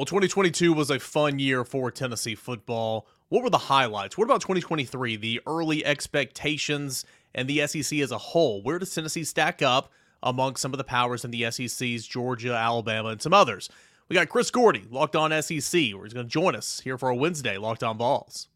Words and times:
Well, 0.00 0.06
2022 0.06 0.72
was 0.72 0.88
a 0.88 0.98
fun 0.98 1.38
year 1.38 1.62
for 1.62 1.90
Tennessee 1.90 2.34
football. 2.34 3.06
What 3.28 3.42
were 3.42 3.50
the 3.50 3.58
highlights? 3.58 4.16
What 4.16 4.24
about 4.24 4.40
2023? 4.40 5.16
The 5.16 5.42
early 5.46 5.84
expectations 5.84 7.04
and 7.34 7.46
the 7.46 7.66
SEC 7.66 7.98
as 7.98 8.10
a 8.10 8.16
whole. 8.16 8.62
Where 8.62 8.78
does 8.78 8.94
Tennessee 8.94 9.24
stack 9.24 9.60
up 9.60 9.92
among 10.22 10.56
some 10.56 10.72
of 10.72 10.78
the 10.78 10.84
powers 10.84 11.22
in 11.22 11.30
the 11.30 11.50
SEC's 11.50 12.06
Georgia, 12.06 12.54
Alabama, 12.54 13.10
and 13.10 13.20
some 13.20 13.34
others? 13.34 13.68
We 14.08 14.14
got 14.14 14.30
Chris 14.30 14.50
Gordy, 14.50 14.86
Locked 14.90 15.16
On 15.16 15.30
SEC, 15.42 15.92
where 15.92 16.04
he's 16.04 16.14
going 16.14 16.24
to 16.24 16.32
join 16.32 16.56
us 16.56 16.80
here 16.80 16.96
for 16.96 17.10
a 17.10 17.14
Wednesday 17.14 17.58
Locked 17.58 17.82
On 17.82 17.98
Vols. 17.98 18.48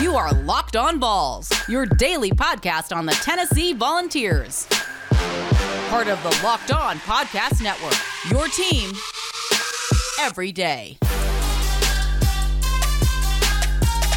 You 0.00 0.16
are 0.16 0.32
Locked 0.32 0.74
On 0.74 0.98
Vols, 0.98 1.52
your 1.68 1.86
daily 1.86 2.32
podcast 2.32 2.92
on 2.92 3.06
the 3.06 3.12
Tennessee 3.12 3.72
Volunteers. 3.72 4.66
Part 5.90 6.08
of 6.08 6.20
the 6.24 6.40
Locked 6.42 6.72
On 6.72 6.96
Podcast 6.98 7.62
Network, 7.62 7.94
your 8.28 8.48
team 8.48 8.90
every 10.20 10.52
day. 10.52 10.98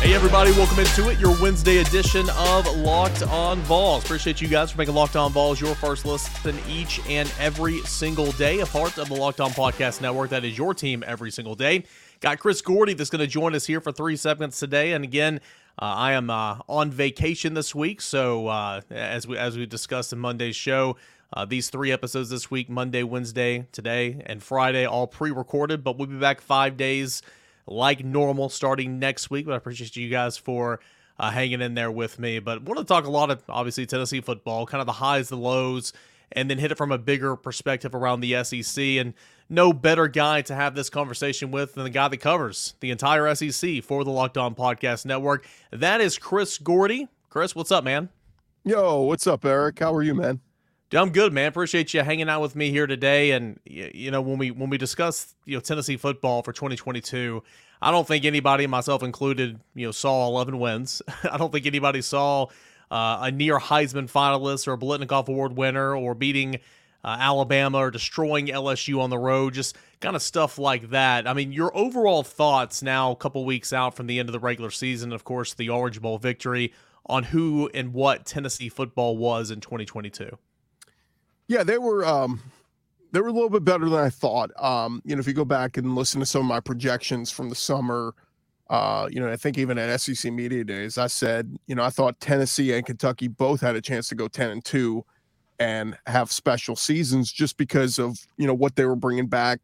Hey, 0.04 0.14
everybody, 0.14 0.52
welcome 0.52 0.80
into 0.80 1.08
it, 1.08 1.18
your 1.18 1.34
Wednesday 1.42 1.78
edition 1.78 2.30
of 2.32 2.68
Locked 2.80 3.24
On 3.24 3.58
Vols. 3.62 4.04
Appreciate 4.04 4.42
you 4.42 4.50
guys 4.50 4.72
for 4.72 4.78
making 4.78 4.96
Locked 4.96 5.16
On 5.16 5.32
Vols 5.32 5.62
your 5.62 5.74
first 5.76 6.06
listen 6.06 6.60
each 6.68 7.00
and 7.08 7.34
every 7.40 7.80
single 7.84 8.34
day, 8.34 8.60
a 8.60 8.66
part 8.66 8.98
of 8.98 9.08
the 9.08 9.16
Locked 9.16 9.40
On 9.40 9.52
Podcast 9.52 10.02
Network 10.02 10.30
that 10.32 10.44
is 10.44 10.58
your 10.58 10.74
team 10.74 11.06
every 11.08 11.32
single 11.32 11.56
day. 11.56 11.86
Got 12.20 12.40
Chris 12.40 12.62
Gordy 12.62 12.94
that's 12.94 13.10
going 13.10 13.22
to 13.22 13.28
join 13.28 13.56
us 13.56 13.66
here 13.66 13.80
for 13.80 13.94
three 13.94 14.18
segments 14.18 14.60
today. 14.60 14.92
And 14.92 15.06
again, 15.06 15.40
uh, 15.80 15.86
I 15.86 16.14
am 16.14 16.30
uh, 16.30 16.60
on 16.68 16.92
vacation 16.92 17.54
this 17.54 17.74
week, 17.74 18.02
so 18.02 18.48
uh, 18.48 18.82
as 18.92 19.26
we 19.26 19.38
as 19.38 19.58
we 19.58 19.66
discussed 19.66 20.12
in 20.12 20.20
Monday's 20.20 20.56
show, 20.56 20.98
uh, 21.34 21.46
these 21.46 21.70
three 21.70 21.92
episodes 21.92 22.30
this 22.30 22.52
week 22.52 22.70
Monday, 22.70 23.04
Wednesday, 23.04 23.66
today, 23.72 24.22
and 24.26 24.42
Friday, 24.42 24.86
all 24.86 25.08
pre 25.08 25.32
recorded, 25.32 25.84
but 25.84 25.98
we'll 25.98 26.08
be 26.08 26.18
back 26.18 26.42
five 26.42 26.78
days 26.78 27.22
like 27.66 28.04
normal 28.04 28.50
starting 28.50 29.00
next 29.00 29.30
week. 29.30 29.46
But 29.46 29.54
I 29.54 29.58
appreciate 29.58 29.96
you 29.96 30.10
guys 30.10 30.38
for 30.38 30.80
uh, 31.18 31.32
hanging 31.32 31.62
in 31.62 31.74
there 31.74 31.92
with 31.92 32.20
me. 32.20 32.40
But 32.40 32.64
want 32.64 32.80
to 32.80 32.86
talk 32.86 33.06
a 33.06 33.12
lot 33.12 33.32
of 33.32 33.42
obviously 33.50 33.86
Tennessee 33.86 34.22
football, 34.22 34.66
kind 34.66 34.82
of 34.82 34.86
the 34.86 34.94
highs, 34.94 35.30
the 35.30 35.38
lows, 35.38 35.92
and 36.32 36.50
then 36.50 36.60
hit 36.60 36.72
it 36.72 36.78
from 36.78 36.92
a 36.92 36.98
bigger 36.98 37.36
perspective 37.36 37.96
around 37.96 38.22
the 38.22 38.44
SEC. 38.44 38.84
And 38.84 39.14
no 39.50 39.74
better 39.74 40.08
guy 40.08 40.42
to 40.44 40.56
have 40.56 40.76
this 40.76 40.90
conversation 40.90 41.52
with 41.52 41.74
than 41.74 41.84
the 41.84 41.90
guy 41.90 42.08
that 42.08 42.18
covers 42.18 42.76
the 42.80 42.92
entire 42.92 43.34
SEC 43.34 43.84
for 43.84 44.04
the 44.04 44.12
Locked 44.12 44.38
On 44.38 44.54
Podcast 44.54 45.06
Network. 45.06 45.48
That 45.72 46.00
is 46.00 46.18
Chris 46.18 46.58
Gordy. 46.58 47.08
Chris, 47.30 47.56
what's 47.56 47.72
up, 47.72 47.84
man? 47.84 48.10
Yo, 48.64 49.02
what's 49.02 49.26
up, 49.26 49.44
Eric? 49.44 49.80
How 49.80 49.94
are 49.94 50.04
you, 50.04 50.14
man? 50.14 50.40
I'm 50.96 51.12
good, 51.12 51.34
man. 51.34 51.48
Appreciate 51.48 51.94
you 51.94 52.02
hanging 52.02 52.30
out 52.30 52.42
with 52.42 52.56
me 52.56 52.70
here 52.70 52.86
today. 52.86 53.32
And 53.32 53.60
you 53.66 54.12
know, 54.12 54.22
when 54.22 54.38
we 54.38 54.52
when 54.52 54.70
we 54.70 54.78
discuss 54.78 55.34
you 55.46 55.56
know 55.58 55.62
Tennessee 55.62 55.98
football 55.98 56.44
for 56.44 56.54
2022, 56.54 57.42
I 57.82 57.92
don't 57.92 58.08
think 58.08 58.26
anybody, 58.26 58.66
myself 58.68 59.04
included, 59.04 59.60
you 59.76 59.88
know, 59.88 59.92
saw 59.92 60.28
11 60.28 60.60
wins. 60.60 61.02
I 61.32 61.38
don't 61.38 61.52
think 61.52 61.66
anybody 61.66 62.02
saw 62.02 62.48
uh, 62.90 63.20
a 63.22 63.32
near 63.32 63.60
Heisman 63.60 64.10
finalist 64.10 64.68
or 64.68 64.74
a 64.74 64.78
Biletnikoff 64.78 65.28
Award 65.28 65.58
winner 65.58 65.96
or 65.96 66.16
beating 66.16 66.56
uh, 67.04 67.18
Alabama 67.20 67.80
or 67.80 67.92
destroying 67.92 68.48
LSU 68.48 69.02
on 69.02 69.10
the 69.10 69.18
road. 69.18 69.54
Just 69.54 69.76
kind 70.00 70.16
of 70.16 70.22
stuff 70.22 70.58
like 70.58 70.92
that. 70.92 71.28
I 71.28 71.34
mean, 71.34 71.52
your 71.52 71.76
overall 71.76 72.24
thoughts 72.24 72.82
now, 72.82 73.12
a 73.12 73.16
couple 73.16 73.44
weeks 73.44 73.74
out 73.74 73.96
from 73.96 74.08
the 74.08 74.20
end 74.20 74.30
of 74.30 74.34
the 74.34 74.40
regular 74.40 74.72
season, 74.72 75.12
of 75.12 75.24
course, 75.24 75.54
the 75.54 75.70
Orange 75.70 76.02
Bowl 76.02 76.18
victory 76.18 76.72
on 77.06 77.24
who 77.24 77.70
and 77.74 77.94
what 77.94 78.26
Tennessee 78.26 78.70
football 78.70 79.18
was 79.18 79.52
in 79.52 79.60
2022. 79.60 80.38
Yeah, 81.48 81.64
they 81.64 81.78
were 81.78 82.06
um 82.06 82.42
they 83.12 83.22
were 83.22 83.28
a 83.28 83.32
little 83.32 83.50
bit 83.50 83.64
better 83.64 83.88
than 83.88 84.00
I 84.00 84.10
thought. 84.10 84.52
Um, 84.62 85.02
you 85.06 85.16
know, 85.16 85.20
if 85.20 85.28
you 85.28 85.34
go 85.34 85.46
back 85.46 85.78
and 85.78 85.96
listen 85.96 86.20
to 86.20 86.26
some 86.26 86.42
of 86.42 86.48
my 86.48 86.60
projections 86.60 87.30
from 87.30 87.50
the 87.50 87.56
summer, 87.56 88.16
uh, 88.72 89.08
you 89.12 89.20
know, 89.20 89.32
I 89.32 89.36
think 89.36 89.58
even 89.60 89.78
at 89.78 90.02
SEC 90.02 90.32
Media 90.34 90.64
Days, 90.64 90.98
I 90.98 91.06
said, 91.08 91.56
you 91.68 91.76
know, 91.76 91.84
I 91.84 91.92
thought 91.92 92.20
Tennessee 92.20 92.74
and 92.74 92.84
Kentucky 92.84 93.28
both 93.28 93.62
had 93.62 93.76
a 93.76 93.82
chance 93.82 94.10
to 94.10 94.16
go 94.16 94.28
10 94.28 94.50
and 94.50 94.66
2 94.66 95.06
and 95.60 95.96
have 96.08 96.32
special 96.32 96.76
seasons 96.76 97.32
just 97.32 97.56
because 97.58 98.00
of, 98.00 98.18
you 98.38 98.48
know, 98.48 98.54
what 98.56 98.76
they 98.76 98.86
were 98.86 98.96
bringing 98.96 99.28
back. 99.28 99.60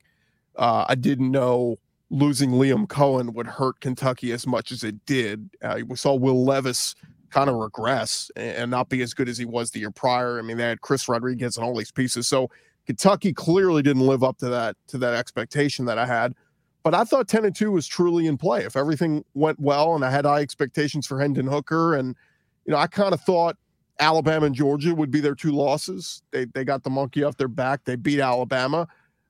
Uh, 0.56 0.86
I 0.88 0.94
didn't 0.94 1.32
know 1.32 1.78
losing 2.10 2.52
Liam 2.52 2.88
Coen 2.88 3.34
would 3.34 3.48
hurt 3.48 3.80
Kentucky 3.80 4.32
as 4.32 4.48
much 4.48 4.72
as 4.72 4.84
it 4.84 5.06
did. 5.06 5.50
Uh, 5.62 5.80
we 5.88 5.96
saw 5.96 6.16
Will 6.16 6.44
Levis 6.44 6.96
kind 7.30 7.50
of 7.50 7.56
regress 7.56 8.32
and 8.36 8.72
not 8.72 8.90
be 8.90 9.02
as 9.02 9.14
good 9.14 9.30
as 9.30 9.38
he 9.38 9.46
was 9.46 9.72
the 9.72 9.80
year 9.80 9.92
prior. 9.92 10.40
I 10.40 10.42
mean, 10.42 10.58
they 10.58 10.64
had 10.64 10.82
Chris 10.82 11.08
Rodriguez 11.08 11.58
and 11.58 11.66
all 11.66 11.76
these 11.76 11.92
pieces. 11.92 12.28
So 12.28 12.50
Kentucky 12.86 13.34
clearly 13.34 13.84
didn't 13.84 14.06
live 14.08 14.24
up 14.24 14.38
to 14.40 14.50
that 14.50 14.76
to 14.88 14.98
that 14.98 15.14
expectation 15.14 15.86
that 15.86 16.00
I 16.00 16.06
had. 16.06 16.34
But 16.82 16.96
I 16.96 17.04
thought 17.04 17.28
10 17.28 17.46
and 17.46 17.56
2 17.56 17.72
was 17.72 17.86
truly 17.86 18.26
in 18.26 18.38
play. 18.38 18.64
If 18.64 18.76
everything 18.76 19.24
went 19.36 19.60
well 19.60 19.96
and 19.96 20.04
I 20.04 20.10
had 20.10 20.26
high 20.26 20.40
expectations 20.40 21.06
for 21.06 21.20
Hendon 21.20 21.46
Hooker 21.46 21.96
and 21.96 22.16
you 22.66 22.72
know, 22.72 22.78
I 22.78 22.88
kind 22.88 23.14
of 23.14 23.22
thought 23.22 23.58
Alabama 24.00 24.46
and 24.46 24.56
Georgia 24.56 24.96
would 24.96 25.12
be 25.12 25.20
their 25.20 25.36
two 25.36 25.52
losses. 25.52 26.24
They 26.32 26.46
they 26.46 26.64
got 26.64 26.84
the 26.84 26.90
monkey 26.90 27.24
off 27.24 27.38
their 27.38 27.48
back. 27.48 27.84
They 27.84 27.96
beat 27.96 28.20
Alabama. 28.20 28.88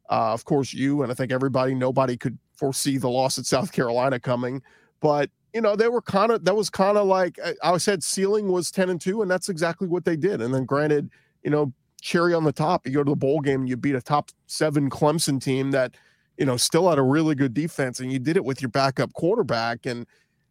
Uh, 0.09 0.33
of 0.33 0.45
course, 0.45 0.73
you 0.73 1.03
and 1.03 1.11
I 1.11 1.15
think 1.15 1.31
everybody, 1.31 1.75
nobody 1.75 2.17
could 2.17 2.37
foresee 2.55 2.97
the 2.97 3.09
loss 3.09 3.37
at 3.37 3.45
South 3.45 3.71
Carolina 3.71 4.19
coming. 4.19 4.61
But 4.99 5.29
you 5.53 5.61
know, 5.61 5.75
they 5.75 5.87
were 5.87 6.01
kind 6.01 6.31
of 6.31 6.45
that 6.45 6.55
was 6.55 6.69
kind 6.69 6.97
of 6.97 7.07
like 7.07 7.39
I 7.63 7.77
said, 7.77 8.03
ceiling 8.03 8.51
was 8.51 8.71
10 8.71 8.89
and 8.89 9.01
2, 9.01 9.21
and 9.21 9.29
that's 9.29 9.49
exactly 9.49 9.87
what 9.87 10.05
they 10.05 10.15
did. 10.15 10.41
And 10.41 10.53
then 10.53 10.65
granted, 10.65 11.09
you 11.43 11.49
know, 11.49 11.73
cherry 12.01 12.33
on 12.33 12.43
the 12.43 12.51
top, 12.51 12.85
you 12.85 12.93
go 12.93 13.03
to 13.03 13.11
the 13.11 13.15
bowl 13.15 13.39
game 13.39 13.61
and 13.61 13.69
you 13.69 13.77
beat 13.77 13.95
a 13.95 14.01
top 14.01 14.29
seven 14.47 14.89
Clemson 14.89 15.41
team 15.41 15.71
that, 15.71 15.95
you 16.37 16.45
know, 16.45 16.57
still 16.57 16.89
had 16.89 16.99
a 16.99 17.03
really 17.03 17.35
good 17.35 17.53
defense, 17.53 17.99
and 17.99 18.11
you 18.11 18.19
did 18.19 18.35
it 18.37 18.45
with 18.45 18.61
your 18.61 18.69
backup 18.69 19.13
quarterback. 19.13 19.85
And 19.85 20.05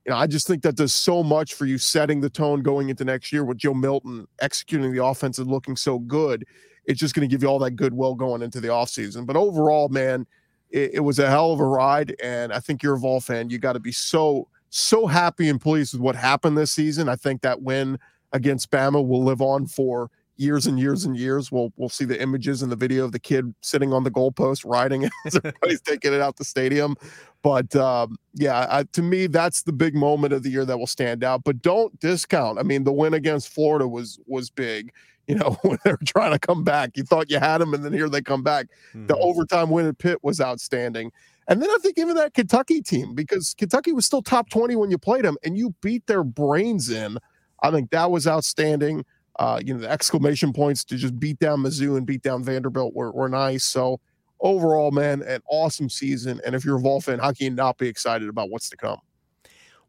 you 0.04 0.12
know, 0.12 0.16
I 0.16 0.26
just 0.26 0.46
think 0.46 0.62
that 0.62 0.76
does 0.76 0.92
so 0.92 1.22
much 1.22 1.54
for 1.54 1.66
you 1.66 1.78
setting 1.78 2.20
the 2.20 2.30
tone 2.30 2.62
going 2.62 2.88
into 2.88 3.04
next 3.04 3.32
year 3.32 3.44
with 3.44 3.58
Joe 3.58 3.74
Milton 3.74 4.26
executing 4.40 4.92
the 4.92 5.04
offense 5.04 5.38
and 5.38 5.50
looking 5.50 5.76
so 5.76 5.98
good. 5.98 6.46
It's 6.88 6.98
just 6.98 7.14
going 7.14 7.28
to 7.28 7.32
give 7.32 7.42
you 7.42 7.48
all 7.48 7.60
that 7.60 7.72
goodwill 7.72 8.16
going 8.16 8.42
into 8.42 8.60
the 8.60 8.68
offseason. 8.68 9.26
But 9.26 9.36
overall, 9.36 9.88
man, 9.88 10.26
it, 10.70 10.94
it 10.94 11.00
was 11.00 11.20
a 11.20 11.28
hell 11.28 11.52
of 11.52 11.60
a 11.60 11.64
ride. 11.64 12.16
And 12.20 12.52
I 12.52 12.58
think 12.58 12.82
you're 12.82 12.94
a 12.94 12.98
Vol 12.98 13.20
fan. 13.20 13.50
You 13.50 13.58
got 13.58 13.74
to 13.74 13.80
be 13.80 13.92
so 13.92 14.48
so 14.70 15.06
happy 15.06 15.48
and 15.48 15.60
pleased 15.60 15.94
with 15.94 16.02
what 16.02 16.16
happened 16.16 16.58
this 16.58 16.72
season. 16.72 17.08
I 17.08 17.16
think 17.16 17.42
that 17.42 17.62
win 17.62 17.98
against 18.32 18.70
Bama 18.70 19.06
will 19.06 19.24
live 19.24 19.40
on 19.40 19.66
for 19.66 20.10
years 20.36 20.66
and 20.66 20.78
years 20.78 21.04
and 21.04 21.16
years. 21.16 21.52
We'll 21.52 21.72
we'll 21.76 21.88
see 21.90 22.04
the 22.04 22.20
images 22.20 22.62
and 22.62 22.72
the 22.72 22.76
video 22.76 23.04
of 23.04 23.12
the 23.12 23.18
kid 23.18 23.54
sitting 23.60 23.92
on 23.92 24.04
the 24.04 24.10
goalpost 24.10 24.64
riding 24.64 25.02
it 25.02 25.12
as 25.26 25.36
everybody's 25.44 25.82
taking 25.82 26.14
it 26.14 26.20
out 26.20 26.36
the 26.36 26.44
stadium. 26.44 26.96
But 27.42 27.74
um, 27.76 28.16
yeah, 28.34 28.66
I, 28.70 28.84
to 28.84 29.02
me, 29.02 29.26
that's 29.26 29.62
the 29.62 29.72
big 29.72 29.94
moment 29.94 30.32
of 30.32 30.42
the 30.42 30.50
year 30.50 30.64
that 30.64 30.78
will 30.78 30.86
stand 30.86 31.22
out. 31.22 31.44
But 31.44 31.62
don't 31.62 31.98
discount. 32.00 32.58
I 32.58 32.62
mean, 32.62 32.84
the 32.84 32.92
win 32.92 33.14
against 33.14 33.50
Florida 33.50 33.86
was 33.86 34.18
was 34.26 34.48
big. 34.50 34.92
You 35.28 35.36
know, 35.36 35.58
when 35.62 35.78
they're 35.84 35.98
trying 36.06 36.32
to 36.32 36.38
come 36.38 36.64
back, 36.64 36.96
you 36.96 37.04
thought 37.04 37.30
you 37.30 37.38
had 37.38 37.58
them, 37.58 37.74
and 37.74 37.84
then 37.84 37.92
here 37.92 38.08
they 38.08 38.22
come 38.22 38.42
back. 38.42 38.66
Mm-hmm. 38.90 39.06
The 39.06 39.16
overtime 39.16 39.70
win 39.70 39.86
at 39.86 39.98
Pitt 39.98 40.18
was 40.22 40.40
outstanding. 40.40 41.12
And 41.48 41.62
then 41.62 41.70
I 41.70 41.78
think 41.80 41.98
even 41.98 42.14
that 42.16 42.34
Kentucky 42.34 42.82
team, 42.82 43.14
because 43.14 43.54
Kentucky 43.54 43.92
was 43.92 44.04
still 44.04 44.22
top 44.22 44.50
20 44.50 44.76
when 44.76 44.90
you 44.90 44.98
played 44.98 45.24
them 45.24 45.36
and 45.42 45.56
you 45.56 45.74
beat 45.80 46.06
their 46.06 46.22
brains 46.22 46.90
in. 46.90 47.18
I 47.62 47.70
think 47.70 47.90
that 47.90 48.10
was 48.10 48.26
outstanding. 48.26 49.04
Uh, 49.38 49.60
you 49.64 49.72
know, 49.72 49.80
the 49.80 49.90
exclamation 49.90 50.52
points 50.52 50.84
to 50.84 50.96
just 50.96 51.18
beat 51.18 51.38
down 51.38 51.62
Mizzou 51.62 51.96
and 51.96 52.06
beat 52.06 52.22
down 52.22 52.44
Vanderbilt 52.44 52.94
were, 52.94 53.12
were 53.12 53.28
nice. 53.28 53.64
So 53.64 54.00
overall, 54.40 54.90
man, 54.90 55.22
an 55.22 55.40
awesome 55.48 55.88
season. 55.88 56.40
And 56.44 56.54
if 56.54 56.64
you're 56.64 56.76
a 56.76 56.80
Vol 56.80 57.00
fan, 57.00 57.18
how 57.18 57.32
can 57.32 57.44
you 57.44 57.50
not 57.50 57.78
be 57.78 57.88
excited 57.88 58.28
about 58.28 58.50
what's 58.50 58.68
to 58.70 58.76
come? 58.76 58.98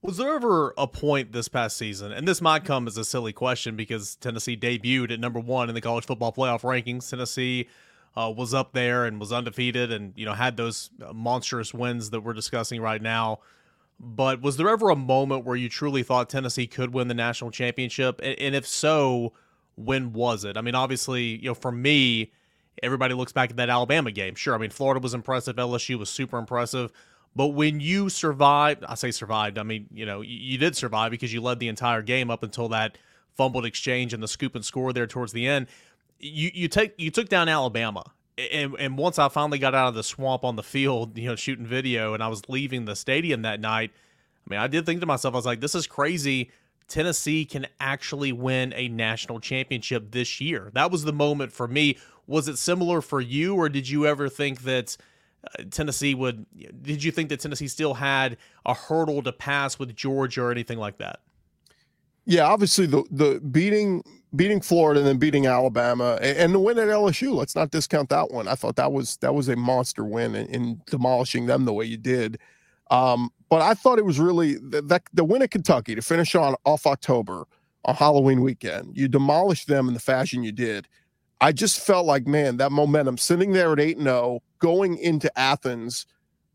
Was 0.01 0.15
there 0.17 0.33
ever 0.33 0.73
a 0.77 0.87
point 0.87 1.33
this 1.33 1.49
past 1.49 1.75
season, 1.75 2.13
and 2.13 2.25
this 2.25 2.41
might 2.41 2.63
come 2.63 2.87
as 2.87 2.97
a 2.97 3.03
silly 3.03 3.33
question 3.33 3.75
because 3.75 4.15
Tennessee 4.15 4.55
debuted 4.55 5.11
at 5.11 5.19
number 5.19 5.39
one 5.39 5.67
in 5.67 5.75
the 5.75 5.81
college 5.81 6.05
football 6.05 6.31
playoff 6.31 6.61
rankings. 6.61 7.09
Tennessee 7.09 7.67
uh, 8.15 8.31
was 8.35 8.53
up 8.53 8.71
there 8.71 9.05
and 9.05 9.19
was 9.19 9.33
undefeated 9.33 9.91
and 9.91 10.13
you 10.15 10.25
know 10.25 10.33
had 10.33 10.55
those 10.55 10.89
uh, 11.05 11.11
monstrous 11.11 11.73
wins 11.73 12.11
that 12.11 12.21
we're 12.21 12.33
discussing 12.33 12.81
right 12.81 13.01
now. 13.01 13.39
But 13.99 14.41
was 14.41 14.55
there 14.55 14.69
ever 14.69 14.89
a 14.89 14.95
moment 14.95 15.43
where 15.43 15.57
you 15.57 15.67
truly 15.67 16.03
thought 16.03 16.29
Tennessee 16.29 16.67
could 16.67 16.93
win 16.93 17.09
the 17.09 17.13
national 17.13 17.51
championship? 17.51 18.21
And, 18.23 18.39
and 18.39 18.55
if 18.55 18.65
so, 18.65 19.33
when 19.75 20.13
was 20.13 20.45
it? 20.45 20.55
I 20.55 20.61
mean, 20.61 20.75
obviously, 20.75 21.23
you 21.23 21.49
know, 21.49 21.53
for 21.53 21.73
me, 21.73 22.31
everybody 22.81 23.13
looks 23.13 23.33
back 23.33 23.49
at 23.49 23.57
that 23.57 23.69
Alabama 23.69 24.11
game. 24.11 24.35
Sure, 24.35 24.55
I 24.55 24.57
mean, 24.57 24.69
Florida 24.69 25.01
was 25.01 25.13
impressive, 25.13 25.57
LSU 25.57 25.99
was 25.99 26.09
super 26.09 26.37
impressive. 26.37 26.93
But 27.35 27.47
when 27.49 27.79
you 27.79 28.09
survived, 28.09 28.83
I 28.85 28.95
say 28.95 29.11
survived, 29.11 29.57
I 29.57 29.63
mean, 29.63 29.87
you 29.93 30.05
know, 30.05 30.21
you, 30.21 30.37
you 30.37 30.57
did 30.57 30.75
survive 30.75 31.11
because 31.11 31.33
you 31.33 31.41
led 31.41 31.59
the 31.59 31.67
entire 31.67 32.01
game 32.01 32.29
up 32.29 32.43
until 32.43 32.69
that 32.69 32.97
fumbled 33.35 33.65
exchange 33.65 34.13
and 34.13 34.21
the 34.21 34.27
scoop 34.27 34.55
and 34.55 34.65
score 34.65 34.91
there 34.91 35.07
towards 35.07 35.31
the 35.31 35.47
end 35.47 35.67
you 36.19 36.51
you 36.53 36.67
take 36.67 36.93
you 36.97 37.11
took 37.11 37.29
down 37.29 37.49
Alabama. 37.49 38.03
And, 38.53 38.73
and 38.79 38.97
once 38.97 39.19
I 39.19 39.27
finally 39.27 39.59
got 39.59 39.75
out 39.75 39.89
of 39.89 39.95
the 39.95 40.03
swamp 40.03 40.45
on 40.45 40.55
the 40.55 40.63
field, 40.63 41.17
you 41.17 41.27
know, 41.27 41.35
shooting 41.35 41.65
video, 41.65 42.13
and 42.13 42.23
I 42.23 42.27
was 42.27 42.47
leaving 42.47 42.85
the 42.85 42.95
stadium 42.95 43.41
that 43.41 43.59
night, 43.59 43.91
I 43.93 44.49
mean, 44.49 44.59
I 44.59 44.67
did 44.67 44.85
think 44.85 45.01
to 45.01 45.05
myself, 45.05 45.33
I 45.33 45.37
was 45.37 45.45
like, 45.45 45.59
this 45.59 45.75
is 45.75 45.87
crazy. 45.87 46.51
Tennessee 46.87 47.45
can 47.45 47.67
actually 47.79 48.31
win 48.31 48.73
a 48.75 48.87
national 48.87 49.39
championship 49.39 50.11
this 50.11 50.41
year. 50.41 50.71
That 50.73 50.89
was 50.89 51.03
the 51.03 51.13
moment 51.13 51.51
for 51.51 51.67
me. 51.67 51.97
Was 52.25 52.47
it 52.47 52.57
similar 52.57 53.01
for 53.01 53.21
you, 53.21 53.55
or 53.55 53.69
did 53.69 53.89
you 53.89 54.07
ever 54.07 54.29
think 54.29 54.61
that 54.63 54.97
Tennessee 55.71 56.15
would. 56.15 56.45
Did 56.81 57.03
you 57.03 57.11
think 57.11 57.29
that 57.29 57.39
Tennessee 57.39 57.67
still 57.67 57.93
had 57.93 58.37
a 58.65 58.73
hurdle 58.73 59.21
to 59.23 59.31
pass 59.31 59.79
with 59.79 59.95
Georgia 59.95 60.43
or 60.43 60.51
anything 60.51 60.77
like 60.77 60.97
that? 60.97 61.19
Yeah, 62.25 62.43
obviously 62.43 62.85
the 62.85 63.03
the 63.09 63.39
beating 63.39 64.03
beating 64.35 64.61
Florida 64.61 64.99
and 64.99 65.07
then 65.07 65.17
beating 65.17 65.47
Alabama 65.47 66.19
and, 66.21 66.53
the 66.53 66.59
win 66.59 66.77
at 66.77 66.87
LSU. 66.87 67.33
Let's 67.33 67.55
not 67.55 67.71
discount 67.71 68.09
that 68.09 68.31
one. 68.31 68.47
I 68.47 68.55
thought 68.55 68.75
that 68.75 68.91
was 68.91 69.17
that 69.17 69.33
was 69.33 69.49
a 69.49 69.55
monster 69.55 70.05
win 70.05 70.35
in, 70.35 70.47
in 70.47 70.81
demolishing 70.85 71.47
them 71.47 71.65
the 71.65 71.73
way 71.73 71.85
you 71.85 71.97
did. 71.97 72.37
Um, 72.91 73.31
but 73.49 73.61
I 73.61 73.73
thought 73.73 73.99
it 73.99 74.05
was 74.05 74.19
really 74.19 74.55
the, 74.55 74.81
the, 74.81 75.01
the 75.13 75.23
win 75.23 75.41
at 75.41 75.51
Kentucky 75.51 75.95
to 75.95 76.01
finish 76.01 76.35
on 76.35 76.55
off 76.65 76.85
October 76.85 77.45
on 77.85 77.95
Halloween 77.95 78.41
weekend. 78.41 78.95
You 78.95 79.07
demolished 79.07 79.67
them 79.67 79.87
in 79.87 79.93
the 79.93 79.99
fashion 79.99 80.43
you 80.43 80.51
did. 80.51 80.87
I 81.41 81.51
just 81.51 81.79
felt 81.79 82.05
like, 82.05 82.27
man, 82.27 82.57
that 82.57 82.71
momentum 82.71 83.17
sitting 83.17 83.53
there 83.53 83.71
at 83.71 83.79
8 83.79 83.99
0, 83.99 84.41
going 84.59 84.97
into 84.97 85.31
Athens. 85.39 86.05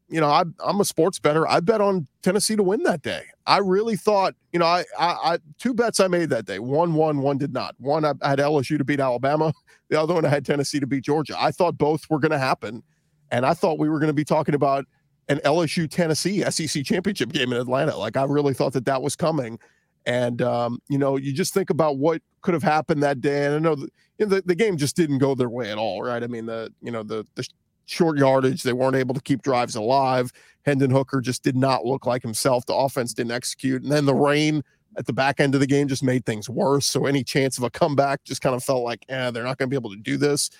You 0.09 0.21
know, 0.21 0.29
I, 0.29 0.45
am 0.63 0.81
a 0.81 0.85
sports 0.85 1.19
bettor. 1.19 1.49
I 1.49 1.61
bet 1.61 1.81
on 1.81 2.07
Tennessee 2.23 2.57
to 2.57 2.63
win 2.63 2.83
that 2.83 3.03
day. 3.03 3.23
I 3.47 3.59
really 3.59 3.97
thought, 3.97 4.35
you 4.53 4.59
know, 4.59 4.67
I, 4.67 4.85
I, 4.99 5.07
I 5.07 5.39
two 5.59 5.73
bets 5.73 5.99
I 5.99 6.09
made 6.09 6.29
that 6.29 6.45
day. 6.45 6.59
One 6.59 6.95
won, 6.95 7.19
one 7.19 7.39
did 7.39 7.55
not. 7.55 7.75
One 7.79 8.05
I, 8.05 8.13
I 8.21 8.31
had 8.31 8.39
LSU 8.39 8.77
to 8.79 8.85
beat 8.85 9.01
Alabama. 9.01 9.53
The 9.91 10.01
other 10.01 10.15
one 10.15 10.25
I 10.25 10.31
had 10.31 10.47
Tennessee 10.47 10.81
to 10.81 10.87
beat 10.87 11.05
Georgia. 11.05 11.37
I 11.39 11.51
thought 11.51 11.77
both 11.77 12.09
were 12.09 12.19
going 12.19 12.33
to 12.33 12.39
happen, 12.39 12.83
and 13.31 13.45
I 13.45 13.53
thought 13.53 13.79
we 13.79 13.91
were 13.91 13.99
going 13.99 14.09
to 14.09 14.15
be 14.15 14.25
talking 14.25 14.55
about 14.55 14.87
an 15.29 15.39
LSU 15.45 15.89
Tennessee 15.89 16.43
SEC 16.51 16.85
championship 16.85 17.31
game 17.31 17.53
in 17.53 17.61
Atlanta. 17.61 17.97
Like 17.97 18.17
I 18.17 18.25
really 18.25 18.55
thought 18.55 18.73
that 18.73 18.87
that 18.87 19.03
was 19.03 19.15
coming. 19.15 19.59
And 20.07 20.43
um, 20.43 20.81
you 20.89 20.99
know, 20.99 21.17
you 21.17 21.33
just 21.33 21.55
think 21.55 21.71
about 21.71 21.99
what 21.99 22.23
could 22.45 22.55
have 22.55 22.63
happened 22.63 23.03
that 23.03 23.21
day. 23.21 23.47
And 23.47 23.55
I 23.55 23.59
know 23.59 23.75
the, 23.75 23.89
you 24.19 24.27
know, 24.27 24.37
the, 24.37 24.43
the 24.43 24.55
game 24.55 24.77
just 24.77 24.95
didn't 24.95 25.19
go 25.19 25.35
their 25.35 25.49
way 25.49 25.73
at 25.73 25.79
all, 25.79 26.03
right? 26.03 26.23
I 26.23 26.29
mean, 26.29 26.47
the 26.47 26.73
you 26.81 26.93
know 26.93 27.03
the 27.03 27.27
the 27.35 27.49
short 27.87 28.19
yardage, 28.19 28.63
they 28.63 28.73
weren't 28.73 28.97
able 28.97 29.15
to 29.15 29.21
keep 29.21 29.43
drives 29.43 29.75
alive. 29.75 30.33
Hendon 30.65 30.91
Hooker 30.91 31.21
just 31.21 31.43
did 31.43 31.57
not 31.57 31.85
look 31.85 32.07
like 32.07 32.23
himself. 32.23 32.65
The 32.67 32.75
offense 32.75 33.13
didn't 33.13 33.33
execute, 33.33 33.83
and 33.83 33.91
then 33.91 34.07
the 34.07 34.15
rain 34.15 34.63
at 34.97 35.07
the 35.07 35.13
back 35.13 35.41
end 35.41 35.55
of 35.55 35.61
the 35.61 35.67
game 35.67 35.89
just 35.89 36.05
made 36.05 36.25
things 36.25 36.49
worse. 36.49 36.87
So 36.87 37.07
any 37.07 37.25
chance 37.25 37.59
of 37.59 37.65
a 37.65 37.71
comeback 37.71 38.23
just 38.23 38.41
kind 38.41 38.55
of 38.55 38.63
felt 38.63 38.85
like, 38.85 39.05
eh, 39.09 39.33
they're 39.33 39.43
not 39.43 39.59
going 39.59 39.69
to 39.69 39.71
be 39.71 39.77
able 39.77 39.91
to 39.91 40.01
do 40.01 40.17
this. 40.17 40.51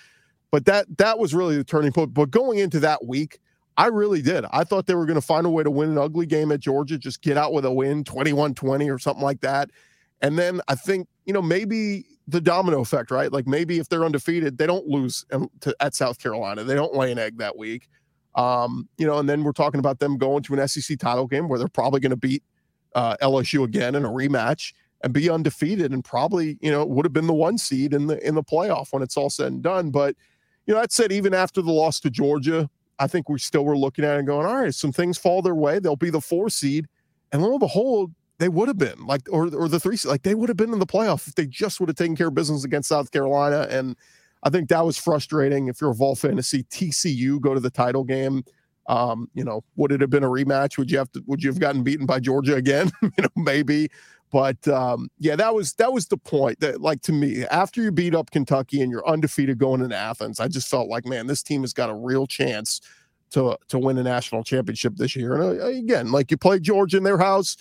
But 0.51 0.65
that 0.65 0.97
that 0.97 1.19
was 1.19 1.33
really 1.33 1.55
the 1.55 1.63
turning 1.63 1.93
point. 1.93 2.13
But 2.13 2.31
going 2.31 2.59
into 2.59 2.79
that 2.81 3.05
week, 3.05 3.39
I 3.77 3.87
really 3.87 4.21
did. 4.21 4.45
I 4.51 4.63
thought 4.63 4.85
they 4.85 4.95
were 4.95 5.05
going 5.05 5.19
to 5.19 5.25
find 5.25 5.45
a 5.45 5.49
way 5.49 5.63
to 5.63 5.71
win 5.71 5.91
an 5.91 5.97
ugly 5.97 6.25
game 6.25 6.51
at 6.51 6.61
Georgia, 6.61 6.97
just 6.97 7.21
get 7.21 7.37
out 7.37 7.53
with 7.53 7.65
a 7.65 7.71
win, 7.71 8.03
21 8.03 8.53
20 8.53 8.89
or 8.89 8.99
something 8.99 9.23
like 9.23 9.41
that. 9.41 9.69
And 10.21 10.37
then 10.39 10.61
I 10.67 10.75
think, 10.75 11.07
you 11.25 11.33
know, 11.33 11.41
maybe 11.41 12.05
the 12.27 12.41
domino 12.41 12.81
effect, 12.81 13.11
right? 13.11 13.31
Like 13.31 13.47
maybe 13.47 13.79
if 13.79 13.89
they're 13.89 14.05
undefeated, 14.05 14.57
they 14.57 14.65
don't 14.65 14.87
lose 14.87 15.25
to, 15.61 15.75
at 15.79 15.93
South 15.93 16.19
Carolina. 16.19 16.63
They 16.63 16.75
don't 16.75 16.95
lay 16.95 17.11
an 17.11 17.19
egg 17.19 17.37
that 17.37 17.57
week. 17.57 17.87
Um, 18.35 18.89
you 18.97 19.05
know, 19.07 19.17
and 19.17 19.29
then 19.29 19.43
we're 19.43 19.53
talking 19.53 19.79
about 19.79 19.99
them 19.99 20.17
going 20.17 20.43
to 20.43 20.53
an 20.55 20.67
SEC 20.67 20.97
title 20.99 21.27
game 21.27 21.47
where 21.47 21.59
they're 21.59 21.67
probably 21.67 21.99
going 21.99 22.09
to 22.09 22.17
beat 22.17 22.43
uh, 22.93 23.15
LSU 23.21 23.63
again 23.63 23.95
in 23.95 24.03
a 24.03 24.09
rematch 24.09 24.73
and 25.03 25.13
be 25.13 25.29
undefeated 25.29 25.93
and 25.93 26.03
probably, 26.03 26.57
you 26.61 26.71
know, 26.71 26.85
would 26.85 27.05
have 27.05 27.13
been 27.13 27.27
the 27.27 27.33
one 27.33 27.57
seed 27.57 27.93
in 27.93 28.07
the 28.07 28.25
in 28.27 28.35
the 28.35 28.43
playoff 28.43 28.87
when 28.91 29.03
it's 29.03 29.15
all 29.15 29.29
said 29.29 29.51
and 29.51 29.61
done. 29.61 29.91
But 29.91 30.15
you 30.65 30.73
know, 30.73 30.81
that 30.81 30.91
said, 30.91 31.11
even 31.11 31.33
after 31.33 31.61
the 31.61 31.71
loss 31.71 31.99
to 32.01 32.09
Georgia, 32.09 32.69
I 32.97 33.07
think 33.07 33.29
we 33.29 33.39
still 33.39 33.65
were 33.65 33.77
looking 33.77 34.03
at 34.03 34.15
it 34.15 34.19
and 34.19 34.27
going, 34.27 34.47
all 34.47 34.61
right, 34.61 34.73
some 34.73 34.91
things 34.91 35.17
fall 35.17 35.41
their 35.41 35.55
way. 35.55 35.79
They'll 35.79 35.95
be 35.95 36.09
the 36.09 36.21
four 36.21 36.49
seed. 36.49 36.87
And 37.31 37.41
lo 37.41 37.51
and 37.51 37.59
behold, 37.59 38.13
they 38.37 38.49
would 38.49 38.67
have 38.67 38.77
been 38.77 39.05
like, 39.05 39.21
or, 39.29 39.53
or 39.55 39.67
the 39.67 39.79
three, 39.79 39.97
like 40.05 40.23
they 40.23 40.35
would 40.35 40.49
have 40.49 40.57
been 40.57 40.73
in 40.73 40.79
the 40.79 40.85
playoff 40.85 41.27
if 41.27 41.35
they 41.35 41.47
just 41.47 41.79
would 41.79 41.89
have 41.89 41.95
taken 41.95 42.15
care 42.15 42.27
of 42.27 42.33
business 42.33 42.63
against 42.63 42.89
South 42.89 43.11
Carolina. 43.11 43.67
And 43.69 43.95
I 44.43 44.49
think 44.49 44.69
that 44.69 44.85
was 44.85 44.97
frustrating. 44.97 45.67
If 45.67 45.81
you're 45.81 45.91
a 45.91 45.95
Vol 45.95 46.15
fan 46.15 46.35
to 46.35 46.43
see 46.43 46.63
TCU 46.63 47.39
go 47.39 47.53
to 47.53 47.59
the 47.59 47.69
title 47.69 48.03
game, 48.03 48.43
um, 48.87 49.29
you 49.33 49.43
know, 49.43 49.63
would 49.75 49.91
it 49.91 50.01
have 50.01 50.09
been 50.09 50.23
a 50.23 50.29
rematch? 50.29 50.77
Would 50.77 50.91
you 50.91 50.97
have 50.97 51.11
to, 51.13 51.23
would 51.25 51.43
you 51.43 51.49
have 51.49 51.59
gotten 51.59 51.83
beaten 51.83 52.05
by 52.05 52.19
Georgia 52.19 52.55
again? 52.55 52.91
you 53.01 53.09
know, 53.17 53.29
maybe. 53.35 53.89
But 54.31 54.67
um, 54.67 55.09
yeah, 55.17 55.35
that 55.37 55.55
was 55.55 55.73
that 55.75 55.93
was 55.93 56.07
the 56.07 56.17
point 56.17 56.59
that, 56.59 56.81
like 56.81 57.01
to 57.03 57.13
me, 57.13 57.45
after 57.45 57.81
you 57.81 57.91
beat 57.91 58.13
up 58.13 58.31
Kentucky 58.31 58.81
and 58.81 58.91
you're 58.91 59.07
undefeated 59.07 59.57
going 59.57 59.81
into 59.81 59.95
Athens, 59.95 60.39
I 60.39 60.47
just 60.47 60.67
felt 60.67 60.89
like, 60.89 61.05
man, 61.05 61.27
this 61.27 61.41
team 61.41 61.61
has 61.61 61.73
got 61.73 61.89
a 61.89 61.93
real 61.93 62.27
chance 62.27 62.81
to 63.31 63.57
to 63.69 63.79
win 63.79 63.97
a 63.97 64.03
national 64.03 64.43
championship 64.43 64.95
this 64.97 65.15
year. 65.15 65.35
And 65.35 65.61
uh, 65.61 65.65
again, 65.67 66.11
like 66.11 66.31
you 66.31 66.37
play 66.37 66.59
Georgia 66.59 66.97
in 66.97 67.03
their 67.03 67.17
house, 67.17 67.55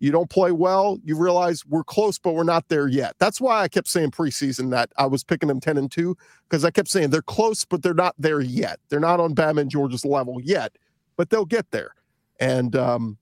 you 0.00 0.10
don't 0.10 0.30
play 0.30 0.50
well, 0.50 0.98
you 1.04 1.16
realize 1.16 1.64
we're 1.66 1.84
close, 1.84 2.18
but 2.18 2.34
we're 2.34 2.42
not 2.42 2.68
there 2.68 2.88
yet. 2.88 3.14
That's 3.18 3.40
why 3.40 3.60
I 3.60 3.68
kept 3.68 3.86
saying 3.86 4.12
preseason 4.12 4.70
that 4.70 4.90
I 4.96 5.06
was 5.06 5.22
picking 5.22 5.48
them 5.48 5.60
10 5.60 5.76
and 5.76 5.92
2, 5.92 6.16
because 6.48 6.64
I 6.64 6.70
kept 6.70 6.88
saying 6.88 7.10
they're 7.10 7.20
close, 7.20 7.66
but 7.66 7.82
they're 7.82 7.92
not 7.92 8.14
there 8.18 8.40
yet. 8.40 8.80
They're 8.88 8.98
not 8.98 9.20
on 9.20 9.34
Bama 9.34 9.60
and 9.60 9.70
Georgia's 9.70 10.06
level 10.06 10.40
yet, 10.40 10.72
but 11.16 11.28
they'll 11.28 11.44
get 11.44 11.70
there. 11.70 11.94
And 12.40 12.74
um, 12.74 13.18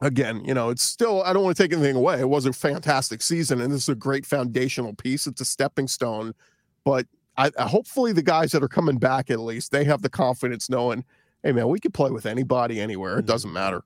again, 0.00 0.42
you 0.42 0.54
know, 0.54 0.70
it's 0.70 0.82
still, 0.82 1.22
I 1.22 1.34
don't 1.34 1.44
want 1.44 1.54
to 1.54 1.62
take 1.62 1.74
anything 1.74 1.96
away. 1.96 2.18
It 2.18 2.30
was 2.30 2.46
a 2.46 2.52
fantastic 2.54 3.20
season, 3.20 3.60
and 3.60 3.70
this 3.70 3.82
is 3.82 3.88
a 3.90 3.94
great 3.94 4.24
foundational 4.24 4.94
piece. 4.94 5.26
It's 5.26 5.42
a 5.42 5.44
stepping 5.44 5.86
stone. 5.86 6.34
But 6.82 7.06
I, 7.36 7.50
hopefully, 7.58 8.12
the 8.12 8.22
guys 8.22 8.52
that 8.52 8.62
are 8.62 8.68
coming 8.68 8.96
back, 8.96 9.30
at 9.30 9.40
least, 9.40 9.70
they 9.70 9.84
have 9.84 10.00
the 10.00 10.08
confidence 10.08 10.70
knowing, 10.70 11.04
hey, 11.42 11.52
man, 11.52 11.68
we 11.68 11.78
can 11.78 11.92
play 11.92 12.10
with 12.10 12.24
anybody 12.24 12.80
anywhere. 12.80 13.14
It 13.14 13.18
mm-hmm. 13.18 13.26
doesn't 13.26 13.52
matter. 13.52 13.82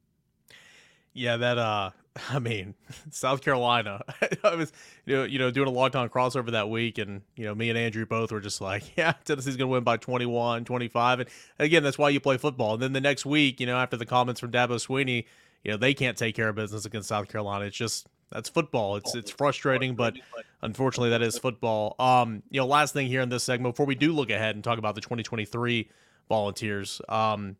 Yeah, 1.12 1.36
that, 1.38 1.58
uh, 1.58 1.90
I 2.30 2.38
mean, 2.38 2.74
South 3.10 3.42
Carolina. 3.42 4.02
I 4.44 4.54
was, 4.54 4.72
you 5.06 5.16
know, 5.16 5.24
you 5.24 5.38
know, 5.38 5.50
doing 5.50 5.68
a 5.68 5.72
long 5.72 5.90
time 5.90 6.08
crossover 6.08 6.50
that 6.52 6.68
week, 6.68 6.98
and 6.98 7.22
you 7.36 7.44
know, 7.44 7.54
me 7.54 7.70
and 7.70 7.78
Andrew 7.78 8.06
both 8.06 8.32
were 8.32 8.40
just 8.40 8.60
like, 8.60 8.84
"Yeah, 8.96 9.12
Tennessee's 9.24 9.56
going 9.56 9.68
to 9.68 9.72
win 9.72 9.84
by 9.84 9.96
21, 9.96 10.64
25. 10.64 11.20
And 11.20 11.28
again, 11.58 11.82
that's 11.82 11.98
why 11.98 12.10
you 12.10 12.20
play 12.20 12.36
football. 12.36 12.74
And 12.74 12.82
then 12.82 12.92
the 12.92 13.00
next 13.00 13.24
week, 13.24 13.60
you 13.60 13.66
know, 13.66 13.76
after 13.76 13.96
the 13.96 14.06
comments 14.06 14.40
from 14.40 14.50
Dabo 14.50 14.74
Swinney, 14.74 15.26
you 15.64 15.70
know 15.70 15.76
they 15.76 15.94
can't 15.94 16.16
take 16.16 16.34
care 16.34 16.48
of 16.48 16.56
business 16.56 16.84
against 16.84 17.08
South 17.08 17.28
Carolina. 17.28 17.66
It's 17.66 17.76
just 17.76 18.06
that's 18.30 18.48
football. 18.48 18.96
It's 18.96 19.14
it's 19.14 19.30
frustrating, 19.30 19.94
but 19.94 20.14
unfortunately 20.62 21.10
that 21.10 21.22
is 21.22 21.38
football. 21.38 21.96
Um, 21.98 22.42
you 22.50 22.60
know, 22.60 22.66
last 22.66 22.94
thing 22.94 23.08
here 23.08 23.20
in 23.20 23.28
this 23.28 23.44
segment 23.44 23.74
before 23.74 23.86
we 23.86 23.94
do 23.94 24.12
look 24.12 24.30
ahead 24.30 24.54
and 24.54 24.64
talk 24.64 24.78
about 24.78 24.94
the 24.94 25.00
2023 25.00 25.90
Volunteers. 26.28 27.00
Um, 27.08 27.56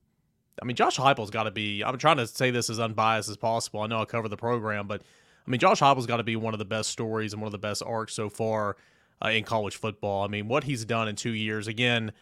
I 0.60 0.64
mean, 0.64 0.76
Josh 0.76 0.98
Heupel's 0.98 1.30
got 1.30 1.44
to 1.44 1.50
be. 1.50 1.82
I'm 1.82 1.98
trying 1.98 2.18
to 2.18 2.26
say 2.26 2.50
this 2.50 2.70
as 2.70 2.78
unbiased 2.78 3.28
as 3.28 3.36
possible. 3.36 3.80
I 3.80 3.86
know 3.86 4.00
I 4.00 4.04
cover 4.04 4.28
the 4.28 4.36
program, 4.36 4.86
but 4.86 5.02
I 5.46 5.50
mean, 5.50 5.58
Josh 5.58 5.80
Heupel's 5.80 6.06
got 6.06 6.18
to 6.18 6.22
be 6.22 6.36
one 6.36 6.54
of 6.54 6.58
the 6.58 6.64
best 6.64 6.90
stories 6.90 7.32
and 7.32 7.40
one 7.40 7.46
of 7.46 7.52
the 7.52 7.58
best 7.58 7.82
arcs 7.84 8.14
so 8.14 8.28
far 8.28 8.76
uh, 9.24 9.28
in 9.28 9.44
college 9.44 9.76
football. 9.76 10.24
I 10.24 10.28
mean, 10.28 10.48
what 10.48 10.64
he's 10.64 10.84
done 10.84 11.08
in 11.08 11.16
two 11.16 11.32
years. 11.32 11.66
Again, 11.66 12.12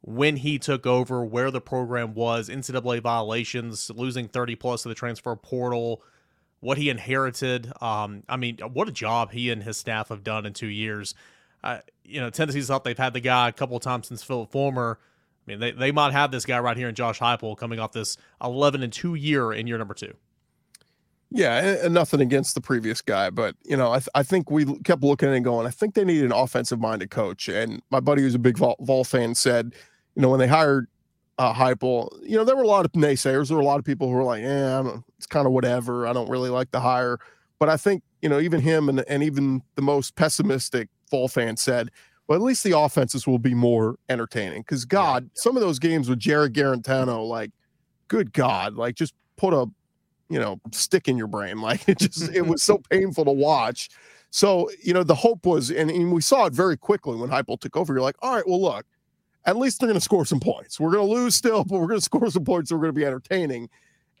when 0.00 0.36
he 0.36 0.58
took 0.58 0.86
over, 0.86 1.24
where 1.24 1.50
the 1.50 1.60
program 1.60 2.14
was, 2.14 2.48
NCAA 2.48 3.00
violations, 3.00 3.90
losing 3.90 4.28
30 4.28 4.54
plus 4.56 4.82
to 4.82 4.88
the 4.88 4.94
transfer 4.94 5.34
portal, 5.36 6.02
what 6.60 6.78
he 6.78 6.88
inherited. 6.88 7.72
Um, 7.82 8.22
I 8.28 8.36
mean, 8.36 8.58
what 8.58 8.88
a 8.88 8.92
job 8.92 9.32
he 9.32 9.50
and 9.50 9.62
his 9.62 9.76
staff 9.76 10.08
have 10.08 10.24
done 10.24 10.46
in 10.46 10.52
two 10.52 10.68
years. 10.68 11.14
Uh, 11.62 11.78
you 12.04 12.20
know, 12.20 12.30
Tennessee's 12.30 12.68
thought 12.68 12.84
they've 12.84 12.96
had 12.96 13.12
the 13.12 13.20
guy 13.20 13.48
a 13.48 13.52
couple 13.52 13.76
of 13.76 13.82
times 13.82 14.08
since 14.08 14.22
Phillip 14.22 14.50
Fulmer. 14.50 14.98
I 15.46 15.50
mean, 15.50 15.60
they, 15.60 15.70
they 15.70 15.92
might 15.92 16.12
have 16.12 16.30
this 16.30 16.44
guy 16.44 16.58
right 16.58 16.76
here 16.76 16.88
in 16.88 16.94
Josh 16.94 17.20
Heupel 17.20 17.56
coming 17.56 17.78
off 17.78 17.92
this 17.92 18.16
11 18.42 18.82
and 18.82 18.92
2 18.92 19.14
year 19.14 19.52
in 19.52 19.66
year 19.66 19.78
number 19.78 19.94
two. 19.94 20.14
Yeah, 21.30 21.78
and, 21.84 21.94
nothing 21.94 22.20
against 22.20 22.54
the 22.54 22.60
previous 22.60 23.02
guy, 23.02 23.30
but 23.30 23.56
you 23.64 23.76
know, 23.76 23.92
I, 23.92 23.98
th- 23.98 24.08
I 24.14 24.22
think 24.22 24.50
we 24.50 24.78
kept 24.80 25.02
looking 25.02 25.28
and 25.28 25.44
going. 25.44 25.66
I 25.66 25.70
think 25.70 25.94
they 25.94 26.04
need 26.04 26.24
an 26.24 26.32
offensive 26.32 26.80
minded 26.80 27.10
coach. 27.10 27.48
And 27.48 27.82
my 27.90 27.98
buddy, 27.98 28.22
who's 28.22 28.36
a 28.36 28.38
big 28.38 28.56
Vol, 28.56 28.76
Vol 28.80 29.02
fan, 29.02 29.34
said 29.34 29.74
you 30.16 30.22
know, 30.22 30.30
when 30.30 30.40
they 30.40 30.48
hired 30.48 30.88
uh, 31.38 31.52
Heupel, 31.52 32.08
you 32.22 32.36
know, 32.36 32.44
there 32.44 32.56
were 32.56 32.62
a 32.62 32.68
lot 32.68 32.86
of 32.86 32.92
naysayers. 32.92 33.48
There 33.48 33.56
were 33.56 33.62
a 33.62 33.66
lot 33.66 33.78
of 33.78 33.84
people 33.84 34.08
who 34.08 34.14
were 34.14 34.24
like, 34.24 34.42
yeah, 34.42 34.96
it's 35.18 35.26
kind 35.26 35.46
of 35.46 35.52
whatever. 35.52 36.06
I 36.06 36.12
don't 36.12 36.28
really 36.28 36.50
like 36.50 36.70
the 36.70 36.80
hire. 36.80 37.18
But 37.58 37.68
I 37.68 37.76
think, 37.76 38.02
you 38.22 38.28
know, 38.28 38.40
even 38.40 38.60
him 38.60 38.88
and, 38.88 39.04
and 39.06 39.22
even 39.22 39.62
the 39.76 39.82
most 39.82 40.16
pessimistic 40.16 40.88
Vol 41.10 41.28
fan 41.28 41.56
said, 41.56 41.90
well, 42.28 42.38
at 42.38 42.42
least 42.42 42.64
the 42.64 42.76
offenses 42.76 43.26
will 43.26 43.38
be 43.38 43.54
more 43.54 43.96
entertaining. 44.08 44.62
Because, 44.62 44.84
God, 44.84 45.24
yeah, 45.24 45.28
yeah. 45.34 45.42
some 45.42 45.56
of 45.56 45.62
those 45.62 45.78
games 45.78 46.08
with 46.08 46.18
Jarrett 46.18 46.52
Guarantano, 46.52 47.26
like, 47.26 47.50
good 48.08 48.32
God, 48.32 48.74
like 48.74 48.94
just 48.94 49.14
put 49.36 49.52
a, 49.52 49.66
you 50.28 50.40
know, 50.40 50.60
stick 50.72 51.08
in 51.08 51.16
your 51.16 51.26
brain. 51.28 51.60
Like, 51.60 51.88
it 51.88 51.98
just, 51.98 52.32
it 52.34 52.42
was 52.42 52.62
so 52.64 52.78
painful 52.90 53.24
to 53.24 53.32
watch. 53.32 53.90
So, 54.30 54.68
you 54.82 54.92
know, 54.92 55.02
the 55.02 55.14
hope 55.14 55.46
was, 55.46 55.70
and, 55.70 55.90
and 55.90 56.12
we 56.12 56.20
saw 56.20 56.46
it 56.46 56.52
very 56.52 56.76
quickly 56.76 57.16
when 57.16 57.30
Heupel 57.30 57.58
took 57.60 57.76
over. 57.76 57.94
You're 57.94 58.02
like, 58.02 58.16
all 58.20 58.34
right, 58.34 58.46
well, 58.46 58.60
look, 58.60 58.84
at 59.46 59.56
least 59.56 59.80
they're 59.80 59.86
going 59.86 59.94
to 59.94 60.00
score 60.00 60.26
some 60.26 60.40
points. 60.40 60.80
We're 60.80 60.90
going 60.90 61.06
to 61.06 61.14
lose 61.14 61.34
still, 61.34 61.64
but 61.64 61.78
we're 61.78 61.86
going 61.86 62.00
to 62.00 62.04
score 62.04 62.30
some 62.30 62.44
points. 62.44 62.68
So 62.68 62.76
we're 62.76 62.82
going 62.82 62.94
to 62.94 63.00
be 63.00 63.06
entertaining. 63.06 63.70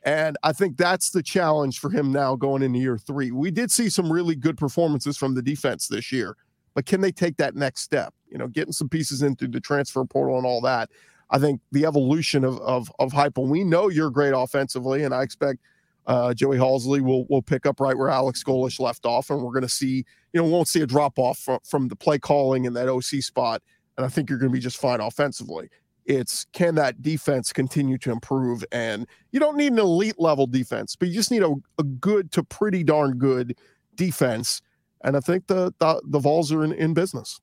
And 0.04 0.38
I 0.44 0.52
think 0.52 0.76
that's 0.76 1.10
the 1.10 1.22
challenge 1.22 1.80
for 1.80 1.90
him 1.90 2.12
now 2.12 2.36
going 2.36 2.62
into 2.62 2.78
year 2.78 2.96
three. 2.96 3.32
We 3.32 3.50
did 3.50 3.72
see 3.72 3.90
some 3.90 4.10
really 4.10 4.36
good 4.36 4.56
performances 4.56 5.16
from 5.16 5.34
the 5.34 5.42
defense 5.42 5.88
this 5.88 6.12
year, 6.12 6.36
but 6.76 6.86
can 6.86 7.00
they 7.00 7.10
take 7.10 7.36
that 7.38 7.56
next 7.56 7.80
step? 7.80 8.14
You 8.30 8.38
know, 8.38 8.46
getting 8.46 8.72
some 8.72 8.88
pieces 8.88 9.22
in 9.22 9.34
through 9.34 9.48
the 9.48 9.60
transfer 9.60 10.04
portal 10.04 10.36
and 10.36 10.46
all 10.46 10.60
that. 10.60 10.90
I 11.30 11.38
think 11.40 11.60
the 11.72 11.84
evolution 11.84 12.44
of 12.44 12.60
of 12.60 12.88
of 13.00 13.12
Heupel. 13.12 13.48
We 13.48 13.64
know 13.64 13.88
you're 13.88 14.10
great 14.10 14.34
offensively, 14.36 15.02
and 15.02 15.12
I 15.12 15.22
expect 15.22 15.58
uh, 16.06 16.32
Joey 16.34 16.58
Halzle 16.58 17.00
will 17.00 17.26
will 17.28 17.42
pick 17.42 17.66
up 17.66 17.80
right 17.80 17.98
where 17.98 18.10
Alex 18.10 18.44
Golesh 18.44 18.78
left 18.78 19.04
off, 19.04 19.30
and 19.30 19.42
we're 19.42 19.50
going 19.50 19.62
to 19.62 19.68
see. 19.68 20.04
You 20.32 20.42
know, 20.42 20.44
we 20.44 20.50
won't 20.52 20.68
see 20.68 20.82
a 20.82 20.86
drop 20.86 21.18
off 21.18 21.38
from, 21.38 21.58
from 21.64 21.88
the 21.88 21.96
play 21.96 22.18
calling 22.18 22.66
and 22.66 22.76
that 22.76 22.88
OC 22.88 23.22
spot 23.22 23.62
and 23.96 24.04
I 24.04 24.08
think 24.08 24.28
you're 24.28 24.38
going 24.38 24.50
to 24.50 24.56
be 24.56 24.60
just 24.60 24.78
fine 24.78 25.00
offensively. 25.00 25.68
It's 26.04 26.46
can 26.52 26.76
that 26.76 27.02
defense 27.02 27.52
continue 27.52 27.98
to 27.98 28.12
improve? 28.12 28.64
And 28.70 29.06
you 29.32 29.40
don't 29.40 29.56
need 29.56 29.72
an 29.72 29.78
elite 29.78 30.20
level 30.20 30.46
defense, 30.46 30.94
but 30.94 31.08
you 31.08 31.14
just 31.14 31.30
need 31.30 31.42
a, 31.42 31.54
a 31.78 31.82
good 31.82 32.30
to 32.32 32.44
pretty 32.44 32.84
darn 32.84 33.18
good 33.18 33.58
defense. 33.96 34.62
And 35.06 35.16
I 35.16 35.20
think 35.20 35.46
the 35.46 35.72
the, 35.78 36.02
the 36.04 36.18
Vols 36.18 36.52
are 36.52 36.62
in, 36.62 36.72
in 36.72 36.92
business. 36.92 37.40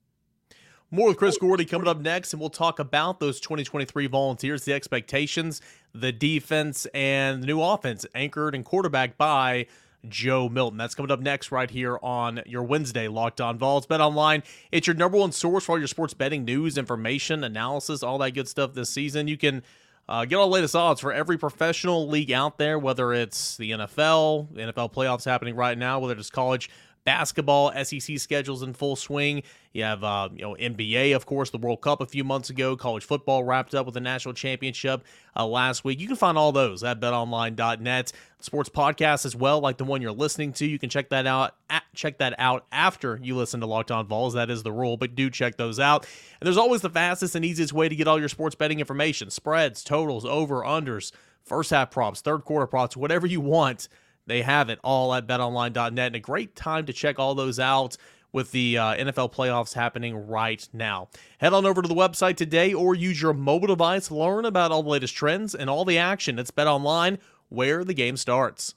More 0.92 1.08
with 1.08 1.18
Chris 1.18 1.40
Gordy 1.40 1.66
coming 1.66 1.88
up 1.88 2.02
next, 2.02 2.34
and 2.34 2.40
we'll 2.40 2.52
talk 2.52 2.78
about 2.78 3.20
those 3.20 3.40
2023 3.40 4.06
volunteers, 4.06 4.64
the 4.64 4.74
expectations, 4.74 5.60
the 5.92 6.12
defense, 6.12 6.86
and 6.94 7.42
the 7.42 7.48
new 7.48 7.60
offense 7.60 8.06
anchored 8.14 8.54
and 8.54 8.64
quarterback 8.64 9.18
by 9.18 9.66
Joe 10.08 10.50
Milton. 10.50 10.78
That's 10.78 10.94
coming 10.94 11.10
up 11.10 11.20
next 11.20 11.52
right 11.52 11.72
here 11.72 11.98
on 12.04 12.44
your 12.46 12.62
Wednesday 12.62 13.08
Locked 13.08 13.42
On 13.42 13.58
Vols. 13.58 13.88
Bet 13.88 14.02
Online, 14.02 14.44
it's 14.72 14.86
your 14.86 14.96
number 14.96 15.18
one 15.18 15.32
source 15.32 15.66
for 15.66 15.72
all 15.72 15.80
your 15.80 15.88
sports 15.88 16.14
betting 16.14 16.46
news, 16.46 16.78
information, 16.78 17.44
analysis, 17.44 18.04
all 18.04 18.20
that 18.20 18.32
good 18.32 18.48
stuff 18.48 18.74
this 18.74 18.92
season. 18.92 19.28
You 19.28 19.38
can 19.38 19.64
uh, 20.08 20.26
get 20.26 20.36
all 20.36 20.48
the 20.48 20.54
latest 20.54 20.76
odds 20.76 21.02
for 21.02 21.12
every 21.12 21.40
professional 21.40 22.08
league 22.08 22.32
out 22.32 22.58
there, 22.58 22.78
whether 22.78 23.14
it's 23.14 23.58
the 23.58 23.72
NFL, 23.72 24.54
NFL 24.54 24.94
playoffs 24.94 25.26
happening 25.26 25.56
right 25.56 25.78
now, 25.78 25.98
whether 26.00 26.16
it's 26.16 26.30
college 26.30 26.70
basketball, 27.06 27.72
SEC 27.84 28.18
schedules 28.20 28.64
in 28.64 28.74
full 28.74 28.96
swing. 28.96 29.44
You 29.74 29.84
have, 29.84 30.04
uh, 30.04 30.30
you 30.34 30.42
know, 30.42 30.56
NBA, 30.60 31.16
of 31.16 31.26
course, 31.26 31.50
the 31.50 31.58
World 31.58 31.82
Cup 31.82 32.00
a 32.02 32.06
few 32.06 32.24
months 32.24 32.50
ago. 32.50 32.76
College 32.76 33.04
football 33.04 33.44
wrapped 33.44 33.74
up 33.74 33.86
with 33.86 33.96
the 33.96 34.02
national 34.02 34.34
championship 34.36 35.04
uh, 35.36 35.46
last 35.46 35.84
week. 35.84 36.00
You 36.00 36.08
can 36.08 36.16
find 36.16 36.38
all 36.38 36.52
those 36.52 36.84
at 36.84 37.00
BetOnline.net. 37.00 38.12
Sports 38.40 38.70
podcasts 38.70 39.26
as 39.26 39.36
well, 39.36 39.62
like 39.62 39.78
the 39.78 39.86
one 39.86 40.02
you're 40.02 40.12
listening 40.12 40.54
to. 40.54 40.66
You 40.66 40.78
can 40.78 40.90
check 40.90 41.10
that 41.10 41.26
out. 41.26 41.56
At, 41.70 41.84
check 41.96 42.18
that 42.20 42.36
out 42.38 42.66
after 42.72 43.20
you 43.22 43.36
listen 43.36 43.62
to 43.62 43.66
Locked 43.66 43.90
On 43.90 44.06
Vols. 44.06 44.34
That 44.34 44.50
is 44.50 44.64
the 44.64 44.72
rule, 44.72 44.98
but 44.98 45.16
do 45.16 45.30
check 45.30 45.58
those 45.58 45.80
out. 45.80 46.06
And 46.40 46.46
there's 46.46 46.58
always 46.58 46.82
the 46.82 46.90
fastest 46.90 47.36
and 47.36 47.46
easiest 47.46 47.74
way 47.74 47.90
to 47.90 47.96
get 47.96 48.08
all 48.08 48.20
your 48.20 48.30
sports 48.30 48.56
betting 48.56 48.80
information: 48.80 49.30
spreads, 49.30 49.84
totals, 49.84 50.26
over, 50.26 50.62
unders, 50.62 51.12
first 51.44 51.70
half 51.72 51.90
props, 51.90 52.22
third 52.22 52.44
quarter 52.44 52.68
props, 52.68 52.98
whatever 52.98 53.26
you 53.26 53.42
want 53.42 53.88
they 54.26 54.42
have 54.42 54.70
it 54.70 54.80
all 54.84 55.14
at 55.14 55.28
betonline.net 55.28 56.08
and 56.08 56.16
a 56.16 56.20
great 56.20 56.56
time 56.56 56.86
to 56.86 56.94
check 56.94 57.20
all 57.20 57.36
those 57.36 57.60
out 57.60 57.98
with 58.32 58.52
the 58.52 58.78
uh, 58.78 58.96
NFL 58.96 59.34
playoffs 59.34 59.74
happening 59.74 60.16
right 60.28 60.68
now. 60.74 61.08
Head 61.38 61.54
on 61.54 61.66
over 61.66 61.82
to 61.82 61.88
the 61.88 61.94
website 61.94 62.36
today 62.36 62.74
or 62.74 62.96
use 62.96 63.22
your 63.22 63.34
mobile 63.34 63.68
device 63.68 64.10
learn 64.10 64.46
about 64.46 64.72
all 64.72 64.84
the 64.84 64.90
latest 64.90 65.16
trends 65.16 65.54
and 65.54 65.70
all 65.70 65.86
the 65.86 65.98
action. 65.98 66.40
It's 66.40 66.52
betonline 66.52 67.20
where 67.50 67.84
the 67.84 67.94
game 67.94 68.18
starts. 68.18 68.74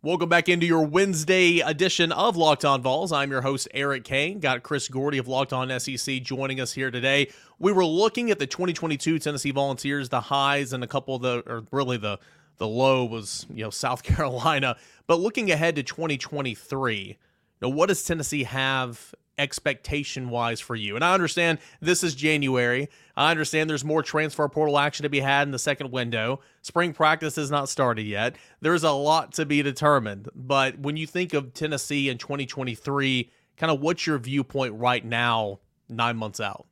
Welcome 0.00 0.28
back 0.28 0.48
into 0.48 0.64
your 0.64 0.86
Wednesday 0.86 1.58
edition 1.58 2.12
of 2.12 2.36
Locked 2.36 2.64
On 2.64 2.80
Vols. 2.80 3.10
I'm 3.10 3.32
your 3.32 3.40
host, 3.42 3.66
Eric 3.74 4.04
Kane. 4.04 4.38
Got 4.38 4.62
Chris 4.62 4.86
Gordy 4.86 5.18
of 5.18 5.26
Locked 5.26 5.52
On 5.52 5.80
SEC 5.80 6.22
joining 6.22 6.60
us 6.60 6.72
here 6.72 6.92
today. 6.92 7.32
We 7.58 7.72
were 7.72 7.84
looking 7.84 8.30
at 8.30 8.38
the 8.38 8.46
2022 8.46 9.18
Tennessee 9.18 9.50
Volunteers, 9.50 10.08
the 10.08 10.20
highs, 10.20 10.72
and 10.72 10.84
a 10.84 10.86
couple 10.86 11.16
of 11.16 11.22
the, 11.22 11.42
or 11.52 11.64
really 11.72 11.96
the 11.96 12.20
the 12.58 12.68
low 12.68 13.04
was, 13.04 13.46
you 13.52 13.64
know, 13.64 13.70
South 13.70 14.02
Carolina. 14.04 14.76
But 15.06 15.20
looking 15.20 15.50
ahead 15.50 15.76
to 15.76 15.82
2023, 15.82 16.96
you 16.96 17.16
know, 17.62 17.68
what 17.68 17.88
does 17.88 18.04
Tennessee 18.04 18.44
have 18.44 19.14
expectation 19.38 20.30
wise 20.30 20.60
for 20.60 20.74
you? 20.74 20.96
And 20.96 21.04
I 21.04 21.14
understand 21.14 21.58
this 21.80 22.02
is 22.02 22.14
January. 22.14 22.88
I 23.16 23.30
understand 23.30 23.70
there's 23.70 23.84
more 23.84 24.02
transfer 24.02 24.48
portal 24.48 24.78
action 24.78 25.04
to 25.04 25.08
be 25.08 25.20
had 25.20 25.48
in 25.48 25.52
the 25.52 25.58
second 25.58 25.90
window. 25.90 26.40
Spring 26.62 26.92
practice 26.92 27.36
has 27.36 27.50
not 27.50 27.68
started 27.68 28.06
yet. 28.06 28.36
There's 28.60 28.84
a 28.84 28.90
lot 28.90 29.32
to 29.34 29.46
be 29.46 29.62
determined. 29.62 30.28
But 30.34 30.78
when 30.78 30.96
you 30.96 31.06
think 31.06 31.34
of 31.34 31.54
Tennessee 31.54 32.08
in 32.08 32.18
2023, 32.18 33.30
kind 33.56 33.72
of 33.72 33.80
what's 33.80 34.06
your 34.06 34.18
viewpoint 34.18 34.74
right 34.74 35.04
now, 35.04 35.60
nine 35.88 36.16
months 36.16 36.40
out? 36.40 36.66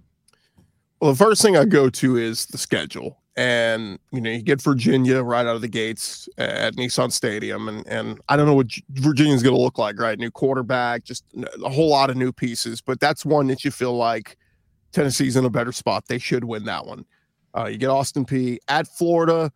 Well, 1.00 1.12
the 1.12 1.24
first 1.24 1.42
thing 1.42 1.56
I 1.56 1.64
go 1.66 1.90
to 1.90 2.16
is 2.16 2.46
the 2.46 2.58
schedule 2.58 3.18
and 3.36 3.98
you 4.12 4.20
know 4.20 4.30
you 4.30 4.42
get 4.42 4.62
Virginia 4.62 5.22
right 5.22 5.46
out 5.46 5.56
of 5.56 5.60
the 5.60 5.68
gates 5.68 6.28
at 6.38 6.74
Nissan 6.76 7.12
Stadium, 7.12 7.68
and 7.68 7.86
and 7.86 8.20
I 8.28 8.36
don't 8.36 8.46
know 8.46 8.54
what 8.54 8.68
Virginia's 8.90 9.42
going 9.42 9.54
to 9.54 9.60
look 9.60 9.78
like, 9.78 9.98
right? 9.98 10.18
New 10.18 10.30
quarterback, 10.30 11.04
just 11.04 11.24
a 11.62 11.68
whole 11.68 11.90
lot 11.90 12.10
of 12.10 12.16
new 12.16 12.32
pieces, 12.32 12.80
but 12.80 12.98
that's 13.00 13.24
one 13.24 13.46
that 13.48 13.64
you 13.64 13.70
feel 13.70 13.96
like 13.96 14.36
Tennessee's 14.92 15.36
in 15.36 15.44
a 15.44 15.50
better 15.50 15.72
spot. 15.72 16.04
They 16.08 16.18
should 16.18 16.44
win 16.44 16.64
that 16.64 16.86
one. 16.86 17.04
Uh, 17.56 17.66
you 17.66 17.78
get 17.78 17.90
Austin 17.90 18.24
Peay 18.24 18.58
at 18.68 18.86
Florida. 18.86 19.52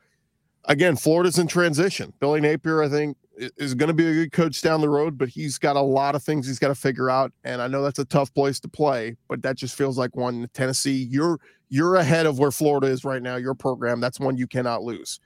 Again, 0.66 0.96
Florida's 0.96 1.38
in 1.38 1.46
transition. 1.46 2.12
Billy 2.20 2.40
Napier, 2.40 2.82
I 2.82 2.88
think, 2.88 3.16
is 3.56 3.74
going 3.74 3.88
to 3.88 3.94
be 3.94 4.06
a 4.06 4.12
good 4.12 4.32
coach 4.32 4.60
down 4.60 4.80
the 4.80 4.88
road, 4.88 5.16
but 5.16 5.28
he's 5.28 5.58
got 5.58 5.76
a 5.76 5.80
lot 5.80 6.14
of 6.14 6.22
things 6.22 6.46
he's 6.46 6.58
got 6.58 6.68
to 6.68 6.74
figure 6.74 7.10
out. 7.10 7.32
And 7.44 7.62
I 7.62 7.68
know 7.68 7.82
that's 7.82 7.98
a 7.98 8.04
tough 8.04 8.32
place 8.34 8.60
to 8.60 8.68
play, 8.68 9.16
but 9.28 9.42
that 9.42 9.56
just 9.56 9.76
feels 9.76 9.96
like 9.98 10.14
one 10.16 10.48
Tennessee. 10.52 11.08
You're 11.10 11.38
you're 11.68 11.96
ahead 11.96 12.26
of 12.26 12.38
where 12.38 12.50
Florida 12.50 12.88
is 12.88 13.04
right 13.04 13.22
now. 13.22 13.36
Your 13.36 13.54
program, 13.54 14.00
that's 14.00 14.20
one 14.20 14.36
you 14.36 14.46
cannot 14.46 14.82
lose. 14.82 15.20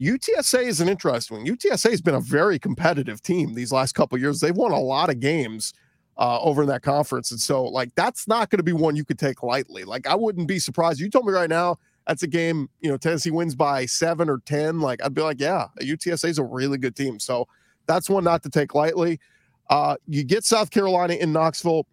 UTSA 0.00 0.64
is 0.64 0.80
an 0.80 0.88
interesting 0.88 1.38
one. 1.38 1.46
UTSA 1.46 1.90
has 1.90 2.00
been 2.00 2.14
a 2.14 2.20
very 2.20 2.58
competitive 2.58 3.22
team 3.22 3.54
these 3.54 3.70
last 3.70 3.92
couple 3.92 4.18
years. 4.18 4.40
They've 4.40 4.56
won 4.56 4.72
a 4.72 4.80
lot 4.80 5.10
of 5.10 5.20
games 5.20 5.74
uh, 6.16 6.40
over 6.40 6.62
in 6.62 6.68
that 6.68 6.82
conference, 6.82 7.30
and 7.30 7.40
so 7.40 7.64
like 7.64 7.94
that's 7.94 8.26
not 8.26 8.50
going 8.50 8.58
to 8.58 8.64
be 8.64 8.72
one 8.72 8.96
you 8.96 9.04
could 9.04 9.18
take 9.18 9.42
lightly. 9.42 9.84
Like 9.84 10.06
I 10.06 10.14
wouldn't 10.14 10.48
be 10.48 10.58
surprised. 10.58 11.00
You 11.00 11.10
told 11.10 11.26
me 11.26 11.32
right 11.32 11.50
now 11.50 11.76
that's 12.06 12.22
a 12.22 12.26
game 12.26 12.68
you 12.80 12.90
know 12.90 12.96
Tennessee 12.96 13.30
wins 13.30 13.54
by 13.54 13.86
seven 13.86 14.28
or 14.28 14.38
ten. 14.46 14.80
Like 14.80 15.02
I'd 15.04 15.14
be 15.14 15.22
like, 15.22 15.40
yeah, 15.40 15.66
UTSA 15.80 16.30
is 16.30 16.38
a 16.38 16.44
really 16.44 16.78
good 16.78 16.96
team. 16.96 17.20
So 17.20 17.46
that's 17.90 18.08
one 18.08 18.22
not 18.22 18.42
to 18.44 18.50
take 18.50 18.74
lightly. 18.74 19.18
Uh, 19.68 19.96
you 20.06 20.22
get 20.22 20.44
South 20.44 20.70
Carolina 20.70 21.14
in 21.14 21.32
Knoxville. 21.32 21.86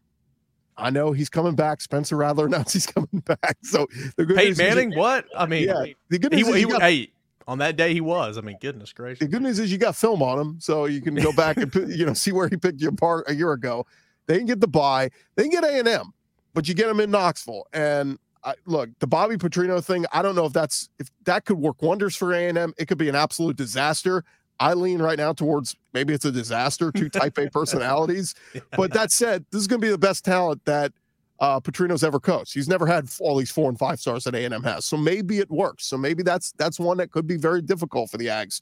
I 0.78 0.92
know 0.92 1.12
he's 1.12 1.30
coming 1.30 1.56
back. 1.56 1.82
Spencer 1.82 2.16
Rattler 2.16 2.46
announced 2.48 2.74
he's 2.74 2.86
coming 2.86 3.24
back. 3.26 3.58
So 3.64 3.88
the 4.16 4.26
good 4.26 4.38
Peyton 4.38 4.58
Manning, 4.58 4.92
you, 4.92 5.00
what? 5.00 5.26
I 5.36 5.48
mean, 5.48 5.68
yeah, 5.68 5.86
the 6.10 6.20
good 6.20 6.34
news 6.34 6.48
he, 6.48 6.60
he, 6.60 6.66
got, 6.66 6.82
hey, 6.84 7.12
on 7.48 7.58
that 7.58 7.78
day 7.78 7.94
he 7.94 8.02
was. 8.02 8.38
I 8.38 8.42
mean, 8.42 8.58
goodness 8.62 8.94
gracious. 8.94 9.20
The 9.20 9.28
good 9.28 9.42
news 9.42 9.58
is 9.58 9.72
you 9.72 9.80
got 9.80 9.96
film 9.96 10.22
on 10.22 10.40
him, 10.40 10.58
so 10.60 10.86
you 10.86 11.02
can 11.02 11.16
go 11.16 11.32
back 11.34 11.58
and 11.58 11.74
you 11.90 12.06
know 12.06 12.14
see 12.14 12.32
where 12.32 12.48
he 12.48 12.58
picked 12.58 12.80
you 12.80 12.90
apart 12.90 13.26
a 13.28 13.34
year 13.34 13.54
ago. 13.54 13.88
They 14.28 14.38
can 14.38 14.46
get 14.46 14.60
the 14.60 14.68
bye. 14.68 15.10
They 15.36 15.44
can 15.44 15.52
get 15.52 15.64
A 15.64 15.80
and 15.80 15.88
M, 15.88 16.14
but 16.54 16.68
you 16.68 16.76
get 16.76 16.88
them 16.88 17.00
in 17.00 17.10
Knoxville. 17.10 17.66
And 17.74 18.20
I, 18.44 18.54
look, 18.66 18.90
the 19.00 19.08
Bobby 19.08 19.38
Petrino 19.38 19.84
thing. 19.84 20.06
I 20.14 20.22
don't 20.22 20.36
know 20.36 20.46
if 20.46 20.54
that's 20.54 20.90
if 21.00 21.10
that 21.26 21.46
could 21.46 21.58
work 21.58 21.82
wonders 21.82 22.16
for 22.16 22.34
A 22.34 22.48
and 22.48 22.58
M. 22.58 22.74
It 22.78 22.88
could 22.88 23.00
be 23.00 23.10
an 23.10 23.16
absolute 23.16 23.58
disaster. 23.58 24.24
I 24.60 24.74
lean 24.74 25.02
right 25.02 25.18
now 25.18 25.34
towards 25.34 25.76
maybe 25.94 26.14
it's 26.14 26.26
a 26.26 26.32
disaster, 26.32 26.92
two 26.92 27.10
type 27.10 27.38
A 27.38 27.50
personalities. 27.52 28.34
But 28.76 28.94
that 28.94 29.12
said, 29.12 29.46
this 29.52 29.62
is 29.62 29.68
going 29.68 29.82
to 29.82 29.86
be 29.86 29.92
the 29.92 29.98
best 29.98 30.26
talent 30.26 30.66
that 30.66 30.94
uh, 31.40 31.60
Petrino's 31.60 32.04
ever 32.04 32.20
coached. 32.20 32.54
He's 32.54 32.68
never 32.68 32.88
had 32.88 33.08
all 33.20 33.38
these 33.38 33.52
four 33.52 33.70
and 33.70 33.78
five 33.78 34.00
stars 34.00 34.24
that 34.24 34.34
A&M 34.34 34.64
has. 34.64 34.86
So 34.86 34.98
maybe 34.98 35.40
it 35.40 35.50
works. 35.52 35.86
So 35.86 35.98
maybe 35.98 36.24
that's 36.24 36.52
that's 36.54 36.80
one 36.80 36.98
that 36.98 37.12
could 37.12 37.28
be 37.28 37.38
very 37.38 37.62
difficult 37.62 38.10
for 38.10 38.18
the 38.18 38.28
Ags. 38.28 38.62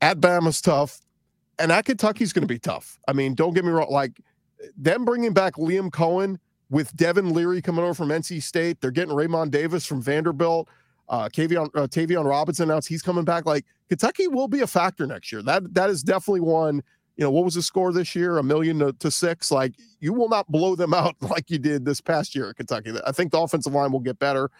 At 0.00 0.20
Bama's 0.20 0.60
tough, 0.60 1.00
and 1.58 1.70
at 1.70 1.84
Kentucky's 1.84 2.32
going 2.32 2.46
to 2.46 2.52
be 2.52 2.58
tough. 2.58 2.98
I 3.06 3.12
mean, 3.12 3.34
don't 3.34 3.54
get 3.54 3.64
me 3.64 3.70
wrong. 3.70 3.90
Like 3.90 4.20
them 4.76 5.04
bringing 5.04 5.32
back 5.32 5.54
Liam 5.54 5.90
Coen 5.90 6.38
with 6.70 6.94
Devin 6.96 7.32
Leary 7.32 7.62
coming 7.62 7.84
over 7.84 7.94
from 7.94 8.08
NC 8.08 8.42
State. 8.42 8.80
They're 8.80 8.90
getting 8.90 9.14
Raymond 9.14 9.52
Davis 9.52 9.86
from 9.86 10.02
Vanderbilt. 10.02 10.68
Uh, 11.08 11.28
Kavion, 11.28 11.66
uh, 11.74 11.86
Tayvion 11.86 12.24
Robinson 12.24 12.70
announced 12.70 12.88
he's 12.88 13.02
coming 13.02 13.24
back. 13.24 13.46
Like 13.46 13.64
Kentucky 13.88 14.26
will 14.28 14.48
be 14.48 14.60
a 14.60 14.66
factor 14.66 15.06
next 15.06 15.30
year. 15.32 15.42
That 15.42 15.74
that 15.74 15.90
is 15.90 16.02
definitely 16.02 16.40
one 16.40 16.82
you 17.16 17.22
know, 17.22 17.30
what 17.30 17.44
was 17.44 17.54
the 17.54 17.62
score 17.62 17.92
this 17.92 18.14
year? 18.14 18.38
A 18.38 18.42
million 18.42 18.78
to, 18.80 18.92
to, 18.94 19.10
six. 19.10 19.50
Like 19.50 19.74
you 20.00 20.12
will 20.12 20.28
not 20.28 20.50
blow 20.50 20.74
them 20.74 20.92
out 20.92 21.14
like 21.20 21.50
you 21.50 21.58
did 21.58 21.84
this 21.84 22.00
past 22.00 22.34
year 22.34 22.50
at 22.50 22.56
Kentucky. 22.56 22.92
I 23.06 23.12
think 23.12 23.32
the 23.32 23.40
offensive 23.40 23.72
line 23.72 23.92
will 23.92 24.00
get 24.00 24.18
better. 24.18 24.50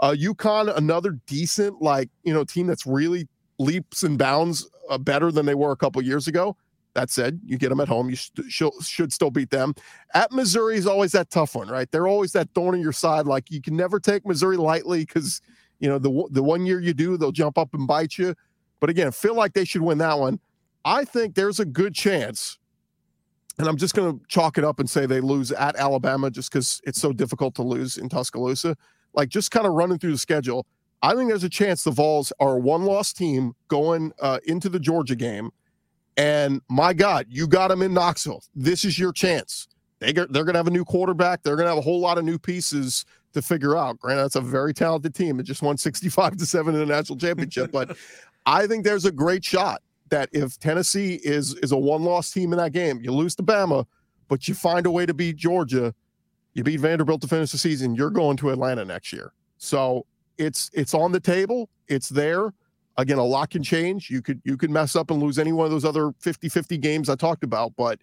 Uh, 0.00 0.14
UConn, 0.18 0.74
another 0.76 1.18
decent, 1.26 1.82
like, 1.82 2.08
you 2.24 2.32
know, 2.32 2.42
team 2.42 2.66
that's 2.66 2.86
really 2.86 3.28
leaps 3.58 4.02
and 4.02 4.18
bounds 4.18 4.68
uh, 4.88 4.96
better 4.96 5.30
than 5.30 5.44
they 5.44 5.54
were 5.54 5.72
a 5.72 5.76
couple 5.76 6.00
years 6.02 6.26
ago. 6.26 6.56
That 6.94 7.10
said, 7.10 7.38
you 7.44 7.56
get 7.56 7.68
them 7.68 7.80
at 7.80 7.86
home, 7.86 8.10
you 8.10 8.16
st- 8.16 8.50
sh- 8.50 8.84
should 8.84 9.12
still 9.12 9.30
beat 9.30 9.50
them. 9.50 9.74
At 10.14 10.32
Missouri 10.32 10.76
is 10.76 10.88
always 10.88 11.12
that 11.12 11.30
tough 11.30 11.54
one, 11.54 11.68
right? 11.68 11.88
They're 11.90 12.08
always 12.08 12.32
that 12.32 12.48
thorn 12.54 12.74
in 12.74 12.80
your 12.80 12.92
side. 12.92 13.26
Like 13.26 13.50
you 13.50 13.62
can 13.62 13.76
never 13.76 14.00
take 14.00 14.26
Missouri 14.26 14.56
lightly 14.56 15.04
because, 15.04 15.40
you 15.80 15.88
know, 15.88 15.98
the, 15.98 16.28
the 16.30 16.42
one 16.42 16.66
year 16.66 16.80
you 16.80 16.94
do, 16.94 17.16
they'll 17.16 17.32
jump 17.32 17.58
up 17.58 17.74
and 17.74 17.86
bite 17.86 18.18
you. 18.18 18.34
But 18.78 18.90
again, 18.90 19.10
feel 19.12 19.34
like 19.34 19.54
they 19.54 19.64
should 19.64 19.82
win 19.82 19.98
that 19.98 20.18
one. 20.18 20.38
I 20.84 21.04
think 21.04 21.34
there's 21.34 21.60
a 21.60 21.64
good 21.64 21.94
chance, 21.94 22.58
and 23.58 23.68
I'm 23.68 23.76
just 23.76 23.94
going 23.94 24.18
to 24.18 24.24
chalk 24.28 24.56
it 24.56 24.64
up 24.64 24.80
and 24.80 24.88
say 24.88 25.04
they 25.04 25.20
lose 25.20 25.52
at 25.52 25.76
Alabama 25.76 26.30
just 26.30 26.50
because 26.50 26.80
it's 26.84 27.00
so 27.00 27.12
difficult 27.12 27.54
to 27.56 27.62
lose 27.62 27.98
in 27.98 28.08
Tuscaloosa. 28.08 28.76
Like 29.12 29.28
just 29.28 29.50
kind 29.50 29.66
of 29.66 29.72
running 29.72 29.98
through 29.98 30.12
the 30.12 30.18
schedule, 30.18 30.66
I 31.02 31.14
think 31.14 31.28
there's 31.28 31.44
a 31.44 31.50
chance 31.50 31.84
the 31.84 31.90
Vols 31.90 32.32
are 32.40 32.56
a 32.56 32.58
one 32.58 32.84
loss 32.84 33.12
team 33.12 33.54
going 33.68 34.12
uh, 34.20 34.38
into 34.46 34.68
the 34.68 34.80
Georgia 34.80 35.16
game. 35.16 35.50
And 36.16 36.60
my 36.68 36.92
God, 36.92 37.26
you 37.28 37.46
got 37.46 37.68
them 37.68 37.82
in 37.82 37.94
Knoxville. 37.94 38.42
This 38.54 38.84
is 38.84 38.98
your 38.98 39.12
chance. 39.12 39.68
They 39.98 40.12
they're 40.12 40.26
going 40.26 40.52
to 40.52 40.58
have 40.58 40.66
a 40.66 40.70
new 40.70 40.84
quarterback. 40.84 41.42
They're 41.42 41.56
going 41.56 41.66
to 41.66 41.70
have 41.70 41.78
a 41.78 41.82
whole 41.82 42.00
lot 42.00 42.18
of 42.18 42.24
new 42.24 42.38
pieces 42.38 43.04
to 43.32 43.42
figure 43.42 43.76
out. 43.76 43.98
Granted, 43.98 44.22
that's 44.22 44.36
a 44.36 44.40
very 44.40 44.74
talented 44.74 45.14
team. 45.14 45.40
It 45.40 45.44
just 45.44 45.62
won 45.62 45.76
65 45.76 46.36
to 46.36 46.46
7 46.46 46.74
in 46.74 46.80
the 46.80 46.86
national 46.86 47.18
championship. 47.18 47.70
but 47.72 47.96
I 48.46 48.66
think 48.66 48.84
there's 48.84 49.04
a 49.04 49.12
great 49.12 49.44
shot 49.44 49.82
that 50.08 50.28
if 50.32 50.58
Tennessee 50.58 51.20
is 51.22 51.54
is 51.56 51.72
a 51.72 51.76
one 51.76 52.02
loss 52.02 52.30
team 52.30 52.52
in 52.52 52.58
that 52.58 52.72
game, 52.72 53.00
you 53.02 53.12
lose 53.12 53.34
to 53.36 53.42
Bama, 53.42 53.86
but 54.28 54.48
you 54.48 54.54
find 54.54 54.86
a 54.86 54.90
way 54.90 55.06
to 55.06 55.14
beat 55.14 55.36
Georgia, 55.36 55.94
You 56.54 56.64
beat 56.64 56.80
Vanderbilt 56.80 57.20
to 57.22 57.28
finish 57.28 57.52
the 57.52 57.58
season. 57.58 57.94
You're 57.94 58.10
going 58.10 58.36
to 58.38 58.50
Atlanta 58.50 58.84
next 58.84 59.12
year. 59.12 59.32
So 59.58 60.06
it's 60.38 60.70
it's 60.72 60.94
on 60.94 61.12
the 61.12 61.20
table. 61.20 61.68
It's 61.88 62.08
there. 62.08 62.52
Again, 62.96 63.18
a 63.18 63.24
lot 63.24 63.50
can 63.50 63.62
change. 63.62 64.10
You 64.10 64.20
could 64.20 64.40
you 64.44 64.56
could 64.56 64.70
mess 64.70 64.96
up 64.96 65.10
and 65.10 65.22
lose 65.22 65.38
any 65.38 65.52
one 65.52 65.64
of 65.64 65.70
those 65.70 65.84
other 65.84 66.10
50-50 66.22 66.80
games 66.80 67.08
I 67.08 67.14
talked 67.14 67.44
about. 67.44 67.72
But 67.76 68.00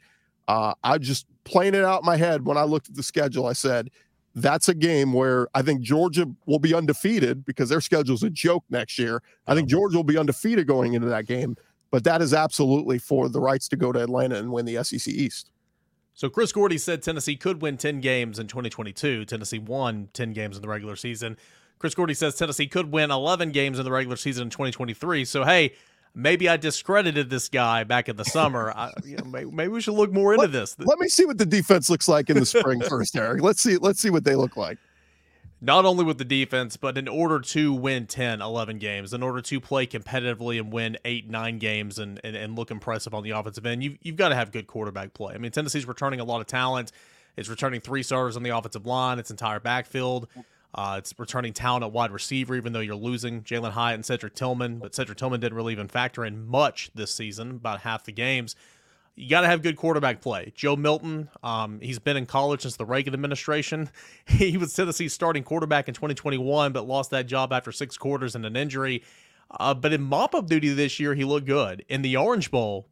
uh, 0.47 0.73
I 0.83 0.97
just 0.97 1.25
playing 1.43 1.75
it 1.75 1.83
out 1.83 2.01
in 2.01 2.05
my 2.05 2.15
head 2.15 2.45
when 2.45 2.57
I 2.57 2.63
looked 2.63 2.89
at 2.89 2.95
the 2.95 3.03
schedule. 3.03 3.45
I 3.47 3.53
said 3.53 3.89
that's 4.37 4.69
a 4.69 4.75
game 4.75 5.13
where 5.13 5.47
I 5.55 5.63
think 5.63 5.81
Georgia 5.81 6.27
will 6.45 6.59
be 6.59 6.73
undefeated 6.73 7.43
because 7.43 7.69
their 7.69 7.81
schedule's 7.81 8.21
a 8.21 8.29
joke 8.29 8.63
next 8.69 8.99
year. 8.99 9.23
I 9.47 9.55
think 9.55 9.67
Georgia 9.67 9.97
will 9.97 10.03
be 10.03 10.17
undefeated 10.17 10.67
going 10.67 10.93
into 10.93 11.07
that 11.07 11.25
game, 11.25 11.55
but 11.89 12.03
that 12.03 12.21
is 12.21 12.35
absolutely 12.35 12.99
for 12.99 13.29
the 13.29 13.39
rights 13.39 13.67
to 13.69 13.75
go 13.75 13.91
to 13.91 13.99
Atlanta 13.99 14.35
and 14.35 14.51
win 14.51 14.65
the 14.65 14.83
SEC 14.83 15.07
East. 15.07 15.49
So 16.13 16.29
Chris 16.29 16.51
Gordy 16.51 16.77
said 16.77 17.01
Tennessee 17.01 17.35
could 17.35 17.63
win 17.63 17.77
10 17.77 17.99
games 17.99 18.37
in 18.37 18.47
2022. 18.47 19.25
Tennessee 19.25 19.59
won 19.59 20.09
10 20.13 20.33
games 20.33 20.55
in 20.55 20.61
the 20.61 20.67
regular 20.67 20.95
season. 20.95 21.35
Chris 21.79 21.95
Gordy 21.95 22.13
says 22.13 22.35
Tennessee 22.35 22.67
could 22.67 22.91
win 22.91 23.09
11 23.09 23.51
games 23.51 23.79
in 23.79 23.85
the 23.85 23.91
regular 23.91 24.17
season 24.17 24.43
in 24.43 24.49
2023. 24.51 25.25
So 25.25 25.45
hey, 25.45 25.73
maybe 26.17 26.49
I 26.49 26.57
discredited 26.57 27.29
this 27.29 27.47
guy 27.47 27.83
back 27.85 28.09
in 28.09 28.17
the 28.17 28.25
summer. 28.25 28.71
I, 28.75 28.91
you 29.05 29.17
know, 29.17 29.25
maybe, 29.25 29.51
maybe, 29.51 29.69
we 29.69 29.79
should 29.79 29.93
look 29.93 30.11
more 30.11 30.33
into 30.33 30.41
let, 30.41 30.51
this. 30.51 30.75
Let 30.79 30.99
me 30.99 31.07
see 31.07 31.25
what 31.25 31.37
the 31.37 31.45
defense 31.45 31.89
looks 31.89 32.07
like 32.07 32.29
in 32.29 32.37
the 32.37 32.45
spring 32.45 32.81
first, 32.81 33.15
Eric. 33.15 33.41
Let's 33.41 33.61
see. 33.61 33.77
Let's 33.77 34.01
see 34.01 34.09
what 34.09 34.23
they 34.25 34.35
look 34.35 34.57
like 34.57 34.77
not 35.59 35.85
only 35.85 36.03
with 36.03 36.17
the 36.17 36.25
defense, 36.25 36.77
but 36.77 36.97
in 36.97 37.07
order 37.07 37.39
to 37.39 37.73
win 37.73 38.05
10, 38.05 38.41
11 38.41 38.77
games, 38.77 39.13
in 39.13 39.23
order 39.23 39.41
to 39.41 39.59
play 39.59 39.87
competitively 39.87 40.59
and 40.59 40.71
win 40.71 40.97
eight, 41.03 41.29
nine 41.29 41.57
games 41.57 41.97
and, 41.97 42.19
and, 42.23 42.35
and 42.35 42.55
look 42.55 42.69
impressive 42.69 43.13
on 43.13 43.23
the 43.23 43.31
offensive 43.31 43.65
end, 43.65 43.83
you've, 43.83 43.97
you've 44.01 44.15
got 44.15 44.29
to 44.29 44.35
have 44.35 44.51
good 44.51 44.67
quarterback 44.67 45.13
play. 45.13 45.33
I 45.33 45.37
mean, 45.37 45.51
Tennessee's 45.51 45.87
returning 45.87 46.19
a 46.19 46.23
lot 46.23 46.41
of 46.41 46.47
talent. 46.47 46.91
It's 47.35 47.49
returning 47.49 47.81
three 47.81 48.03
starters 48.03 48.35
on 48.35 48.43
the 48.43 48.55
offensive 48.55 48.85
line, 48.85 49.19
its 49.19 49.31
entire 49.31 49.59
backfield. 49.59 50.27
Uh, 50.77 50.95
it's 50.99 51.13
returning 51.17 51.53
talent 51.53 51.83
at 51.83 51.91
wide 51.91 52.11
receiver, 52.11 52.55
even 52.55 52.71
though 52.71 52.79
you're 52.79 52.95
losing 52.95 53.41
Jalen 53.41 53.71
Hyatt 53.71 53.95
and 53.95 54.05
Cedric 54.05 54.35
Tillman. 54.35 54.77
But 54.77 54.93
Cedric 54.93 55.17
Tillman 55.17 55.39
didn't 55.39 55.55
really 55.55 55.73
even 55.73 55.87
factor 55.87 56.23
in 56.23 56.45
much 56.47 56.91
this 56.93 57.11
season, 57.11 57.51
about 57.51 57.81
half 57.81 58.03
the 58.03 58.11
games 58.11 58.55
you 59.17 59.27
got 59.27 59.41
to 59.41 59.47
have 59.47 59.63
good 59.63 59.75
quarterback 59.75 60.21
play. 60.21 60.53
Joe 60.55 60.75
Milton, 60.75 61.27
um, 61.41 61.81
he's 61.81 61.97
been 61.97 62.17
in 62.17 62.27
college 62.27 62.61
since 62.61 62.77
the 62.77 62.85
Reagan 62.85 63.13
administration. 63.13 63.89
He 64.27 64.57
was 64.57 64.73
Tennessee's 64.73 65.13
starting 65.13 65.43
quarterback 65.43 65.87
in 65.87 65.95
2021, 65.95 66.71
but 66.71 66.85
lost 66.85 67.09
that 67.09 67.25
job 67.25 67.51
after 67.51 67.71
six 67.71 67.97
quarters 67.97 68.35
and 68.35 68.45
an 68.45 68.55
injury. 68.55 69.03
Uh, 69.49 69.73
but 69.73 69.91
in 69.91 70.03
mop-up 70.03 70.45
duty 70.45 70.69
this 70.69 70.99
year, 70.99 71.15
he 71.15 71.23
looked 71.23 71.47
good. 71.47 71.83
In 71.89 72.03
the 72.03 72.17
Orange 72.17 72.51
Bowl, 72.51 72.87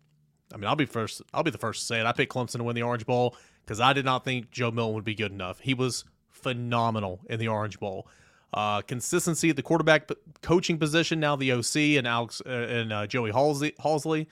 I 0.51 0.57
mean, 0.57 0.65
I'll 0.65 0.75
be 0.75 0.85
first. 0.85 1.21
I'll 1.33 1.43
be 1.43 1.51
the 1.51 1.59
first 1.59 1.81
to 1.81 1.85
say 1.85 1.99
it. 1.99 2.05
I 2.07 2.13
picked 2.13 2.33
Clemson 2.33 2.57
to 2.57 2.63
win 2.63 2.75
the 2.75 2.81
Orange 2.81 3.05
Bowl 3.05 3.35
because 3.63 3.79
I 3.79 3.93
did 3.93 4.05
not 4.05 4.23
think 4.25 4.49
Joe 4.49 4.71
Milton 4.71 4.95
would 4.95 5.03
be 5.03 5.15
good 5.15 5.31
enough. 5.31 5.59
He 5.59 5.75
was 5.75 6.05
phenomenal 6.45 7.21
in 7.27 7.39
the 7.39 7.47
Orange 7.47 7.79
Bowl. 7.79 8.07
Uh, 8.53 8.81
consistency 8.81 9.49
at 9.49 9.55
the 9.55 9.63
quarterback 9.63 10.09
coaching 10.41 10.77
position. 10.77 11.19
Now 11.19 11.35
the 11.35 11.51
OC 11.51 11.97
and 11.97 12.07
Alex 12.07 12.41
uh, 12.45 12.49
and 12.49 12.93
uh, 12.93 13.07
Joey 13.07 13.31
Halzle, 13.31 13.75
Halzle 13.77 14.27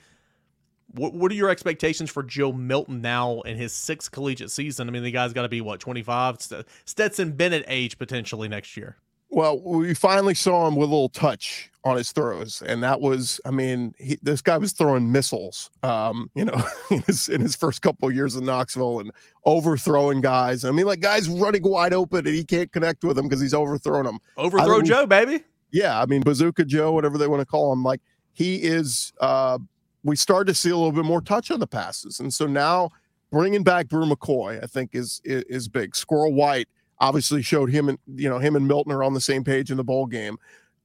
what, 0.92 1.12
what 1.12 1.32
are 1.32 1.34
your 1.34 1.50
expectations 1.50 2.10
for 2.10 2.22
Joe 2.22 2.52
Milton 2.52 3.00
now 3.00 3.40
in 3.40 3.56
his 3.56 3.72
sixth 3.72 4.12
collegiate 4.12 4.50
season? 4.50 4.88
I 4.88 4.92
mean, 4.92 5.02
the 5.02 5.10
guy's 5.10 5.32
got 5.32 5.42
to 5.42 5.48
be 5.48 5.60
what 5.60 5.80
twenty 5.80 6.02
five, 6.02 6.38
Stetson 6.84 7.32
Bennett 7.32 7.64
age 7.66 7.98
potentially 7.98 8.48
next 8.48 8.76
year. 8.76 8.96
Well, 9.34 9.60
we 9.60 9.94
finally 9.94 10.34
saw 10.34 10.68
him 10.68 10.76
with 10.76 10.88
a 10.88 10.92
little 10.92 11.08
touch 11.08 11.68
on 11.84 11.96
his 11.96 12.12
throws, 12.12 12.62
and 12.64 12.84
that 12.84 13.00
was, 13.00 13.40
I 13.44 13.50
mean, 13.50 13.92
he, 13.98 14.16
this 14.22 14.40
guy 14.40 14.56
was 14.58 14.72
throwing 14.72 15.10
missiles, 15.10 15.70
um, 15.82 16.30
you 16.36 16.44
know, 16.44 16.62
in 16.90 17.02
his, 17.02 17.28
in 17.28 17.40
his 17.40 17.56
first 17.56 17.82
couple 17.82 18.08
of 18.08 18.14
years 18.14 18.36
in 18.36 18.44
Knoxville 18.44 19.00
and 19.00 19.10
overthrowing 19.44 20.20
guys. 20.20 20.64
I 20.64 20.70
mean, 20.70 20.86
like 20.86 21.00
guys 21.00 21.28
running 21.28 21.64
wide 21.64 21.92
open, 21.92 22.26
and 22.26 22.34
he 22.34 22.44
can't 22.44 22.70
connect 22.70 23.02
with 23.02 23.16
them 23.16 23.26
because 23.26 23.40
he's 23.40 23.54
overthrowing 23.54 24.04
them. 24.04 24.20
Overthrow 24.36 24.82
Joe, 24.82 25.04
baby. 25.04 25.42
Yeah, 25.72 26.00
I 26.00 26.06
mean, 26.06 26.22
Bazooka 26.22 26.64
Joe, 26.64 26.92
whatever 26.92 27.18
they 27.18 27.26
want 27.26 27.40
to 27.40 27.46
call 27.46 27.72
him, 27.72 27.82
like 27.82 28.00
he 28.32 28.56
is. 28.56 29.12
Uh, 29.20 29.58
we 30.04 30.14
started 30.14 30.52
to 30.52 30.54
see 30.54 30.70
a 30.70 30.76
little 30.76 30.92
bit 30.92 31.04
more 31.04 31.22
touch 31.22 31.50
on 31.50 31.58
the 31.58 31.66
passes. 31.66 32.20
And 32.20 32.32
so 32.32 32.46
now 32.46 32.90
bringing 33.32 33.64
back 33.64 33.88
Bru 33.88 34.04
McCoy, 34.04 34.62
I 34.62 34.66
think 34.66 34.90
is, 34.92 35.20
is, 35.24 35.42
is 35.44 35.66
big. 35.66 35.96
Squirrel 35.96 36.34
White 36.34 36.68
obviously 36.98 37.42
showed 37.42 37.70
him 37.70 37.88
and 37.88 37.98
you 38.14 38.28
know 38.28 38.38
him 38.38 38.56
and 38.56 38.66
Milton 38.66 38.92
are 38.92 39.02
on 39.02 39.14
the 39.14 39.20
same 39.20 39.44
page 39.44 39.70
in 39.70 39.76
the 39.76 39.84
bowl 39.84 40.06
game. 40.06 40.36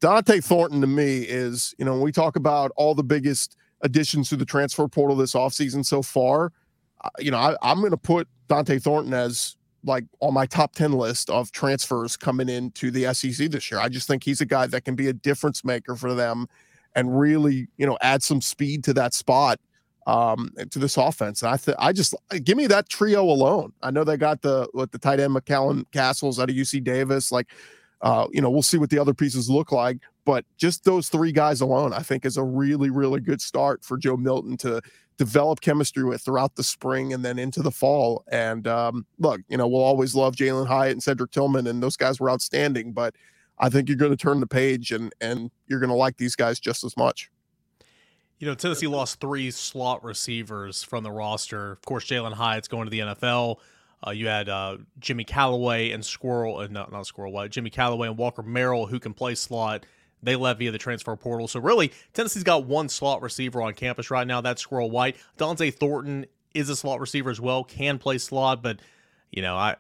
Dont'e 0.02 0.44
Thornton 0.44 0.82
to 0.82 0.88
me 0.88 1.20
is 1.20 1.74
you 1.78 1.86
know 1.86 1.94
when 1.94 2.02
we 2.02 2.12
talk 2.12 2.36
about 2.36 2.72
all 2.76 2.96
the 2.96 3.04
biggest 3.04 3.56
additions 3.82 4.30
to 4.30 4.36
the 4.36 4.46
transfer 4.46 4.88
portal 4.88 5.16
this 5.16 5.34
offseason 5.34 5.86
so 5.86 6.02
far, 6.02 6.52
you 7.20 7.32
know 7.32 7.38
I, 7.38 7.56
I'm 7.62 7.80
going 7.80 7.92
to 7.92 7.98
put 7.98 8.28
Dont'e 8.48 8.82
Thornton 8.82 9.14
as 9.14 9.56
like 9.84 10.06
on 10.20 10.34
my 10.34 10.46
top 10.46 10.76
10 10.76 10.92
list 10.92 11.30
of 11.30 11.52
transfers 11.52 12.18
coming 12.18 12.50
into 12.50 12.92
the 12.92 13.14
SEC 13.14 13.50
this 13.50 13.72
year. 13.72 13.80
I 13.80 13.90
just 13.90 14.08
think 14.08 14.24
he's 14.24 14.42
a 14.42 14.46
guy 14.46 14.68
that 14.68 14.84
can 14.84 14.96
be 14.96 15.08
a 15.08 15.14
difference 15.14 15.64
maker 15.64 15.96
for 15.96 16.14
them 16.14 16.48
and 16.96 17.18
really, 17.18 17.68
you 17.78 17.86
know, 17.86 17.98
add 18.02 18.24
some 18.24 18.42
speed 18.42 18.84
to 18.86 18.94
that 18.96 19.14
spot 19.14 19.60
um, 20.10 20.52
to 20.72 20.80
this 20.80 20.98
offense. 20.98 21.44
And 21.44 21.52
I 21.52 21.58
th- 21.58 21.78
I 21.80 21.94
just 21.94 22.16
give 22.44 22.58
me 22.58 22.66
that 22.68 22.90
trio 22.90 23.24
alone. 23.24 23.74
I 23.84 23.92
know 23.92 24.04
they 24.04 24.18
got 24.18 24.42
the 24.42 24.68
what 24.72 24.92
the 24.92 24.98
tight 24.98 25.20
end 25.20 25.36
McCallum 25.36 25.86
Castles 25.92 26.40
out 26.40 26.50
of 26.50 26.56
UC 26.56 26.84
Davis. 26.84 27.32
Like, 27.32 27.52
uh, 28.02 28.28
you 28.32 28.42
know, 28.42 28.50
we'll 28.50 28.64
see 28.64 28.80
what 28.80 28.90
the 28.90 28.98
other 28.98 29.14
pieces 29.14 29.50
look 29.52 29.72
like, 29.72 29.98
but 30.26 30.46
just 30.58 30.84
those 30.84 31.10
three 31.10 31.32
guys 31.32 31.62
alone, 31.62 31.94
I 31.94 32.00
think, 32.00 32.26
is 32.26 32.38
a 32.38 32.44
really 32.44 32.90
really 32.90 33.20
good 33.20 33.40
start 33.40 33.86
for 33.86 33.98
Joe 33.98 34.18
Milton 34.18 34.58
to 34.58 34.82
develop 35.18 35.62
chemistry 35.62 36.04
with 36.04 36.22
throughout 36.22 36.56
the 36.56 36.64
spring 36.64 37.14
and 37.14 37.24
then 37.24 37.38
into 37.38 37.62
the 37.62 37.72
fall. 37.72 38.24
And 38.32 38.68
um, 38.68 39.06
look, 39.20 39.42
you 39.48 39.58
know, 39.58 39.68
we'll 39.68 39.84
always 39.84 40.16
love 40.16 40.36
Jalen 40.36 40.66
Hyatt 40.66 40.94
and 40.94 41.04
Cedric 41.04 41.30
Tillman, 41.30 41.68
and 41.68 41.84
those 41.84 41.98
guys 41.98 42.20
were 42.20 42.32
outstanding, 42.32 42.94
but 42.94 43.14
I 43.60 43.70
think 43.70 43.90
you're 43.90 43.98
going 43.98 44.12
to 44.12 44.18
turn 44.18 44.40
the 44.40 44.48
page 44.48 44.92
and 44.92 45.14
and 45.22 45.52
you're 45.68 45.80
going 45.80 45.92
to 45.92 45.96
like 45.96 46.18
these 46.18 46.36
guys 46.36 46.60
just 46.60 46.84
as 46.84 46.98
much. 46.98 47.30
You 48.40 48.48
know, 48.48 48.56
Tennessee 48.56 48.88
lost 48.88 49.20
three 49.20 49.52
slot 49.52 50.04
receivers 50.04 50.82
from 50.82 51.04
the 51.04 51.12
roster. 51.12 51.74
Of 51.74 51.82
course, 51.82 52.06
Jalen 52.06 52.34
Hyatt's 52.34 52.70
going 52.70 52.86
to 52.86 52.90
the 52.90 53.00
NFL. 53.00 53.58
Uh, 54.06 54.12
you 54.12 54.28
had 54.28 54.48
uh, 54.48 54.78
Jimmy 55.00 55.26
Calloway 55.26 55.92
and 55.92 56.06
Squirrel, 56.06 56.62
and 56.62 56.76
uh, 56.76 56.82
not, 56.82 56.92
not 56.92 57.06
Squirrel 57.06 57.34
White, 57.34 57.52
Jimmy 57.52 57.70
Calloway 57.70 58.08
and 58.08 58.18
Walker 58.18 58.42
Merrill, 58.42 58.86
who 58.86 58.98
can 58.98 59.14
play 59.14 59.36
slot. 59.36 59.86
They 60.24 60.38
left 60.38 60.60
via 60.60 60.72
the 60.72 60.78
transfer 60.78 61.16
portal. 61.18 61.50
So 61.50 61.60
really, 61.60 61.92
Tennessee's 62.14 62.44
got 62.44 62.66
one 62.66 62.88
slot 62.88 63.22
receiver 63.22 63.62
on 63.62 63.74
campus 63.74 64.10
right 64.10 64.26
now. 64.26 64.40
That's 64.40 64.62
Squirrel 64.62 64.90
White. 64.90 65.18
Dont'e 65.38 65.74
Thornton 65.74 66.26
is 66.54 66.70
a 66.70 66.76
slot 66.78 67.02
receiver 67.02 67.30
as 67.30 67.42
well, 67.42 67.64
can 67.66 68.00
play 68.00 68.18
slot, 68.18 68.64
but 68.64 68.80
you 69.32 69.42
know, 69.42 69.56
I 69.56 69.76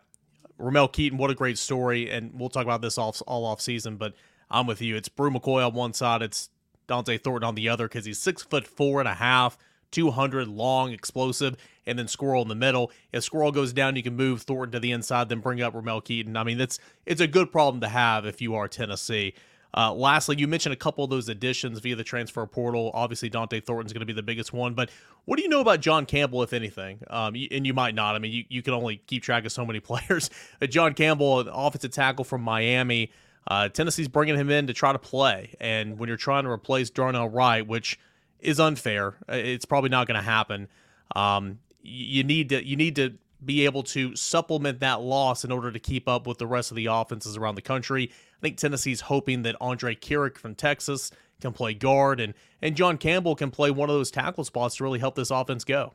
Ramel 0.58 0.89
Keaton, 0.89 1.17
what 1.17 1.32
a 1.32 1.36
great 1.36 1.58
story. 1.58 2.10
And 2.10 2.38
we'll 2.38 2.50
talk 2.50 2.63
about 2.63 2.82
this 2.82 2.98
all, 2.98 3.15
all 3.26 3.45
off 3.45 3.62
season, 3.62 3.95
but 3.95 4.13
I'm 4.52 4.67
with 4.67 4.82
you. 4.82 4.98
It's 4.98 5.10
Bru 5.10 5.32
McCoy 5.32 5.65
on 5.65 5.74
one 5.74 5.93
side, 5.93 6.22
it's 6.22 6.50
Dont'e 6.89 7.21
Thornton 7.21 7.47
on 7.47 7.56
the 7.56 7.69
other 7.69 7.88
because 7.88 8.06
he's 8.06 8.19
six 8.19 8.43
foot 8.43 8.67
four 8.67 8.99
and 8.99 9.08
a 9.08 9.13
half, 9.13 9.58
200 9.91 10.47
long, 10.47 10.91
explosive, 10.91 11.56
and 11.86 11.97
then 11.97 12.08
Squirrel 12.08 12.41
in 12.41 12.47
the 12.47 12.56
middle. 12.56 12.91
If 13.13 13.23
Squirrel 13.23 13.52
goes 13.52 13.71
down, 13.71 13.95
you 13.95 14.04
can 14.04 14.15
move 14.15 14.41
Thornton 14.41 14.73
to 14.73 14.80
the 14.80 14.91
inside, 14.91 15.30
then 15.30 15.39
bring 15.39 15.62
up 15.62 15.73
Ramel 15.73 16.02
Keaton. 16.02 16.36
I 16.36 16.43
mean, 16.43 16.58
that's 16.58 16.80
it's 17.06 17.21
a 17.21 17.28
good 17.28 17.52
problem 17.52 17.82
to 17.82 17.88
have 17.88 18.25
if 18.25 18.41
you 18.41 18.56
are 18.56 18.67
Tennessee. 18.67 19.34
Uh, 19.75 19.93
lastly, 19.93 20.36
you 20.38 20.47
mentioned 20.47 20.73
a 20.73 20.78
couple 20.78 21.04
of 21.04 21.10
those 21.10 21.30
additions 21.30 21.80
via 21.80 21.95
the 21.95 22.04
transfer 22.04 22.45
portal. 22.45 22.91
Obviously, 22.93 23.30
Dont'e 23.30 23.63
Thornton's 23.63 23.93
going 23.93 23.99
to 23.99 24.06
be 24.06 24.13
the 24.13 24.23
biggest 24.23 24.52
one. 24.52 24.73
But 24.73 24.89
what 25.25 25.38
do 25.38 25.43
you 25.43 25.49
know 25.49 25.62
about 25.62 25.80
John 25.80 26.06
Campbell, 26.06 26.41
if 26.41 26.54
anything? 26.54 26.99
Um, 27.08 27.36
and 27.52 27.67
you 27.67 27.73
might 27.73 27.93
not. 27.93 28.15
I 28.15 28.19
mean, 28.19 28.32
you, 28.32 28.45
you 28.49 28.62
can 28.63 28.73
only 28.73 28.97
keep 29.06 29.21
track 29.21 29.45
of 29.45 29.52
so 29.52 29.65
many 29.65 29.80
players. 29.80 30.30
Uh, 30.62 30.65
John 30.65 30.93
Campbell, 30.93 31.41
offensive 31.41 31.91
tackle 31.91 32.25
from 32.25 32.41
Miami. 32.41 33.12
Uh, 33.47 33.69
Tennessee's 33.69 34.08
bringing 34.08 34.36
him 34.36 34.49
in 34.49 34.67
to 34.67 34.73
try 34.73 34.93
to 34.93 34.99
play. 34.99 35.56
And 35.60 35.97
when 35.97 36.08
you're 36.08 36.17
trying 36.17 36.43
to 36.43 36.49
replace 36.49 36.89
Darnell 36.89 37.30
Wright, 37.30 37.65
which 37.65 37.99
is 38.39 38.60
unfair, 38.60 39.15
uh, 39.30 39.34
it's 39.34 39.65
probably 39.65 39.89
not 39.89 40.08
going 40.08 40.19
to 40.19 40.25
happen. 40.25 40.67
Um, 41.15 41.60
you 41.82 42.23
need 42.23 42.49
to 42.49 42.65
you 42.65 42.75
need 42.75 42.95
to 42.97 43.15
be 43.43 43.65
able 43.65 43.84
to 43.84 44.15
supplement 44.15 44.82
that 44.82 45.02
loss 45.02 45.45
in 45.45 45.52
order 45.52 45.71
to 45.71 45.80
keep 45.80 46.08
up 46.08 46.28
with 46.28 46.38
the 46.38 46.47
rest 46.47 46.71
of 46.71 46.75
the 46.75 46.88
offenses 46.88 47.38
around 47.38 47.56
the 47.56 47.62
country. 47.62 48.12
I 48.12 48.41
think 48.41 48.58
Tennessee's 48.58 49.02
hoping 49.02 49.43
that 49.43 49.56
Andrej 49.60 49.99
Karic 49.99 50.38
from 50.38 50.56
Texas 50.56 51.12
can 51.39 51.54
play 51.54 51.73
guard 51.73 52.19
and 52.19 52.34
and 52.62 52.75
John 52.75 52.97
Campbell 52.97 53.36
can 53.36 53.49
play 53.49 53.71
one 53.71 53.89
of 53.89 53.95
those 53.95 54.12
tackle 54.12 54.43
spots 54.43 54.75
to 54.75 54.84
really 54.84 54.99
help 54.99 55.15
this 55.15 55.32
offense 55.32 55.63
go. 55.63 55.93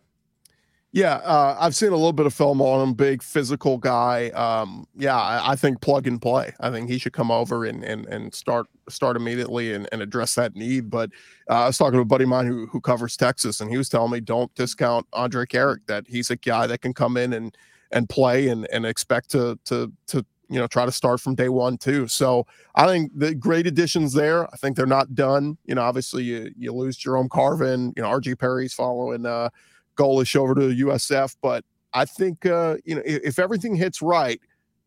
Yeah, 0.94 1.14
uh, 1.24 1.56
I've 1.58 1.74
seen 1.74 1.88
a 1.88 1.96
little 1.96 2.12
bit 2.12 2.24
of 2.24 2.32
film 2.32 2.62
on 2.62 2.80
him. 2.80 2.94
Big 2.94 3.20
physical 3.20 3.78
guy. 3.78 4.28
Um, 4.28 4.86
yeah, 4.94 5.20
I, 5.20 5.50
I, 5.50 5.56
think 5.56 5.80
plug 5.80 6.06
and 6.06 6.22
play. 6.22 6.54
I 6.60 6.70
think 6.70 6.88
he 6.88 6.98
should 6.98 7.12
come 7.12 7.32
over 7.32 7.64
and 7.64 7.82
and, 7.82 8.06
and 8.06 8.32
start 8.32 8.68
start 8.88 9.16
immediately 9.16 9.72
and, 9.72 9.88
and 9.90 10.02
address 10.02 10.36
that 10.36 10.54
need. 10.54 10.90
But 10.90 11.10
uh, 11.50 11.64
I 11.64 11.66
was 11.66 11.78
talking 11.78 11.94
to 11.94 12.02
a 12.02 12.04
buddy 12.04 12.22
of 12.22 12.30
mine 12.30 12.46
who 12.46 12.66
who 12.66 12.80
covers 12.80 13.16
Texas, 13.16 13.60
and 13.60 13.72
he 13.72 13.76
was 13.76 13.88
telling 13.88 14.12
me 14.12 14.20
don't 14.20 14.54
discount 14.54 15.10
Andrej 15.10 15.48
Karic. 15.48 15.80
That 15.88 16.04
he's 16.06 16.30
a 16.30 16.36
guy 16.36 16.68
that 16.68 16.80
can 16.80 16.94
come 16.94 17.16
in 17.16 17.32
and 17.32 17.56
and 17.90 18.08
play 18.08 18.46
and 18.46 18.68
and 18.72 18.86
expect 18.86 19.30
to 19.30 19.58
to 19.64 19.92
to 20.06 20.24
you 20.48 20.60
know 20.60 20.68
try 20.68 20.86
to 20.86 20.92
start 20.92 21.20
from 21.20 21.34
day 21.34 21.48
one 21.48 21.76
too. 21.76 22.06
So 22.06 22.46
I 22.76 22.86
think 22.86 23.10
the 23.18 23.34
great 23.34 23.66
additions 23.66 24.12
there. 24.12 24.46
I 24.54 24.56
think 24.58 24.76
they're 24.76 24.86
not 24.86 25.16
done. 25.16 25.58
You 25.64 25.74
know, 25.74 25.82
obviously 25.82 26.22
you 26.22 26.52
you 26.56 26.72
lose 26.72 26.96
Jerome 26.96 27.28
Carvin. 27.28 27.92
You 27.96 28.04
know, 28.04 28.10
RG 28.10 28.38
Perry's 28.38 28.74
following 28.74 29.26
uh, 29.26 29.48
Golesh 29.96 30.36
over 30.36 30.54
to 30.54 30.60
USF, 30.60 31.36
but 31.42 31.64
I 31.92 32.04
think 32.04 32.46
uh, 32.46 32.76
you 32.84 32.96
know 32.96 33.02
if, 33.04 33.22
if 33.22 33.38
everything 33.38 33.74
hits 33.74 34.02
right, 34.02 34.40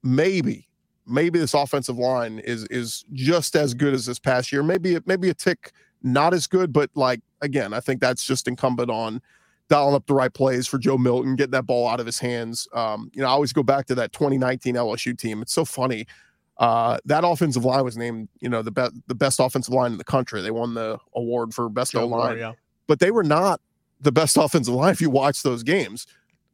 maybe, 0.04 0.68
maybe 1.06 1.40
this 1.40 1.54
offensive 1.54 1.98
line 1.98 2.40
is 2.40 2.66
is 2.66 3.06
just 3.14 3.56
as 3.56 3.74
good 3.74 3.94
as 3.94 4.06
this 4.06 4.20
past 4.20 4.52
year. 4.52 4.64
Maybe 4.64 4.98
maybe 5.06 5.30
a 5.30 5.34
tick 5.34 5.72
not 6.04 6.34
as 6.34 6.48
good, 6.48 6.72
but 6.72 6.90
like 6.96 7.22
again, 7.42 7.74
I 7.74 7.80
think 7.80 8.02
that's 8.02 8.26
just 8.26 8.48
incumbent 8.48 8.92
on 8.92 9.22
dialing 9.70 9.96
up 9.96 10.06
the 10.06 10.14
right 10.14 10.34
plays 10.34 10.68
for 10.68 10.78
Joe 10.78 10.98
Milton, 10.98 11.36
getting 11.36 11.52
that 11.52 11.66
ball 11.66 11.88
out 11.88 12.00
of 12.00 12.06
his 12.06 12.20
hands. 12.20 12.68
Um, 12.74 13.12
you 13.14 13.22
know, 13.22 13.28
I 13.28 13.32
always 13.32 13.54
go 13.54 13.64
back 13.64 13.86
to 13.88 13.96
that 13.96 14.14
2019 14.14 14.76
LSU 14.76 15.18
team. 15.18 15.42
It's 15.42 15.54
so 15.54 15.66
funny. 15.66 16.06
Uh, 16.58 16.98
that 17.06 17.24
offensive 17.24 17.66
line 17.66 17.84
was 17.84 17.98
named, 17.98 18.30
you 18.40 18.50
know, 18.50 18.62
the 18.62 18.72
best 18.72 18.94
the 19.08 19.16
best 19.16 19.40
offensive 19.40 19.74
line 19.74 19.92
in 19.92 19.98
the 19.98 20.04
country. 20.04 20.42
They 20.42 20.52
won 20.52 20.74
the 20.74 20.98
award 21.16 21.54
for 21.54 21.70
best 21.70 21.96
O 21.96 22.08
line, 22.08 22.38
yeah. 22.38 22.54
but 22.88 23.00
they 23.00 23.12
were 23.12 23.24
not 23.24 23.62
the 24.02 24.12
best 24.12 24.38
offensive 24.38 24.74
line. 24.74 24.92
If 24.92 25.02
you 25.02 25.10
watch 25.10 25.44
those 25.44 25.64
games, 25.64 26.08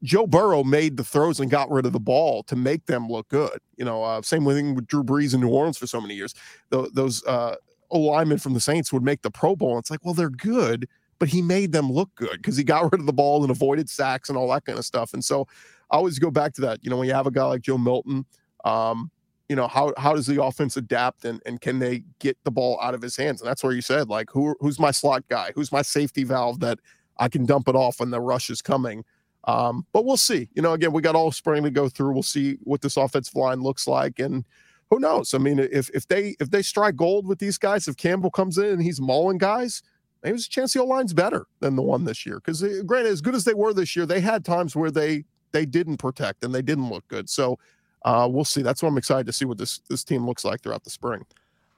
Joe 0.04 0.28
Burrow 0.28 0.64
made 0.64 0.98
the 0.98 1.04
throws 1.04 1.40
and 1.40 1.50
got 1.50 1.72
rid 1.72 1.86
of 1.86 1.94
the 1.94 2.00
ball 2.00 2.44
to 2.44 2.56
make 2.56 2.86
them 2.86 3.08
look 3.08 3.30
good. 3.30 3.58
You 3.78 3.86
know, 3.86 4.04
uh, 4.04 4.22
same 4.22 4.46
thing 4.46 4.76
with 4.76 4.88
Drew 4.88 5.04
Brees 5.04 5.34
in 5.34 5.42
New 5.42 5.50
Orleans 5.50 5.78
for 5.78 5.88
so 5.88 6.02
many 6.02 6.14
years. 6.14 6.34
Those 6.70 7.26
uh, 7.26 7.56
linemen 7.90 8.38
from 8.38 8.54
the 8.54 8.60
Saints 8.60 8.92
would 8.92 9.04
make 9.04 9.22
the 9.22 9.32
Pro 9.32 9.56
Bowl. 9.56 9.72
And 9.72 9.80
it's 9.80 9.90
like, 9.90 10.04
well, 10.04 10.14
they're 10.14 10.30
good, 10.30 10.88
but 11.20 11.30
he 11.30 11.42
made 11.42 11.72
them 11.72 11.92
look 11.92 12.14
good 12.16 12.34
because 12.34 12.58
he 12.58 12.64
got 12.64 12.84
rid 12.92 13.00
of 13.00 13.06
the 13.06 13.14
ball 13.14 13.44
and 13.44 13.52
avoided 13.52 13.90
sacks 13.90 14.30
and 14.30 14.38
all 14.38 14.50
that 14.50 14.66
kind 14.66 14.78
of 14.78 14.86
stuff. 14.86 15.14
And 15.14 15.24
so 15.24 15.48
I 15.90 15.96
always 15.96 16.20
go 16.20 16.32
back 16.32 16.54
to 16.56 16.62
that. 16.62 16.84
You 16.84 16.90
know, 16.90 16.98
when 16.98 17.08
you 17.08 17.14
have 17.14 17.28
a 17.28 17.32
guy 17.32 17.46
like 17.46 17.62
Joe 17.62 17.78
Milton, 17.78 18.26
um, 18.66 19.10
you 19.50 19.56
know 19.56 19.68
how 19.68 19.94
how 19.98 20.14
does 20.14 20.26
the 20.26 20.42
offense 20.42 20.78
adapt 20.78 21.26
and 21.26 21.42
and 21.46 21.62
can 21.62 21.78
they 21.78 22.04
get 22.20 22.38
the 22.44 22.50
ball 22.50 22.80
out 22.82 22.96
of 22.96 23.02
his 23.02 23.16
hands? 23.16 23.42
And 23.42 23.48
that's 23.48 23.64
where 23.64 23.74
you 23.74 23.82
said 23.82 24.10
like 24.10 24.30
who 24.32 24.56
who's 24.60 24.80
my 24.80 24.90
slot 24.90 25.28
guy? 25.30 25.52
Who's 25.54 25.72
my 25.72 25.82
safety 25.82 26.24
valve 26.24 26.60
that 26.62 26.80
I 27.18 27.30
can 27.30 27.46
dump 27.46 27.68
it 27.68 27.76
off 27.76 28.00
when 28.00 28.12
the 28.12 28.22
rush 28.22 28.50
is 28.50 28.62
coming? 28.62 29.04
Um, 29.46 29.86
but 29.92 30.06
we'll 30.06 30.18
see. 30.18 30.50
You 30.54 30.62
know, 30.62 30.74
again, 30.74 30.94
we 30.94 31.02
got 31.02 31.16
all 31.16 31.32
spring 31.32 31.64
to 31.64 31.72
go 31.72 31.90
through. 31.90 32.14
We'll 32.14 32.24
see 32.24 32.58
what 32.64 32.82
this 32.82 32.98
offensive 32.98 33.36
line 33.36 33.62
looks 33.62 33.88
like, 33.88 34.20
and 34.20 34.46
who 34.90 35.00
knows? 35.00 35.34
I 35.34 35.38
mean, 35.38 35.60
if 35.60 35.90
if 35.90 36.08
they 36.08 36.36
if 36.40 36.50
they 36.50 36.62
strike 36.62 36.96
gold 36.96 37.28
with 37.28 37.40
these 37.40 37.58
guys, 37.58 37.88
if 37.88 37.98
Campbell 37.98 38.32
comes 38.32 38.58
in 38.58 38.66
and 38.66 38.82
he's 38.82 39.02
mauling 39.02 39.38
guys, 39.38 39.82
maybe 40.24 40.34
there's 40.34 40.46
a 40.46 40.50
chance 40.50 40.74
the 40.74 40.80
old 40.80 40.90
line's 40.90 41.14
better 41.14 41.46
than 41.60 41.76
the 41.76 41.82
one 41.82 42.06
this 42.06 42.26
year. 42.26 42.36
Because 42.36 42.64
uh, 42.64 42.84
granted, 42.86 43.12
as 43.12 43.22
good 43.22 43.36
as 43.36 43.44
they 43.44 43.54
were 43.54 43.74
this 43.74 43.96
year, 43.96 44.06
they 44.06 44.22
had 44.22 44.46
times 44.46 44.76
where 44.76 44.92
they 44.92 45.26
they 45.52 45.66
didn't 45.66 45.98
protect 45.98 46.44
and 46.44 46.54
they 46.54 46.62
didn't 46.62 46.90
look 46.90 47.08
good. 47.08 47.30
So 47.30 47.60
uh, 48.06 48.28
we'll 48.32 48.46
see. 48.46 48.62
That's 48.62 48.82
what 48.82 48.90
I'm 48.90 48.98
excited 48.98 49.26
to 49.26 49.34
see 49.34 49.46
what 49.46 49.58
this 49.58 49.82
this 49.90 50.04
team 50.04 50.26
looks 50.26 50.46
like 50.46 50.62
throughout 50.62 50.84
the 50.84 50.90
spring. 50.90 51.26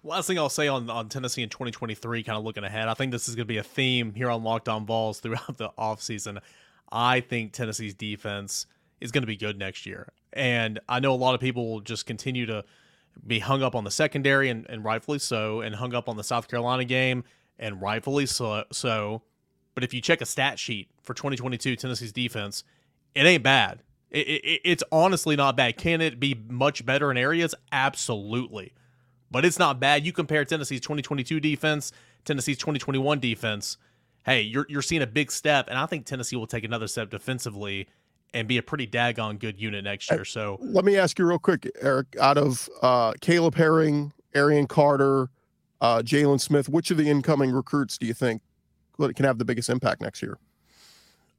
Last 0.06 0.28
thing 0.28 0.38
I'll 0.38 0.50
say 0.50 0.68
on, 0.68 0.88
on 0.88 1.10
Tennessee 1.10 1.41
in 1.41 1.50
2023, 1.50 2.22
kind 2.22 2.38
of 2.38 2.44
looking 2.44 2.63
ahead, 2.63 2.88
I 2.88 2.94
think 2.94 3.12
this 3.12 3.28
is 3.28 3.34
going 3.34 3.48
to 3.48 3.52
be 3.52 3.58
a 3.58 3.63
theme 3.63 4.13
here 4.13 4.30
on 4.30 4.44
Locked 4.44 4.70
On 4.70 4.86
Vols 4.86 5.20
throughout 5.20 5.58
the 5.58 5.70
offseason. 5.80 6.39
I 6.91 7.22
think 7.22 7.54
Tennessee's 7.54 7.96
defense 7.96 8.68
is 9.02 9.12
going 9.12 9.24
to 9.24 9.28
be 9.28 9.36
good 9.36 9.58
next 9.58 9.88
year. 9.88 10.13
And 10.32 10.80
I 10.88 11.00
know 11.00 11.12
a 11.12 11.15
lot 11.15 11.34
of 11.34 11.41
people 11.41 11.72
will 11.72 11.82
just 11.82 12.06
continue 12.06 12.46
to 12.46 12.63
be 13.26 13.39
hung 13.39 13.63
up 13.63 13.74
on 13.74 13.84
the 13.84 13.89
secondary, 13.89 14.50
and, 14.50 14.68
and 14.70 14.84
rightfully 14.84 15.18
so, 15.18 15.62
and 15.62 15.74
hung 15.74 15.96
up 15.96 16.08
on 16.08 16.18
the 16.18 16.24
South 16.24 16.48
Carolina 16.48 16.86
game, 16.86 17.24
and 17.58 17.82
rightfully 17.82 18.28
so, 18.28 18.63
so. 18.72 19.24
But 19.74 19.84
if 19.84 19.91
you 19.91 20.02
check 20.02 20.22
a 20.22 20.26
stat 20.26 20.60
sheet 20.60 20.88
for 21.02 21.15
2022 21.15 21.76
Tennessee's 21.78 22.12
defense, 22.12 22.63
it 23.15 23.26
ain't 23.26 23.41
bad. 23.41 23.82
It, 24.12 24.28
it, 24.28 24.62
it's 24.63 24.84
honestly 24.91 25.36
not 25.36 25.58
bad. 25.58 25.78
Can 25.78 26.00
it 26.00 26.20
be 26.20 26.39
much 26.48 26.86
better 26.86 27.10
in 27.10 27.18
areas? 27.18 27.56
Absolutely. 27.72 28.74
But 29.36 29.43
it's 29.43 29.60
not 29.60 29.82
bad. 29.82 30.06
You 30.06 30.13
compare 30.13 30.45
Tennessee's 30.45 30.80
2022 30.80 31.41
defense, 31.41 31.91
Tennessee's 32.24 32.58
2021 32.58 33.19
defense, 33.19 33.76
hey, 34.26 34.39
you're 34.43 34.65
you're 34.69 34.82
seeing 34.82 35.02
a 35.02 35.08
big 35.08 35.30
step, 35.30 35.67
and 35.67 35.78
I 35.78 35.86
think 35.88 36.06
Tennessee 36.06 36.38
will 36.38 36.48
take 36.48 36.63
another 36.63 36.88
step 36.88 37.10
defensively 37.10 37.89
and 38.34 38.48
be 38.48 38.58
a 38.58 38.63
pretty 38.63 38.88
daggone 38.88 39.38
good 39.38 39.60
unit 39.60 39.84
next 39.84 40.10
year. 40.10 40.24
So 40.24 40.58
let 40.62 40.86
me 40.86 40.98
ask 40.98 41.19
you 41.19 41.26
real 41.26 41.38
quick, 41.38 41.69
Eric. 41.82 42.15
Out 42.17 42.38
of 42.38 42.69
uh, 42.82 43.12
Caleb 43.19 43.56
Herring, 43.56 44.13
Arion 44.34 44.67
Carter, 44.67 45.28
uh, 45.82 45.98
Jaylon 45.98 46.39
Smith, 46.39 46.69
which 46.69 46.89
of 46.89 46.95
the 46.95 47.10
incoming 47.10 47.52
recruits 47.52 47.98
do 47.98 48.06
you 48.06 48.13
think 48.13 48.41
can 48.98 49.26
have 49.26 49.38
the 49.38 49.43
biggest 49.43 49.67
impact 49.67 50.00
next 50.00 50.21
year? 50.21 50.38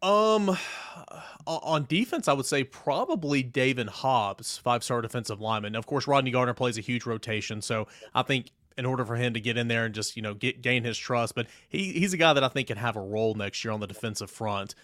Um, 0.03 0.57
on 1.47 1.87
defense, 1.87 2.29
I 2.29 2.33
would 2.33 2.47
say 2.47 2.65
probably 2.65 3.43
Daevin 3.43 3.89
Hobbs, 3.89 4.59
five-star 4.59 5.03
defensive 5.03 5.41
lineman. 5.41 5.75
Of 5.75 5.87
course, 5.87 6.07
Rodney 6.07 6.31
Garner 6.31 6.55
plays 6.55 6.79
a 6.79 6.83
huge 6.83 7.07
rotation, 7.07 7.63
so 7.63 7.87
I 8.15 8.23
think 8.23 8.51
in 8.77 8.85
order 8.85 9.05
for 9.05 9.17
him 9.17 9.33
to 9.35 9.41
get 9.41 9.57
in 9.57 9.69
there 9.69 9.87
and 9.87 9.95
just 9.95 10.17
you 10.17 10.23
know 10.23 10.35
get 10.35 10.63
gain 10.63 10.85
his 10.85 10.99
trust. 10.99 11.35
But 11.35 11.47
he 11.69 11.93
he's 11.93 12.13
a 12.13 12.17
guy 12.17 12.33
that 12.33 12.45
I 12.45 12.49
think 12.49 12.69
can 12.69 12.79
have 12.79 12.97
a 12.97 13.01
role 13.01 13.35
next 13.35 13.65
year 13.65 13.73
on 13.73 13.81
the 13.81 13.87
defensive 13.87 14.31
front. 14.31 14.75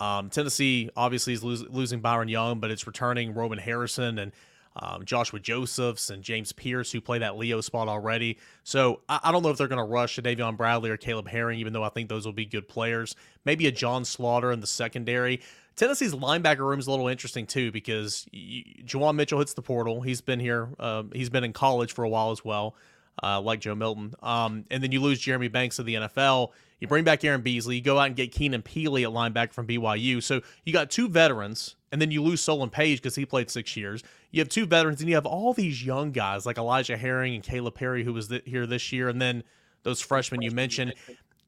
Um, 0.00 0.30
Tennessee 0.30 0.90
obviously 0.96 1.34
is 1.34 1.44
losing 1.44 2.00
Byron 2.00 2.28
Young, 2.28 2.58
but 2.58 2.70
it's 2.70 2.86
returning 2.86 3.34
Roman 3.34 3.58
Harrison 3.58 4.18
and 4.18 4.32
um, 4.76 5.04
Joshua 5.04 5.40
Josephs 5.40 6.10
and 6.10 6.22
James 6.22 6.52
Pearce, 6.52 6.90
who 6.90 7.00
play 7.00 7.18
that 7.18 7.36
Leo 7.36 7.60
spot 7.60 7.88
already. 7.88 8.38
So 8.64 9.00
I, 9.08 9.20
I 9.24 9.32
don't 9.32 9.42
know 9.42 9.50
if 9.50 9.58
they're 9.58 9.68
going 9.68 9.84
to 9.84 9.90
rush 9.90 10.16
to 10.16 10.22
Davion 10.22 10.56
Bradley 10.56 10.90
or 10.90 10.96
Caleb 10.96 11.28
Herring, 11.28 11.60
even 11.60 11.72
though 11.72 11.84
I 11.84 11.88
think 11.90 12.08
those 12.08 12.26
will 12.26 12.32
be 12.32 12.46
good 12.46 12.68
players. 12.68 13.14
Maybe 13.44 13.66
a 13.66 13.72
John 13.72 14.04
Slaughter 14.04 14.52
in 14.52 14.60
the 14.60 14.66
secondary. 14.66 15.40
Tennessee's 15.76 16.14
linebacker 16.14 16.60
room 16.60 16.78
is 16.78 16.86
a 16.86 16.90
little 16.90 17.08
interesting 17.08 17.46
too 17.46 17.72
because 17.72 18.26
Juwan 18.32 19.16
Mitchell 19.16 19.40
hits 19.40 19.54
the 19.54 19.62
portal. 19.62 20.00
He's 20.00 20.20
been 20.20 20.40
here. 20.40 20.68
Uh, 20.78 21.04
he's 21.12 21.30
been 21.30 21.44
in 21.44 21.52
college 21.52 21.92
for 21.92 22.04
a 22.04 22.08
while 22.08 22.30
as 22.30 22.44
well 22.44 22.76
uh, 23.22 23.40
like 23.40 23.60
Joe 23.60 23.74
Milton. 23.74 24.14
Um, 24.22 24.64
and 24.70 24.82
then 24.82 24.92
you 24.92 25.00
lose 25.00 25.20
Jeremy 25.20 25.48
Banks 25.48 25.76
to 25.76 25.82
the 25.82 25.94
NFL. 25.94 26.50
You 26.80 26.88
bring 26.88 27.04
back 27.04 27.24
Aaron 27.24 27.40
Beasley. 27.40 27.76
You 27.76 27.82
go 27.82 27.98
out 27.98 28.08
and 28.08 28.16
get 28.16 28.32
Keenan 28.32 28.62
Pili 28.62 29.04
at 29.04 29.10
linebacker 29.10 29.52
from 29.52 29.66
BYU. 29.66 30.22
So 30.22 30.40
you 30.64 30.72
got 30.72 30.90
two 30.90 31.08
veterans, 31.08 31.76
and 31.92 32.00
then 32.00 32.10
you 32.10 32.22
lose 32.22 32.40
Solon 32.40 32.70
Page 32.70 33.00
because 33.00 33.14
he 33.14 33.24
played 33.24 33.50
six 33.50 33.76
years. 33.76 34.02
You 34.34 34.40
have 34.40 34.48
two 34.48 34.66
veterans, 34.66 35.00
and 35.00 35.08
you 35.08 35.14
have 35.14 35.26
all 35.26 35.52
these 35.52 35.84
young 35.84 36.12
guys 36.12 36.46
like 36.46 36.58
Elijah 36.58 36.96
Herring 36.96 37.34
and 37.34 37.42
Caleb 37.42 37.74
Perry, 37.74 38.04
who 38.04 38.12
was 38.12 38.28
th- 38.28 38.42
here 38.44 38.66
this 38.66 38.92
year, 38.92 39.08
and 39.08 39.20
then 39.20 39.44
those 39.82 40.00
freshmen 40.00 40.42
you 40.42 40.50
mentioned. 40.50 40.94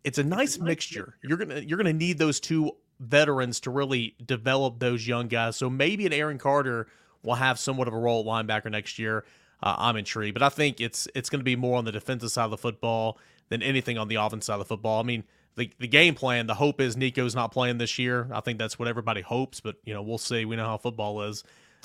It's 0.05 0.19
a 0.19 0.25
nice 0.25 0.59
mixture. 0.59 1.17
You're 1.23 1.39
gonna 1.39 1.61
you're 1.61 1.79
gonna 1.79 1.93
need 1.93 2.19
those 2.19 2.39
two 2.39 2.73
veterans 3.01 3.61
to 3.61 3.71
really 3.71 4.15
develop 4.25 4.79
those 4.79 5.07
young 5.07 5.29
guys. 5.29 5.57
So 5.57 5.69
maybe 5.69 6.07
an 6.07 6.13
Aaron 6.13 6.39
Carter 6.39 6.87
will 7.23 7.35
have 7.35 7.59
somewhat 7.59 7.89
of 7.89 7.95
a 7.95 7.99
role 7.99 8.21
at 8.21 8.47
linebacker 8.47 8.71
next 8.71 8.99
year 8.99 9.25
uh, 9.63 9.75
I'm 9.79 9.97
intrigued. 9.97 10.35
But 10.35 10.43
I 10.43 10.49
think 10.49 10.81
it's 10.81 11.09
it's 11.15 11.31
going 11.31 11.41
to 11.41 11.45
be 11.45 11.57
more 11.57 11.79
on 11.79 11.85
the 11.85 11.93
defensive 11.93 12.31
side 12.31 12.45
of 12.45 12.51
the 12.51 12.59
football 12.59 13.19
than 13.49 13.63
anything 13.63 13.99
on 13.99 14.09
the 14.09 14.17
offensive 14.17 14.45
side 14.45 14.55
of 14.55 14.61
the 14.61 14.65
football. 14.67 15.01
I 15.01 15.05
mean, 15.05 15.25
the 15.57 15.71
the 15.79 15.89
game 15.89 16.15
plan, 16.15 16.47
the 16.47 16.55
hope 16.55 16.81
is 16.81 16.97
Nico's 16.97 17.35
not 17.35 17.53
playing 17.53 17.79
this 17.79 17.99
year. 17.99 18.29
I 18.33 18.41
think 18.41 18.59
that's 18.59 18.79
what 18.79 18.89
everybody 18.89 19.23
hopes, 19.23 19.61
but 19.61 19.77
you 19.85 19.95
know 19.95 20.03
we'll 20.03 20.19
see. 20.19 20.45
We 20.45 20.57
know 20.57 20.67
how 20.67 20.79
football 20.79 21.23
is. 21.23 21.45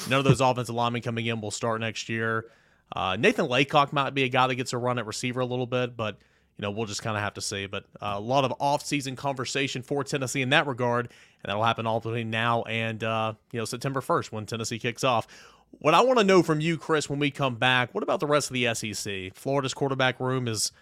None 0.09 0.19
of 0.19 0.25
those 0.25 0.41
offensive 0.41 0.75
linemen 0.75 1.01
coming 1.01 1.25
in 1.25 1.41
will 1.41 1.51
start 1.51 1.81
next 1.81 2.09
year. 2.09 2.45
Uh, 2.95 3.15
Nathan 3.17 3.47
Laycock 3.47 3.93
might 3.93 4.13
be 4.13 4.23
a 4.23 4.29
guy 4.29 4.47
that 4.47 4.55
gets 4.55 4.73
a 4.73 4.77
run 4.77 4.99
at 4.99 5.05
receiver 5.05 5.39
a 5.39 5.45
little 5.45 5.67
bit, 5.67 5.95
but 5.95 6.17
you 6.57 6.63
know 6.63 6.71
we'll 6.71 6.85
just 6.85 7.01
kind 7.01 7.15
of 7.15 7.23
have 7.23 7.35
to 7.35 7.41
see. 7.41 7.65
But 7.65 7.85
uh, 8.01 8.13
a 8.15 8.19
lot 8.19 8.43
of 8.43 8.53
off-season 8.59 9.15
conversation 9.15 9.81
for 9.81 10.03
Tennessee 10.03 10.41
in 10.41 10.49
that 10.49 10.67
regard, 10.67 11.07
and 11.07 11.49
that'll 11.49 11.63
happen 11.63 11.87
all 11.87 11.99
between 11.99 12.29
now 12.29 12.63
and 12.63 13.03
uh, 13.03 13.33
you 13.51 13.59
know 13.59 13.65
September 13.65 14.01
1st 14.01 14.31
when 14.31 14.45
Tennessee 14.45 14.79
kicks 14.79 15.03
off. 15.03 15.27
What 15.79 15.93
I 15.93 16.01
want 16.01 16.19
to 16.19 16.25
know 16.25 16.43
from 16.43 16.59
you, 16.59 16.77
Chris, 16.77 17.09
when 17.09 17.19
we 17.19 17.31
come 17.31 17.55
back, 17.55 17.93
what 17.95 18.03
about 18.03 18.19
the 18.19 18.27
rest 18.27 18.49
of 18.49 18.55
the 18.55 18.73
SEC? 18.75 19.33
Florida's 19.33 19.73
quarterback 19.73 20.19
room 20.19 20.49
is 20.49 20.73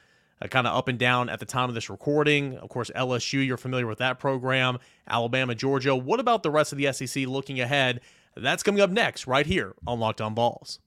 uh, 0.41 0.47
kind 0.47 0.65
of 0.65 0.75
up 0.75 0.87
and 0.87 0.97
down 0.97 1.29
at 1.29 1.39
the 1.39 1.45
time 1.45 1.69
of 1.69 1.75
this 1.75 1.91
recording. 1.91 2.57
Of 2.57 2.69
course, 2.69 2.89
LSU, 2.95 3.45
you're 3.45 3.57
familiar 3.57 3.85
with 3.85 3.99
that 3.99 4.19
program. 4.19 4.79
Alabama, 5.07 5.53
Georgia. 5.53 5.95
What 5.95 6.19
about 6.19 6.41
the 6.41 6.49
rest 6.49 6.71
of 6.71 6.79
the 6.79 6.91
SEC 6.91 7.27
looking 7.27 7.59
ahead? 7.59 8.01
That's 8.35 8.63
coming 8.63 8.81
up 8.81 8.89
next, 8.89 9.27
right 9.27 9.45
here 9.45 9.73
on 9.85 9.99
Locked 9.99 10.21
On 10.21 10.33
Vols. 10.33 10.79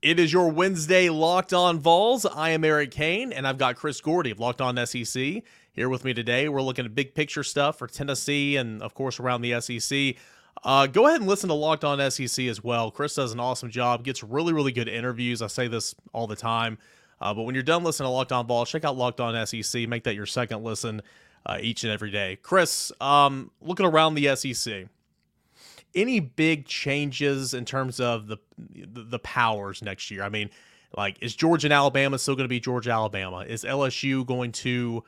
It 0.00 0.18
is 0.18 0.32
your 0.32 0.50
Wednesday 0.50 1.08
Locked 1.08 1.52
On 1.52 1.78
Vols. 1.78 2.26
I 2.26 2.50
am 2.50 2.64
Eric 2.64 2.90
Kane, 2.90 3.32
and 3.32 3.46
I've 3.46 3.58
got 3.58 3.76
Chris 3.76 4.00
Gordy 4.00 4.32
of 4.32 4.40
Locked 4.40 4.60
On 4.60 4.76
SEC 4.86 5.42
here 5.72 5.88
with 5.88 6.04
me 6.04 6.12
today. 6.12 6.48
We're 6.48 6.62
looking 6.62 6.84
at 6.84 6.94
big 6.94 7.14
picture 7.14 7.44
stuff 7.44 7.78
for 7.78 7.86
Tennessee 7.86 8.56
and, 8.56 8.82
of 8.82 8.94
course, 8.94 9.20
around 9.20 9.42
the 9.42 9.60
SEC. 9.60 10.16
Uh, 10.64 10.86
go 10.86 11.06
ahead 11.06 11.20
and 11.20 11.28
listen 11.28 11.48
to 11.48 11.54
Locked 11.54 11.84
On 11.84 12.10
SEC 12.10 12.46
as 12.46 12.64
well. 12.64 12.90
Chris 12.90 13.14
does 13.14 13.32
an 13.32 13.40
awesome 13.40 13.70
job, 13.70 14.04
gets 14.04 14.22
really, 14.24 14.52
really 14.52 14.72
good 14.72 14.88
interviews. 14.88 15.40
I 15.40 15.46
say 15.46 15.68
this 15.68 15.94
all 16.12 16.26
the 16.26 16.36
time. 16.36 16.78
Uh, 17.20 17.32
but 17.32 17.42
when 17.42 17.54
you're 17.54 17.62
done 17.62 17.84
listening 17.84 18.06
to 18.06 18.10
Locked 18.10 18.32
On 18.32 18.46
Ball, 18.46 18.66
check 18.66 18.84
out 18.84 18.96
Locked 18.96 19.20
On 19.20 19.46
SEC. 19.46 19.88
Make 19.88 20.04
that 20.04 20.16
your 20.16 20.26
second 20.26 20.64
listen 20.64 21.02
uh, 21.46 21.58
each 21.60 21.84
and 21.84 21.92
every 21.92 22.10
day. 22.10 22.38
Chris, 22.42 22.90
um, 23.00 23.52
looking 23.60 23.86
around 23.86 24.14
the 24.14 24.34
SEC, 24.34 24.88
any 25.94 26.20
big 26.20 26.66
changes 26.66 27.54
in 27.54 27.64
terms 27.64 28.00
of 28.00 28.26
the 28.26 28.38
the 28.68 29.18
powers 29.18 29.82
next 29.82 30.10
year? 30.10 30.22
I 30.22 30.28
mean, 30.28 30.50
like, 30.96 31.22
is 31.22 31.34
Georgia 31.34 31.66
and 31.66 31.72
Alabama 31.72 32.18
still 32.18 32.34
going 32.34 32.44
to 32.44 32.48
be 32.48 32.60
Georgia 32.60 32.90
Alabama? 32.90 33.40
Is 33.40 33.64
LSU 33.64 34.26
going 34.26 34.52
to 34.52 35.04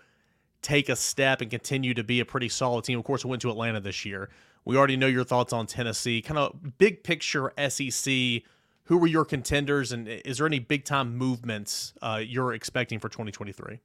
take 0.62 0.88
a 0.88 0.96
step 0.96 1.40
and 1.40 1.50
continue 1.50 1.94
to 1.94 2.04
be 2.04 2.20
a 2.20 2.24
pretty 2.24 2.48
solid 2.48 2.84
team? 2.84 2.98
Of 2.98 3.04
course, 3.04 3.24
it 3.24 3.28
went 3.28 3.42
to 3.42 3.50
Atlanta 3.50 3.80
this 3.80 4.04
year. 4.04 4.30
We 4.64 4.76
already 4.76 4.96
know 4.96 5.06
your 5.06 5.24
thoughts 5.24 5.52
on 5.52 5.66
Tennessee. 5.66 6.22
Kind 6.22 6.38
of 6.38 6.78
big 6.78 7.02
picture 7.04 7.52
SEC. 7.68 8.42
Who 8.88 8.98
were 8.98 9.06
your 9.06 9.24
contenders, 9.24 9.92
and 9.92 10.06
is 10.08 10.38
there 10.38 10.46
any 10.46 10.58
big 10.58 10.84
time 10.84 11.16
movements 11.16 11.94
uh, 12.02 12.20
you're 12.22 12.52
expecting 12.52 12.98
for 12.98 13.08
2023? 13.08 13.80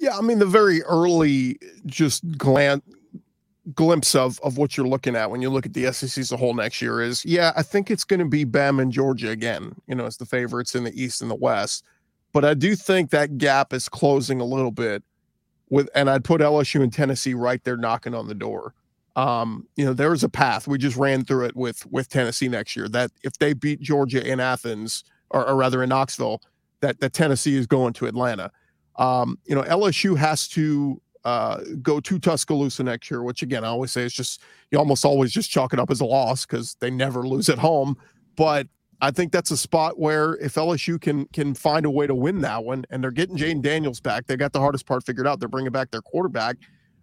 Yeah, 0.00 0.16
I 0.16 0.22
mean 0.22 0.38
the 0.38 0.46
very 0.46 0.82
early 0.82 1.58
just 1.86 2.36
glance 2.36 2.82
glimpse 3.74 4.14
of 4.14 4.40
of 4.40 4.56
what 4.56 4.76
you're 4.76 4.86
looking 4.86 5.16
at 5.16 5.30
when 5.30 5.42
you 5.42 5.50
look 5.50 5.66
at 5.66 5.74
the 5.74 5.92
SEC 5.92 6.18
as 6.18 6.32
a 6.32 6.36
whole 6.36 6.54
next 6.54 6.80
year 6.80 7.00
is 7.00 7.24
yeah, 7.24 7.52
I 7.56 7.62
think 7.62 7.90
it's 7.90 8.04
going 8.04 8.20
to 8.20 8.26
be 8.26 8.44
Bam 8.44 8.80
and 8.80 8.92
Georgia 8.92 9.30
again, 9.30 9.74
you 9.86 9.94
know, 9.94 10.06
as 10.06 10.16
the 10.16 10.26
favorites 10.26 10.74
in 10.74 10.84
the 10.84 11.02
East 11.02 11.22
and 11.22 11.30
the 11.30 11.34
West. 11.34 11.84
But 12.32 12.44
I 12.44 12.54
do 12.54 12.74
think 12.76 13.10
that 13.10 13.38
gap 13.38 13.72
is 13.72 13.88
closing 13.88 14.40
a 14.40 14.44
little 14.44 14.70
bit 14.70 15.02
with 15.70 15.88
and 15.94 16.08
I'd 16.08 16.24
put 16.24 16.40
LSU 16.40 16.82
and 16.82 16.92
Tennessee 16.92 17.34
right 17.34 17.62
there 17.64 17.76
knocking 17.76 18.14
on 18.14 18.28
the 18.28 18.34
door. 18.34 18.74
Um, 19.16 19.66
you 19.76 19.84
know, 19.84 19.92
there 19.92 20.12
is 20.12 20.22
a 20.22 20.28
path. 20.28 20.68
We 20.68 20.78
just 20.78 20.96
ran 20.96 21.24
through 21.24 21.46
it 21.46 21.56
with 21.56 21.84
with 21.90 22.08
Tennessee 22.08 22.48
next 22.48 22.76
year 22.76 22.88
that 22.90 23.10
if 23.22 23.38
they 23.38 23.52
beat 23.52 23.80
Georgia 23.80 24.24
in 24.24 24.40
Athens 24.40 25.04
or, 25.30 25.46
or 25.46 25.56
rather 25.56 25.82
in 25.82 25.88
Knoxville, 25.88 26.40
that 26.80 27.00
that 27.00 27.12
Tennessee 27.12 27.56
is 27.56 27.66
going 27.66 27.92
to 27.94 28.06
Atlanta. 28.06 28.50
Um, 28.96 29.38
you 29.44 29.54
know, 29.54 29.62
LSU 29.62 30.16
has 30.16 30.48
to 30.48 31.00
uh, 31.28 31.62
go 31.82 32.00
to 32.00 32.18
Tuscaloosa 32.18 32.82
next 32.82 33.10
year, 33.10 33.22
which 33.22 33.42
again, 33.42 33.62
I 33.62 33.68
always 33.68 33.92
say 33.92 34.02
is 34.02 34.14
just 34.14 34.40
you 34.70 34.78
almost 34.78 35.04
always 35.04 35.30
just 35.30 35.50
chalk 35.50 35.74
it 35.74 35.78
up 35.78 35.90
as 35.90 36.00
a 36.00 36.06
loss 36.06 36.46
because 36.46 36.74
they 36.80 36.90
never 36.90 37.28
lose 37.28 37.50
at 37.50 37.58
home. 37.58 37.98
But 38.34 38.66
I 39.02 39.10
think 39.10 39.30
that's 39.30 39.50
a 39.50 39.56
spot 39.58 39.98
where 39.98 40.36
if 40.36 40.54
LSU 40.54 40.98
can 40.98 41.26
can 41.26 41.52
find 41.52 41.84
a 41.84 41.90
way 41.90 42.06
to 42.06 42.14
win 42.14 42.40
that 42.40 42.64
one, 42.64 42.86
and 42.88 43.04
they're 43.04 43.10
getting 43.10 43.36
Jayden 43.36 43.60
Daniels 43.60 44.00
back, 44.00 44.26
they 44.26 44.38
got 44.38 44.54
the 44.54 44.58
hardest 44.58 44.86
part 44.86 45.04
figured 45.04 45.26
out. 45.26 45.38
They're 45.38 45.50
bringing 45.50 45.70
back 45.70 45.90
their 45.90 46.00
quarterback. 46.00 46.56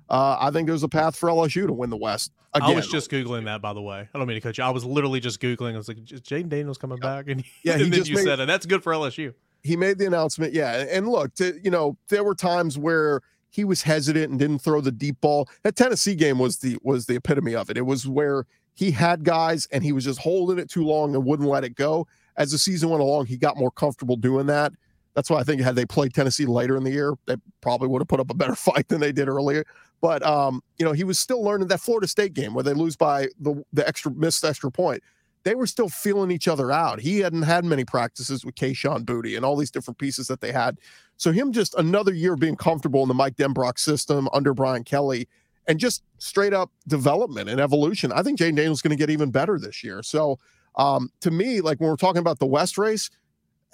Uh, 0.09 0.37
I 0.39 0.49
think 0.49 0.67
there's 0.67 0.81
a 0.81 0.89
path 0.89 1.15
for 1.15 1.29
LSU 1.29 1.67
to 1.67 1.73
win 1.73 1.91
the 1.91 1.97
West. 1.97 2.31
Again. 2.55 2.71
I 2.71 2.73
was 2.73 2.87
just 2.87 3.11
googling 3.11 3.45
that, 3.45 3.61
by 3.61 3.73
the 3.73 3.81
way. 3.81 4.09
I 4.11 4.17
don't 4.17 4.27
mean 4.27 4.35
to 4.35 4.41
cut 4.41 4.57
you. 4.57 4.63
I 4.63 4.71
was 4.71 4.83
literally 4.85 5.19
just 5.19 5.39
googling. 5.39 5.75
I 5.75 5.77
was 5.77 5.87
like, 5.87 5.97
"Jayden 5.97 6.49
Daniels 6.49 6.79
coming 6.79 6.97
yeah. 6.97 7.15
back," 7.15 7.27
and 7.27 7.43
yeah, 7.63 7.73
and 7.73 7.93
then 7.93 8.05
you 8.05 8.15
made, 8.15 8.23
said 8.23 8.39
it. 8.39 8.47
That's 8.47 8.65
good 8.65 8.81
for 8.81 8.91
LSU. 8.91 9.35
He 9.61 9.75
made 9.75 9.99
the 9.99 10.07
announcement, 10.07 10.53
yeah. 10.53 10.85
And 10.89 11.07
look, 11.07 11.35
to, 11.35 11.59
you 11.63 11.71
know, 11.71 11.97
there 12.09 12.23
were 12.23 12.35
times 12.35 12.77
where 12.77 13.21
he 13.55 13.63
was 13.63 13.83
hesitant 13.83 14.31
and 14.31 14.37
didn't 14.37 14.59
throw 14.59 14.81
the 14.81 14.91
deep 14.91 15.21
ball. 15.21 15.47
That 15.63 15.77
Tennessee 15.77 16.13
game 16.13 16.39
was 16.39 16.57
the 16.57 16.77
was 16.83 17.05
the 17.05 17.15
epitome 17.15 17.55
of 17.55 17.69
it. 17.69 17.77
It 17.77 17.85
was 17.85 18.05
where 18.05 18.45
he 18.73 18.91
had 18.91 19.23
guys 19.23 19.65
and 19.71 19.81
he 19.81 19.93
was 19.93 20.03
just 20.03 20.19
holding 20.19 20.59
it 20.59 20.69
too 20.69 20.83
long 20.83 21.15
and 21.15 21.23
wouldn't 21.23 21.47
let 21.47 21.63
it 21.63 21.75
go. 21.75 22.05
As 22.35 22.51
the 22.51 22.57
season 22.57 22.89
went 22.89 23.01
along, 23.01 23.27
he 23.27 23.37
got 23.37 23.55
more 23.55 23.71
comfortable 23.71 24.17
doing 24.17 24.47
that. 24.47 24.73
That's 25.13 25.29
why 25.29 25.39
I 25.39 25.43
think 25.43 25.61
had 25.61 25.77
they 25.77 25.85
played 25.85 26.13
Tennessee 26.13 26.45
later 26.45 26.75
in 26.75 26.83
the 26.83 26.91
year, 26.91 27.13
they 27.27 27.37
probably 27.61 27.87
would 27.87 28.01
have 28.01 28.09
put 28.09 28.19
up 28.19 28.29
a 28.29 28.33
better 28.33 28.55
fight 28.67 28.89
than 28.89 28.99
they 28.99 29.13
did 29.13 29.29
earlier. 29.29 29.63
But 30.01 30.21
um, 30.23 30.61
you 30.77 30.85
know, 30.85 30.91
he 30.91 31.05
was 31.05 31.17
still 31.17 31.41
learning 31.41 31.69
that 31.69 31.79
Florida 31.79 32.09
State 32.09 32.33
game 32.33 32.53
where 32.53 32.63
they 32.63 32.73
lose 32.73 32.97
by 32.97 33.29
the 33.39 33.63
the 33.71 33.87
extra 33.87 34.11
missed 34.11 34.43
extra 34.43 34.69
point. 34.69 35.01
They 35.45 35.55
were 35.55 35.67
still 35.67 35.89
feeling 35.89 36.31
each 36.31 36.47
other 36.47 36.71
out. 36.71 36.99
He 36.99 37.19
hadn't 37.19 37.43
had 37.43 37.63
many 37.63 37.85
practices 37.85 38.43
with 38.43 38.55
Kayshon 38.55 39.05
Boutte 39.05 39.37
and 39.37 39.45
all 39.45 39.55
these 39.55 39.71
different 39.71 39.99
pieces 39.99 40.27
that 40.27 40.41
they 40.41 40.51
had. 40.51 40.79
So 41.17 41.31
him 41.31 41.53
just 41.53 41.75
another 41.75 42.13
year 42.13 42.35
being 42.35 42.55
comfortable 42.55 43.03
in 43.03 43.07
the 43.07 43.13
Mike 43.13 43.35
Denbrock 43.35 43.79
system 43.79 44.27
under 44.33 44.53
Brian 44.53 44.83
Kelly 44.83 45.29
and 45.67 45.79
just 45.79 46.03
straight 46.17 46.53
up 46.53 46.71
development 46.87 47.49
and 47.49 47.59
evolution. 47.59 48.11
I 48.11 48.23
think 48.23 48.39
Jayden 48.39 48.55
Daniels 48.55 48.81
going 48.81 48.97
to 48.97 49.01
get 49.01 49.09
even 49.09 49.31
better 49.31 49.59
this 49.59 49.83
year. 49.83 50.03
So 50.03 50.39
um, 50.75 51.09
to 51.21 51.31
me, 51.31 51.61
like 51.61 51.79
when 51.79 51.89
we're 51.89 51.95
talking 51.95 52.19
about 52.19 52.39
the 52.39 52.45
West 52.45 52.77
race, 52.77 53.09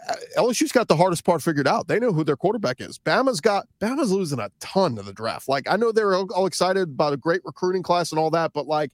uh, 0.07 0.15
LSU's 0.37 0.71
got 0.71 0.87
the 0.87 0.95
hardest 0.95 1.23
part 1.23 1.41
figured 1.41 1.67
out. 1.67 1.87
They 1.87 1.99
know 1.99 2.11
who 2.11 2.23
their 2.23 2.35
quarterback 2.35 2.81
is. 2.81 2.97
Bama's 2.97 3.39
got 3.39 3.67
Bama's 3.79 4.11
losing 4.11 4.39
a 4.39 4.49
ton 4.59 4.95
to 4.95 5.03
the 5.03 5.13
draft. 5.13 5.47
Like 5.47 5.69
I 5.69 5.75
know 5.75 5.91
they're 5.91 6.15
all 6.15 6.45
excited 6.45 6.89
about 6.89 7.13
a 7.13 7.17
great 7.17 7.41
recruiting 7.45 7.83
class 7.83 8.11
and 8.11 8.19
all 8.19 8.31
that, 8.31 8.51
but 8.53 8.67
like, 8.67 8.91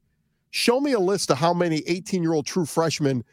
show 0.52 0.80
me 0.80 0.94
a 0.94 1.00
list 1.00 1.30
of 1.30 1.38
how 1.38 1.54
many 1.54 1.84
18 1.88 2.22
year 2.22 2.34
old 2.34 2.46
true 2.46 2.66
freshmen 2.66 3.24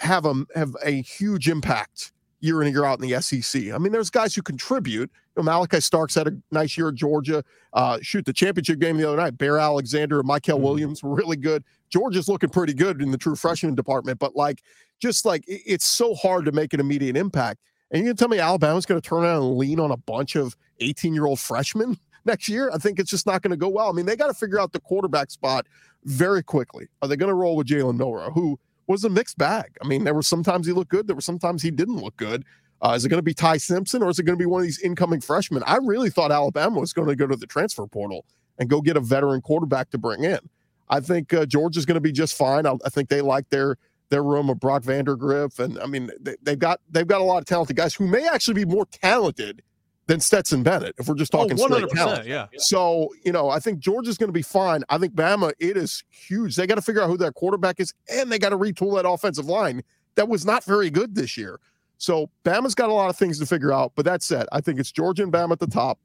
have 0.00 0.26
a 0.26 0.44
have 0.54 0.76
a 0.84 1.02
huge 1.02 1.48
impact 1.48 2.12
year 2.42 2.60
in 2.60 2.66
and 2.66 2.74
year 2.74 2.84
out 2.84 3.00
in 3.00 3.08
the 3.08 3.20
SEC. 3.22 3.72
I 3.72 3.78
mean, 3.78 3.92
there's 3.92 4.10
guys 4.10 4.34
who 4.34 4.42
contribute. 4.42 5.10
You 5.36 5.42
know, 5.42 5.50
Malaki 5.50 5.82
Starks 5.82 6.14
had 6.14 6.26
a 6.26 6.32
nice 6.50 6.76
year 6.76 6.88
at 6.88 6.96
Georgia. 6.96 7.42
Uh, 7.72 7.98
shoot, 8.02 8.26
the 8.26 8.32
championship 8.32 8.80
game 8.80 8.96
the 8.96 9.08
other 9.08 9.16
night, 9.16 9.38
Bear 9.38 9.58
Alexander 9.58 10.18
and 10.18 10.26
Michael 10.26 10.56
mm-hmm. 10.56 10.64
Williams 10.64 11.02
were 11.02 11.14
really 11.14 11.36
good. 11.36 11.62
Georgia's 11.88 12.28
looking 12.28 12.50
pretty 12.50 12.74
good 12.74 13.00
in 13.00 13.12
the 13.12 13.18
true 13.18 13.36
freshman 13.36 13.74
department, 13.74 14.18
but 14.18 14.34
like, 14.34 14.62
just 15.00 15.24
like 15.24 15.44
it's 15.46 15.84
so 15.84 16.14
hard 16.14 16.44
to 16.44 16.52
make 16.52 16.74
an 16.74 16.80
immediate 16.80 17.16
impact. 17.16 17.60
And 17.90 18.02
you 18.02 18.10
can 18.10 18.16
tell 18.16 18.28
me 18.28 18.38
Alabama's 18.38 18.86
going 18.86 19.00
to 19.00 19.06
turn 19.06 19.24
around 19.24 19.42
and 19.42 19.56
lean 19.56 19.78
on 19.78 19.90
a 19.90 19.96
bunch 19.96 20.34
of 20.34 20.56
18 20.80 21.14
year 21.14 21.26
old 21.26 21.38
freshmen 21.38 21.98
next 22.24 22.48
year? 22.48 22.70
I 22.72 22.78
think 22.78 22.98
it's 22.98 23.10
just 23.10 23.26
not 23.26 23.42
going 23.42 23.50
to 23.52 23.56
go 23.56 23.68
well. 23.68 23.88
I 23.88 23.92
mean, 23.92 24.06
they 24.06 24.16
got 24.16 24.28
to 24.28 24.34
figure 24.34 24.58
out 24.58 24.72
the 24.72 24.80
quarterback 24.80 25.30
spot 25.30 25.66
very 26.04 26.42
quickly. 26.42 26.86
Are 27.00 27.08
they 27.08 27.16
going 27.16 27.28
to 27.28 27.34
roll 27.34 27.56
with 27.56 27.66
Jalen 27.66 27.96
Milroe, 27.96 28.30
who 28.30 28.58
was 28.86 29.04
a 29.04 29.08
mixed 29.08 29.38
bag. 29.38 29.76
I 29.82 29.86
mean, 29.86 30.04
there 30.04 30.14
were 30.14 30.22
sometimes 30.22 30.66
he 30.66 30.72
looked 30.72 30.90
good, 30.90 31.06
there 31.06 31.16
were 31.16 31.22
sometimes 31.22 31.62
he 31.62 31.70
didn't 31.70 31.96
look 31.96 32.16
good. 32.16 32.44
Uh, 32.80 32.94
is 32.96 33.04
it 33.04 33.08
going 33.08 33.18
to 33.18 33.22
be 33.22 33.34
Ty 33.34 33.58
Simpson 33.58 34.02
or 34.02 34.10
is 34.10 34.18
it 34.18 34.24
going 34.24 34.36
to 34.36 34.42
be 34.42 34.46
one 34.46 34.60
of 34.60 34.66
these 34.66 34.80
incoming 34.80 35.20
freshmen? 35.20 35.62
I 35.66 35.76
really 35.76 36.10
thought 36.10 36.32
Alabama 36.32 36.80
was 36.80 36.92
going 36.92 37.08
to 37.08 37.14
go 37.14 37.26
to 37.26 37.36
the 37.36 37.46
transfer 37.46 37.86
portal 37.86 38.24
and 38.58 38.68
go 38.68 38.80
get 38.80 38.96
a 38.96 39.00
veteran 39.00 39.40
quarterback 39.40 39.90
to 39.90 39.98
bring 39.98 40.24
in. 40.24 40.40
I 40.88 41.00
think 41.00 41.32
uh, 41.32 41.46
George 41.46 41.76
is 41.76 41.86
going 41.86 41.94
to 41.94 42.00
be 42.00 42.12
just 42.12 42.36
fine. 42.36 42.66
I, 42.66 42.74
I, 42.84 42.88
think 42.90 43.08
they 43.08 43.20
like 43.20 43.48
their 43.50 43.76
their 44.10 44.22
room 44.22 44.50
of 44.50 44.60
Brock 44.60 44.82
Vandagriff, 44.82 45.58
and 45.58 45.78
I 45.78 45.86
mean 45.86 46.10
they, 46.20 46.36
they've 46.42 46.58
got 46.58 46.80
they've 46.90 47.06
got 47.06 47.20
a 47.20 47.24
lot 47.24 47.38
of 47.38 47.46
talented 47.46 47.76
guys 47.76 47.94
who 47.94 48.06
may 48.06 48.26
actually 48.28 48.54
be 48.54 48.66
more 48.66 48.84
talented 48.86 49.62
than 50.06 50.20
Stetson 50.20 50.62
Bennett, 50.62 50.94
if 50.98 51.08
we're 51.08 51.14
just 51.14 51.30
talking 51.30 51.58
oh, 51.60 51.66
straight 51.66 51.88
talent. 51.90 52.26
Yeah. 52.26 52.46
So, 52.58 53.14
you 53.24 53.32
know, 53.32 53.50
I 53.50 53.60
think 53.60 53.78
Georgia's 53.78 54.18
going 54.18 54.28
to 54.28 54.32
be 54.32 54.42
fine. 54.42 54.82
I 54.88 54.98
think 54.98 55.14
Bama, 55.14 55.52
it 55.60 55.76
is 55.76 56.02
huge. 56.10 56.56
They 56.56 56.66
got 56.66 56.74
to 56.74 56.82
figure 56.82 57.02
out 57.02 57.08
who 57.08 57.16
their 57.16 57.32
quarterback 57.32 57.78
is, 57.78 57.94
and 58.10 58.30
they 58.30 58.38
got 58.38 58.50
to 58.50 58.58
retool 58.58 58.96
that 58.96 59.08
offensive 59.08 59.46
line 59.46 59.82
that 60.16 60.28
was 60.28 60.44
not 60.44 60.64
very 60.64 60.90
good 60.90 61.14
this 61.14 61.36
year. 61.36 61.60
So, 61.98 62.30
Bama's 62.44 62.74
got 62.74 62.88
a 62.88 62.92
lot 62.92 63.10
of 63.10 63.16
things 63.16 63.38
to 63.38 63.46
figure 63.46 63.72
out. 63.72 63.92
But 63.94 64.04
that 64.06 64.22
said, 64.22 64.46
I 64.50 64.60
think 64.60 64.80
it's 64.80 64.90
Georgia 64.90 65.22
and 65.22 65.32
Bama 65.32 65.52
at 65.52 65.60
the 65.60 65.68
top. 65.68 65.98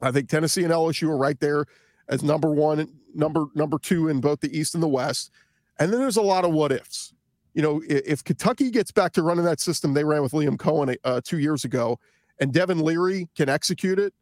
I 0.00 0.10
think 0.10 0.28
Tennessee 0.28 0.64
and 0.64 0.72
LSU 0.72 1.10
are 1.10 1.16
right 1.16 1.38
there 1.40 1.66
as 2.08 2.22
number 2.22 2.50
one, 2.50 2.90
number 3.14 3.46
number 3.54 3.78
two 3.78 4.08
in 4.08 4.20
both 4.20 4.40
the 4.40 4.56
East 4.56 4.74
and 4.74 4.82
the 4.82 4.88
West. 4.88 5.30
And 5.78 5.92
then 5.92 6.00
there's 6.00 6.16
a 6.16 6.22
lot 6.22 6.44
of 6.44 6.52
what 6.52 6.72
ifs. 6.72 7.12
You 7.54 7.62
know, 7.62 7.82
if, 7.88 8.02
if 8.06 8.24
Kentucky 8.24 8.70
gets 8.70 8.92
back 8.92 9.12
to 9.12 9.22
running 9.22 9.44
that 9.44 9.60
system 9.60 9.94
they 9.94 10.04
ran 10.04 10.22
with 10.22 10.32
Liam 10.32 10.56
Coen 10.56 10.96
uh, 11.04 11.20
two 11.22 11.38
years 11.38 11.64
ago, 11.64 11.98
and 12.40 12.52
Devin 12.52 12.80
Leary 12.80 13.28
can 13.36 13.48
execute 13.48 13.98
it 13.98 14.12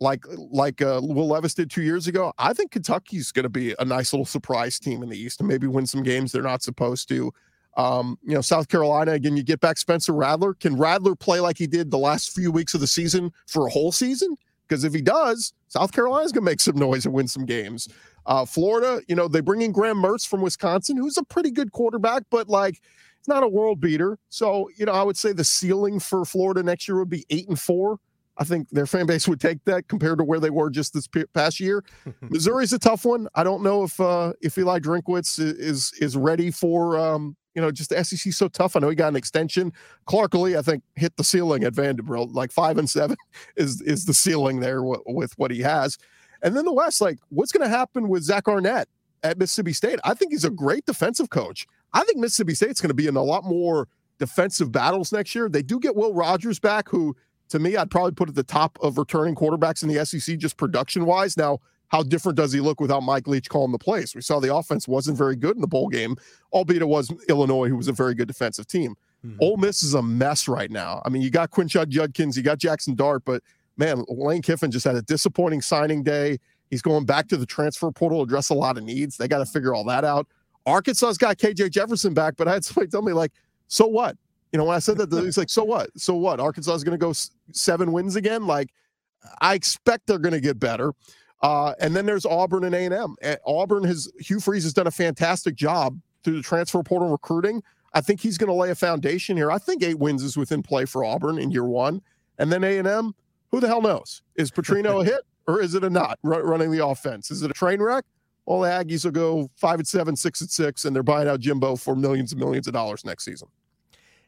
like 0.00 0.24
like 0.50 0.82
uh, 0.82 1.00
Will 1.02 1.28
Levis 1.28 1.54
did 1.54 1.70
two 1.70 1.82
years 1.82 2.06
ago, 2.06 2.32
I 2.38 2.52
think 2.52 2.72
Kentucky's 2.72 3.32
going 3.32 3.44
to 3.44 3.48
be 3.48 3.74
a 3.78 3.84
nice 3.84 4.12
little 4.12 4.26
surprise 4.26 4.78
team 4.78 5.02
in 5.02 5.08
the 5.08 5.18
East 5.18 5.40
and 5.40 5.48
maybe 5.48 5.66
win 5.66 5.86
some 5.86 6.02
games 6.02 6.32
they're 6.32 6.42
not 6.42 6.62
supposed 6.62 7.08
to. 7.08 7.32
Um, 7.76 8.18
you 8.22 8.34
know, 8.34 8.40
South 8.40 8.68
Carolina 8.68 9.12
again. 9.12 9.36
You 9.36 9.42
get 9.42 9.60
back 9.60 9.78
Spencer 9.78 10.12
Rattler. 10.12 10.54
Can 10.54 10.76
Rattler 10.76 11.16
play 11.16 11.40
like 11.40 11.58
he 11.58 11.66
did 11.66 11.90
the 11.90 11.98
last 11.98 12.32
few 12.32 12.52
weeks 12.52 12.74
of 12.74 12.80
the 12.80 12.86
season 12.86 13.32
for 13.46 13.66
a 13.66 13.70
whole 13.70 13.90
season? 13.90 14.36
Because 14.66 14.84
if 14.84 14.94
he 14.94 15.02
does, 15.02 15.52
South 15.68 15.92
Carolina's 15.92 16.32
going 16.32 16.44
to 16.44 16.50
make 16.50 16.60
some 16.60 16.76
noise 16.76 17.04
and 17.04 17.14
win 17.14 17.28
some 17.28 17.44
games. 17.44 17.88
Uh, 18.26 18.44
Florida, 18.44 19.02
you 19.08 19.14
know, 19.14 19.28
they 19.28 19.40
bring 19.40 19.62
in 19.62 19.72
Graham 19.72 19.98
Mertz 19.98 20.26
from 20.26 20.40
Wisconsin, 20.40 20.96
who's 20.96 21.18
a 21.18 21.24
pretty 21.24 21.50
good 21.50 21.72
quarterback, 21.72 22.22
but 22.30 22.48
like 22.48 22.80
it's 23.24 23.28
not 23.30 23.42
a 23.42 23.48
world 23.48 23.80
beater. 23.80 24.18
So, 24.28 24.68
you 24.76 24.84
know, 24.84 24.92
I 24.92 25.02
would 25.02 25.16
say 25.16 25.32
the 25.32 25.44
ceiling 25.44 25.98
for 25.98 26.26
Florida 26.26 26.62
next 26.62 26.86
year 26.86 26.98
would 26.98 27.08
be 27.08 27.24
eight 27.30 27.48
and 27.48 27.58
four. 27.58 27.98
I 28.36 28.44
think 28.44 28.68
their 28.68 28.84
fan 28.84 29.06
base 29.06 29.26
would 29.26 29.40
take 29.40 29.64
that 29.64 29.88
compared 29.88 30.18
to 30.18 30.24
where 30.24 30.38
they 30.38 30.50
were 30.50 30.68
just 30.68 30.92
this 30.92 31.08
past 31.32 31.58
year. 31.58 31.82
Missouri's 32.20 32.74
a 32.74 32.78
tough 32.78 33.06
one. 33.06 33.26
I 33.34 33.42
don't 33.42 33.62
know 33.62 33.82
if 33.82 33.98
uh, 33.98 34.34
if 34.42 34.58
Eli 34.58 34.78
Drinkwitz 34.78 35.38
is 35.38 35.94
is 36.02 36.18
ready 36.18 36.50
for 36.50 36.98
um, 36.98 37.34
you 37.54 37.62
know 37.62 37.70
just 37.70 37.88
the 37.88 38.04
SEC 38.04 38.30
so 38.34 38.48
tough. 38.48 38.76
I 38.76 38.80
know 38.80 38.90
he 38.90 38.94
got 38.94 39.08
an 39.08 39.16
extension. 39.16 39.72
Clark 40.04 40.34
Lea, 40.34 40.58
I 40.58 40.62
think, 40.62 40.82
hit 40.94 41.16
the 41.16 41.24
ceiling 41.24 41.64
at 41.64 41.72
Vanderbilt. 41.72 42.32
Like 42.32 42.52
five 42.52 42.76
and 42.76 42.90
seven 42.90 43.16
is 43.56 43.80
is 43.80 44.04
the 44.04 44.12
ceiling 44.12 44.60
there 44.60 44.80
w- 44.80 45.02
with 45.06 45.32
what 45.38 45.50
he 45.50 45.60
has. 45.60 45.96
And 46.42 46.54
then 46.54 46.66
the 46.66 46.74
West, 46.74 47.00
like 47.00 47.20
what's 47.30 47.52
going 47.52 47.66
to 47.66 47.74
happen 47.74 48.10
with 48.10 48.22
Zach 48.22 48.48
Arnett 48.48 48.86
at 49.22 49.38
Mississippi 49.38 49.72
State? 49.72 49.98
I 50.04 50.12
think 50.12 50.32
he's 50.32 50.44
a 50.44 50.50
great 50.50 50.84
defensive 50.84 51.30
coach. 51.30 51.66
I 51.94 52.04
think 52.04 52.18
Mississippi 52.18 52.54
State's 52.54 52.80
going 52.80 52.90
to 52.90 52.94
be 52.94 53.06
in 53.06 53.16
a 53.16 53.22
lot 53.22 53.44
more 53.44 53.88
defensive 54.18 54.70
battles 54.70 55.12
next 55.12 55.34
year. 55.34 55.48
They 55.48 55.62
do 55.62 55.80
get 55.80 55.96
Will 55.96 56.12
Rogers 56.12 56.58
back, 56.58 56.88
who 56.88 57.16
to 57.48 57.58
me 57.58 57.76
I'd 57.76 57.90
probably 57.90 58.12
put 58.12 58.28
at 58.28 58.34
the 58.34 58.42
top 58.42 58.78
of 58.82 58.98
returning 58.98 59.34
quarterbacks 59.34 59.82
in 59.82 59.88
the 59.88 60.04
SEC 60.04 60.38
just 60.38 60.56
production 60.56 61.06
wise. 61.06 61.36
Now, 61.36 61.60
how 61.88 62.02
different 62.02 62.36
does 62.36 62.52
he 62.52 62.60
look 62.60 62.80
without 62.80 63.02
Mike 63.02 63.28
Leach 63.28 63.48
calling 63.48 63.72
the 63.72 63.78
plays? 63.78 64.14
We 64.14 64.20
saw 64.20 64.40
the 64.40 64.54
offense 64.54 64.88
wasn't 64.88 65.16
very 65.16 65.36
good 65.36 65.54
in 65.54 65.60
the 65.60 65.68
bowl 65.68 65.88
game, 65.88 66.16
albeit 66.52 66.82
it 66.82 66.88
was 66.88 67.12
Illinois, 67.28 67.68
who 67.68 67.76
was 67.76 67.88
a 67.88 67.92
very 67.92 68.14
good 68.14 68.26
defensive 68.26 68.66
team. 68.66 68.96
Mm-hmm. 69.24 69.38
Ole 69.40 69.56
Miss 69.58 69.82
is 69.82 69.94
a 69.94 70.02
mess 70.02 70.48
right 70.48 70.70
now. 70.70 71.02
I 71.04 71.08
mean, 71.08 71.22
you 71.22 71.30
got 71.30 71.50
Quinshon 71.50 71.88
Judkins, 71.88 72.36
you 72.36 72.42
got 72.42 72.58
Jackson 72.58 72.94
Dart, 72.94 73.22
but 73.24 73.42
man, 73.76 74.04
Lane 74.08 74.42
Kiffin 74.42 74.70
just 74.70 74.84
had 74.84 74.96
a 74.96 75.02
disappointing 75.02 75.62
signing 75.62 76.02
day. 76.02 76.38
He's 76.70 76.82
going 76.82 77.04
back 77.04 77.28
to 77.28 77.36
the 77.36 77.46
transfer 77.46 77.90
portal, 77.92 78.22
address 78.22 78.50
a 78.50 78.54
lot 78.54 78.76
of 78.76 78.84
needs. 78.84 79.16
They 79.16 79.28
got 79.28 79.38
to 79.38 79.46
figure 79.46 79.74
all 79.74 79.84
that 79.84 80.04
out. 80.04 80.26
Arkansas's 80.66 81.18
got 81.18 81.38
KJ 81.38 81.70
Jefferson 81.70 82.14
back, 82.14 82.34
but 82.36 82.48
I 82.48 82.54
had 82.54 82.64
somebody 82.64 82.90
tell 82.90 83.02
me, 83.02 83.12
like, 83.12 83.32
so 83.68 83.86
what? 83.86 84.16
You 84.52 84.58
know, 84.58 84.64
when 84.64 84.76
I 84.76 84.78
said 84.78 84.98
that, 84.98 85.10
he's 85.12 85.36
like, 85.36 85.50
so 85.50 85.64
what? 85.64 85.90
So 85.98 86.14
what? 86.14 86.40
Arkansas 86.40 86.74
is 86.74 86.84
going 86.84 86.98
to 86.98 87.04
go 87.04 87.12
seven 87.52 87.92
wins 87.92 88.16
again? 88.16 88.46
Like, 88.46 88.72
I 89.40 89.54
expect 89.54 90.06
they're 90.06 90.18
going 90.18 90.34
to 90.34 90.40
get 90.40 90.60
better. 90.60 90.92
Uh, 91.42 91.74
and 91.80 91.94
then 91.94 92.06
there's 92.06 92.24
Auburn 92.24 92.64
and 92.64 92.74
A&M. 92.74 93.16
Auburn 93.46 93.84
has 93.84 94.10
Hugh 94.20 94.40
Freeze 94.40 94.62
has 94.62 94.72
done 94.72 94.86
a 94.86 94.90
fantastic 94.90 95.56
job 95.56 95.98
through 96.22 96.36
the 96.36 96.42
transfer 96.42 96.82
portal 96.82 97.10
recruiting. 97.10 97.62
I 97.92 98.00
think 98.00 98.20
he's 98.20 98.38
going 98.38 98.48
to 98.48 98.54
lay 98.54 98.70
a 98.70 98.74
foundation 98.74 99.36
here. 99.36 99.50
I 99.50 99.58
think 99.58 99.82
eight 99.82 99.98
wins 99.98 100.22
is 100.22 100.36
within 100.36 100.62
play 100.62 100.84
for 100.84 101.04
Auburn 101.04 101.38
in 101.38 101.50
year 101.50 101.64
one. 101.64 102.00
And 102.38 102.50
then 102.50 102.64
A&M, 102.64 103.14
who 103.50 103.60
the 103.60 103.68
hell 103.68 103.82
knows? 103.82 104.22
Is 104.36 104.50
Petrino 104.50 105.02
a 105.02 105.04
hit 105.10 105.20
or 105.46 105.60
is 105.60 105.74
it 105.74 105.84
a 105.84 105.90
not 105.90 106.18
running 106.22 106.70
the 106.70 106.84
offense? 106.84 107.30
Is 107.30 107.42
it 107.42 107.50
a 107.50 107.54
train 107.54 107.80
wreck 107.80 108.04
Well, 108.46 108.60
the 108.60 108.68
Aggies 108.68 109.04
will 109.04 109.12
go 109.12 109.50
five 109.56 109.78
and 109.78 109.88
seven, 109.88 110.16
six 110.16 110.40
and 110.40 110.50
six, 110.50 110.84
and 110.84 110.94
they're 110.94 111.02
buying 111.02 111.28
out 111.28 111.40
Jimbo 111.40 111.76
for 111.76 111.96
millions 111.96 112.32
and 112.32 112.40
millions 112.40 112.66
of 112.66 112.74
dollars 112.74 113.04
next 113.04 113.24
season. 113.24 113.48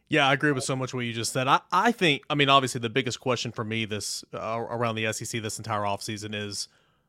Yeah, 0.08 0.28
I 0.28 0.32
agree 0.32 0.52
with 0.52 0.64
so 0.64 0.76
much 0.76 0.94
what 0.94 1.00
you 1.00 1.12
just 1.12 1.32
said. 1.32 1.48
I, 1.48 1.60
I 1.72 1.92
think, 1.92 2.22
I 2.30 2.34
mean, 2.34 2.48
obviously, 2.48 2.80
the 2.80 2.88
biggest 2.88 3.20
question 3.20 3.50
for 3.50 3.64
me 3.64 3.84
this 3.84 4.24
uh, 4.32 4.64
around 4.70 4.94
the 4.94 5.12
SEC 5.12 5.42
this 5.42 5.58
entire 5.58 5.82
offseason 5.82 6.34
is, 6.34 6.68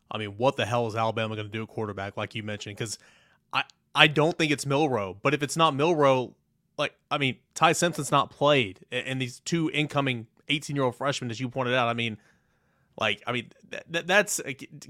I 0.09 0.17
mean, 0.17 0.31
what 0.37 0.55
the 0.55 0.65
hell 0.65 0.87
is 0.87 0.95
Alabama 0.95 1.35
going 1.35 1.47
to 1.47 1.51
do 1.51 1.63
at 1.63 1.69
quarterback, 1.69 2.17
like 2.17 2.33
you 2.33 2.41
mentioned? 2.41 2.75
Because 2.75 2.97
I, 3.53 3.63
I 3.93 4.07
don't 4.07 4.37
think 4.37 4.51
it's 4.51 4.65
Milroe, 4.65 5.17
but 5.21 5.33
if 5.33 5.43
it's 5.43 5.55
not 5.55 5.75
Milroe, 5.75 6.33
like, 6.77 6.95
I 7.11 7.17
mean, 7.19 7.37
Ty 7.53 7.73
Simpson's 7.73 8.11
not 8.11 8.31
played, 8.31 8.79
and 8.91 9.21
these 9.21 9.41
two 9.41 9.69
incoming 9.73 10.27
18 10.49 10.75
year 10.75 10.85
old 10.85 10.95
freshmen, 10.95 11.29
as 11.29 11.39
you 11.39 11.49
pointed 11.49 11.75
out, 11.75 11.87
I 11.87 11.93
mean, 11.93 12.17
like, 12.97 13.21
I 13.27 13.31
mean, 13.31 13.51
that, 13.89 14.07
that's 14.07 14.41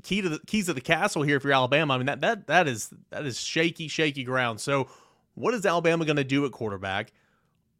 key 0.03 0.21
to 0.21 0.29
the 0.29 0.39
keys 0.47 0.69
of 0.69 0.75
the 0.75 0.81
castle 0.81 1.23
here. 1.23 1.37
If 1.37 1.43
you're 1.43 1.53
Alabama, 1.53 1.93
I 1.93 1.97
mean, 1.97 2.05
that 2.07 2.21
that 2.21 2.47
that 2.47 2.67
is 2.67 2.93
that 3.09 3.25
is 3.25 3.39
shaky, 3.39 3.87
shaky 3.87 4.23
ground. 4.23 4.61
So, 4.61 4.87
what 5.35 5.53
is 5.53 5.65
Alabama 5.65 6.05
going 6.05 6.17
to 6.17 6.23
do 6.23 6.45
at 6.45 6.51
quarterback? 6.51 7.11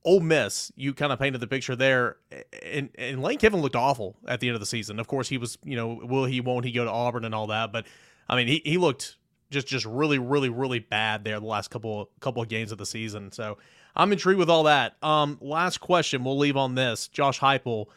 Ole 0.03 0.21
Miss, 0.21 0.71
you 0.75 0.93
kind 0.93 1.11
of 1.11 1.19
painted 1.19 1.41
the 1.41 1.47
picture 1.47 1.75
there, 1.75 2.17
and 2.63 2.89
and 2.97 3.21
Lane 3.21 3.37
Kiffin 3.37 3.61
looked 3.61 3.75
awful 3.75 4.15
at 4.27 4.39
the 4.39 4.47
end 4.47 4.55
of 4.55 4.59
the 4.59 4.65
season. 4.65 4.99
Of 4.99 5.07
course, 5.07 5.27
he 5.27 5.37
was, 5.37 5.57
you 5.63 5.75
know, 5.75 5.99
will 6.01 6.25
he, 6.25 6.39
won't 6.39 6.65
he 6.65 6.71
go 6.71 6.83
to 6.83 6.91
Auburn 6.91 7.25
and 7.25 7.35
all 7.35 7.47
that, 7.47 7.71
but 7.71 7.85
I 8.29 8.35
mean, 8.35 8.47
he, 8.47 8.61
he 8.63 8.77
looked 8.77 9.17
just 9.49 9.67
just 9.67 9.85
really, 9.85 10.19
really, 10.19 10.49
really 10.49 10.79
bad 10.79 11.23
there 11.23 11.39
the 11.39 11.45
last 11.45 11.69
couple 11.69 12.09
couple 12.19 12.41
of 12.41 12.49
games 12.49 12.71
of 12.71 12.77
the 12.77 12.85
season. 12.85 13.31
So 13.31 13.57
I'm 13.95 14.11
intrigued 14.11 14.39
with 14.39 14.49
all 14.49 14.63
that. 14.63 14.95
Um, 15.01 15.37
last 15.41 15.79
question 15.79 16.23
we'll 16.23 16.37
leave 16.37 16.57
on 16.57 16.75
this: 16.75 17.07
Josh 17.07 17.39
Heupel, 17.39 17.87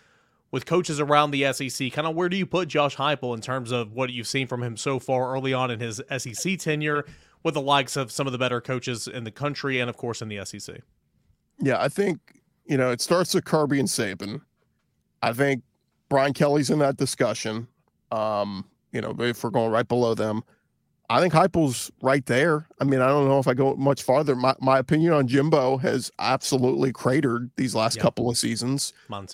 with 0.50 0.66
coaches 0.66 0.98
around 0.98 1.30
the 1.30 1.52
SEC, 1.52 1.92
kind 1.92 2.06
of 2.06 2.14
where 2.14 2.28
do 2.28 2.36
you 2.36 2.46
put 2.46 2.68
Josh 2.68 2.96
Heupel 2.96 3.34
in 3.34 3.40
terms 3.40 3.70
of 3.70 3.92
what 3.92 4.10
you've 4.10 4.26
seen 4.26 4.46
from 4.46 4.62
him 4.62 4.76
so 4.76 4.98
far 4.98 5.32
early 5.32 5.52
on 5.52 5.70
in 5.70 5.80
his 5.80 6.02
SEC 6.18 6.58
tenure, 6.58 7.04
with 7.42 7.54
the 7.54 7.60
likes 7.60 7.96
of 7.96 8.10
some 8.10 8.26
of 8.26 8.32
the 8.32 8.38
better 8.38 8.60
coaches 8.60 9.06
in 9.06 9.24
the 9.24 9.30
country 9.30 9.80
and 9.80 9.88
of 9.88 9.96
course 9.96 10.20
in 10.20 10.28
the 10.28 10.44
SEC? 10.44 10.80
Yeah, 11.58 11.80
I 11.80 11.88
think, 11.88 12.18
you 12.66 12.76
know, 12.76 12.90
it 12.90 13.00
starts 13.00 13.34
with 13.34 13.44
Kirby 13.44 13.78
and 13.78 13.88
Saban. 13.88 14.40
I 15.22 15.32
think 15.32 15.62
Brian 16.08 16.32
Kelly's 16.32 16.70
in 16.70 16.78
that 16.80 16.96
discussion. 16.96 17.68
Um, 18.10 18.64
you 18.92 19.00
know, 19.00 19.14
if 19.20 19.44
we're 19.44 19.50
going 19.50 19.70
right 19.70 19.86
below 19.86 20.14
them, 20.14 20.42
I 21.10 21.20
think 21.20 21.34
Heupel's 21.34 21.90
right 22.00 22.24
there. 22.24 22.68
I 22.80 22.84
mean, 22.84 23.00
I 23.00 23.08
don't 23.08 23.26
know 23.26 23.40
if 23.40 23.48
I 23.48 23.54
go 23.54 23.74
much 23.74 24.04
farther. 24.04 24.36
My, 24.36 24.54
my 24.60 24.78
opinion 24.78 25.12
on 25.12 25.26
Jimbo 25.26 25.78
has 25.78 26.08
absolutely 26.20 26.92
cratered 26.92 27.50
these 27.56 27.74
last 27.74 27.96
yep. 27.96 28.04
couple 28.04 28.30
of 28.30 28.38
seasons. 28.38 28.92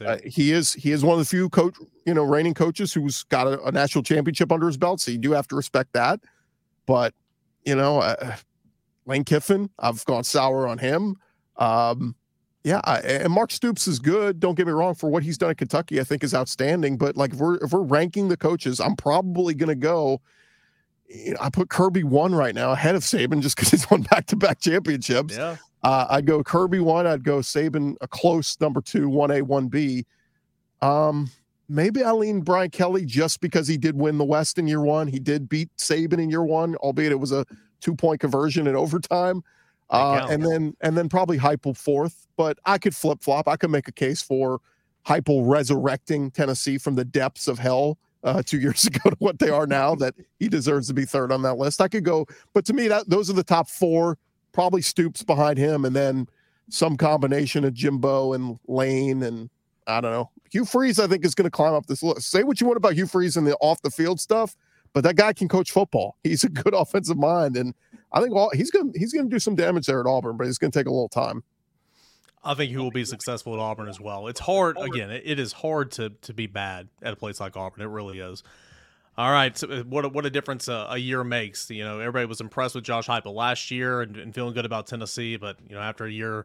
Uh, 0.09 0.17
he 0.25 0.53
is 0.53 0.73
he 0.73 0.91
is 0.91 1.05
one 1.05 1.13
of 1.13 1.19
the 1.19 1.27
few 1.27 1.51
coach, 1.51 1.75
you 2.07 2.15
know, 2.15 2.23
reigning 2.23 2.55
coaches 2.55 2.95
who's 2.95 3.25
got 3.25 3.47
a, 3.47 3.63
a, 3.65 3.73
national 3.73 4.03
championship 4.03 4.51
under 4.51 4.67
his 4.67 4.79
belt. 4.79 5.03
So 5.03 5.11
you 5.11 5.19
do 5.19 5.33
have 5.33 5.47
to 5.49 5.55
respect 5.55 5.93
that. 5.93 6.21
But 6.87 7.13
you 7.67 7.75
know, 7.75 7.99
uh, 7.99 8.37
Lane 9.05 9.25
Kiffin, 9.25 9.69
I've 9.79 10.03
gone 10.07 10.25
sour 10.25 10.67
on 10.67 10.79
him. 10.79 11.17
Um, 11.59 12.15
yeah, 12.65 12.81
I, 12.85 13.01
and 13.01 13.33
Mark 13.33 13.51
Stoops 13.51 13.87
is 13.87 13.99
good. 13.99 14.41
Don't 14.41 14.55
get 14.55 14.67
me 14.67 14.73
wrong. 14.73 14.95
For 14.95 15.11
what 15.11 15.23
he's 15.23 15.37
done 15.37 15.51
at 15.51 15.59
Kentucky, 15.59 16.01
I 16.01 16.05
think 16.05 16.25
is 16.25 16.35
outstanding. 16.35 16.97
But 16.97 17.19
like, 17.19 17.35
if 17.35 17.39
we're 17.39 17.57
if 17.57 17.73
we're 17.73 17.83
ranking 17.83 18.29
the 18.29 18.37
coaches, 18.39 18.81
I'm 18.81 18.97
probably 18.97 19.53
going 19.53 19.69
to 19.69 19.75
go. 19.75 20.23
You 21.09 21.33
know, 21.33 21.39
I 21.41 21.51
put 21.51 21.71
Kirby 21.71 22.05
one 22.05 22.35
right 22.35 22.55
now 22.55 22.73
ahead 22.73 22.95
of 22.95 23.03
Saban 23.03 23.41
just 23.41 23.57
because 23.57 23.71
he's 23.73 23.91
won 23.91 24.03
back 24.03 24.27
to 24.27 24.37
back 24.37 24.61
championships. 24.61 25.37
Yeah, 25.37 25.57
uh, 25.83 26.07
I'd 26.11 26.27
go 26.27 26.43
Kirby 26.43 26.81
one. 26.81 27.07
I'd 27.07 27.25
go 27.25 27.39
Saban 27.39 27.97
a 28.01 28.09
close 28.09 28.61
number 28.61 28.81
two, 28.81 29.09
one 29.09 29.31
A, 29.31 29.43
one 29.43 29.69
B. 29.69 30.05
Um, 30.83 31.31
maybe 31.69 32.03
I 32.03 32.13
lean 32.13 32.41
Brian 32.41 32.71
Kelly 32.71 33.05
just 33.05 33.41
because 33.41 33.69
he 33.69 33.77
did 33.77 33.97
win 33.97 34.19
the 34.19 34.25
West 34.25 34.59
in 34.59 34.67
year 34.67 34.81
one. 34.81 35.09
He 35.09 35.19
did 35.19 35.49
beat 35.49 35.71
Saban 35.77 36.21
in 36.21 36.31
year 36.31 36.45
one, 36.45 36.77
albeit 36.77 37.13
it 37.13 37.21
was 37.21 37.33
a 37.33 37.45
two 37.81 37.95
point 37.95 38.21
conversion 38.21 38.67
in 38.67 38.77
overtime. 38.77 39.43
Uh, 39.89 40.27
and 40.29 40.45
then 40.45 40.75
and 40.81 40.97
then 40.97 41.09
probably 41.09 41.39
Heupel 41.39 41.77
fourth, 41.77 42.27
but 42.37 42.59
I 42.65 42.79
could 42.79 42.95
flip 42.95 43.23
flop. 43.23 43.47
I 43.47 43.57
could 43.57 43.71
make 43.71 43.87
a 43.87 43.93
case 43.93 44.21
for 44.21 44.61
Heupel 45.07 45.49
resurrecting 45.49 46.33
Tennessee 46.33 46.79
from 46.79 46.97
the 46.97 47.05
depths 47.05 47.47
of 47.47 47.61
hell 47.61 47.99
uh, 48.25 48.43
two 48.45 48.59
years 48.59 48.85
ago 48.87 49.11
to 49.11 49.17
what 49.19 49.39
they 49.39 49.51
are 49.51 49.67
now. 49.67 49.95
That 49.95 50.15
he 50.39 50.49
deserves 50.49 50.89
to 50.89 50.95
be 50.95 51.05
third 51.05 51.33
on 51.33 51.43
that 51.43 51.59
list. 51.59 51.81
I 51.81 51.89
could 51.89 52.05
go, 52.05 52.27
but 52.55 52.65
to 52.67 52.73
me, 52.73 52.89
that 52.89 53.09
those 53.09 53.31
are 53.31 53.35
the 53.35 53.45
top 53.45 53.69
four. 53.69 54.19
Probably 54.53 54.81
Stoops 54.81 55.23
behind 55.23 55.59
him, 55.59 55.85
and 55.85 55.95
then 55.95 56.27
some 56.71 56.97
combination 56.97 57.65
of 57.65 57.75
Jimbo 57.75 58.33
and 58.33 58.59
Lane 58.67 59.23
and 59.23 59.51
I 59.87 60.01
don't 60.01 60.11
know. 60.11 60.31
Hugh 60.51 60.65
Freeze, 60.65 60.99
I 60.99 61.07
think, 61.07 61.25
is 61.25 61.35
going 61.35 61.45
to 61.45 61.51
climb 61.51 61.75
up 61.75 61.87
this 61.87 62.03
list. 62.03 62.31
Say 62.31 62.43
what 62.43 62.61
you 62.61 62.67
want 62.67 62.77
about 62.77 62.95
Hugh 62.95 63.07
Freeze 63.07 63.37
and 63.37 63.47
the 63.47 63.57
off 63.61 63.81
the 63.83 63.91
field 63.91 64.21
stuff, 64.21 64.57
but 64.93 65.05
that 65.05 65.17
guy 65.17 65.33
can 65.33 65.49
coach 65.49 65.71
football. 65.71 66.17
He's 66.25 66.45
a 66.45 66.49
good 66.49 66.75
offensive 66.75 67.17
mind, 67.17 67.57
and 67.57 67.75
I 68.13 68.21
think 68.21 68.35
he's 68.55 68.71
going 68.71 68.93
he's 68.97 69.13
going 69.13 69.29
to 69.29 69.35
do 69.35 69.39
some 69.39 69.55
damage 69.55 69.87
there 69.87 70.01
at 70.01 70.07
Auburn, 70.07 70.37
but 70.37 70.47
it's 70.47 70.59
going 70.59 70.71
to 70.71 70.79
take 70.79 70.87
a 70.87 70.91
little 70.91 71.09
time. 71.09 71.43
I 72.47 72.55
think 72.55 72.71
he 72.71 72.77
will 72.77 72.93
be 72.93 73.05
successful 73.05 73.55
at 73.55 73.59
Auburn 73.59 73.89
as 73.89 74.01
well. 74.01 74.29
It's 74.29 74.41
hard 74.41 74.79
again. 74.79 75.11
It, 75.11 75.41
is 75.41 75.53
hard 75.53 75.91
to 75.93 76.11
to 76.11 76.33
be 76.33 76.47
bad 76.47 76.89
at 77.03 77.13
a 77.13 77.17
place 77.17 77.41
like 77.41 77.57
Auburn. 77.57 77.83
It 77.83 77.89
really 77.89 78.21
is. 78.21 78.43
All 79.19 79.33
right, 79.33 79.57
so 79.57 79.69
uh, 79.69 79.83
what 79.85 80.05
a, 80.05 80.09
what 80.11 80.27
a 80.27 80.31
difference 80.31 80.69
a, 80.69 80.89
a, 80.91 80.99
year 80.99 81.25
makes. 81.25 81.71
You 81.71 81.85
know, 81.85 82.01
everybody 82.01 82.27
was 82.27 82.43
impressed 82.43 82.75
with 82.75 82.85
Josh 82.85 83.07
Heupel 83.07 83.35
last 83.35 83.71
year 83.71 84.03
and, 84.03 84.15
and, 84.19 84.35
feeling 84.35 84.53
good 84.53 84.67
about 84.67 84.87
Tennessee, 84.87 85.39
but 85.39 85.57
you 85.67 85.75
know, 85.75 85.81
after 85.81 86.05
a 86.05 86.11
year, 86.11 86.45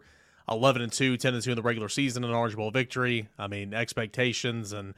eleven 0.49 0.81
and 0.81 0.91
two, 0.91 1.17
10 1.17 1.33
and 1.33 1.43
two 1.43 1.51
in 1.51 1.57
the 1.57 1.61
regular 1.61 1.89
season, 1.89 2.23
an 2.23 2.31
Orange 2.31 2.55
Bowl 2.55 2.71
victory. 2.71 3.27
I 3.37 3.47
mean, 3.47 3.73
expectations 3.73 4.71
and 4.71 4.93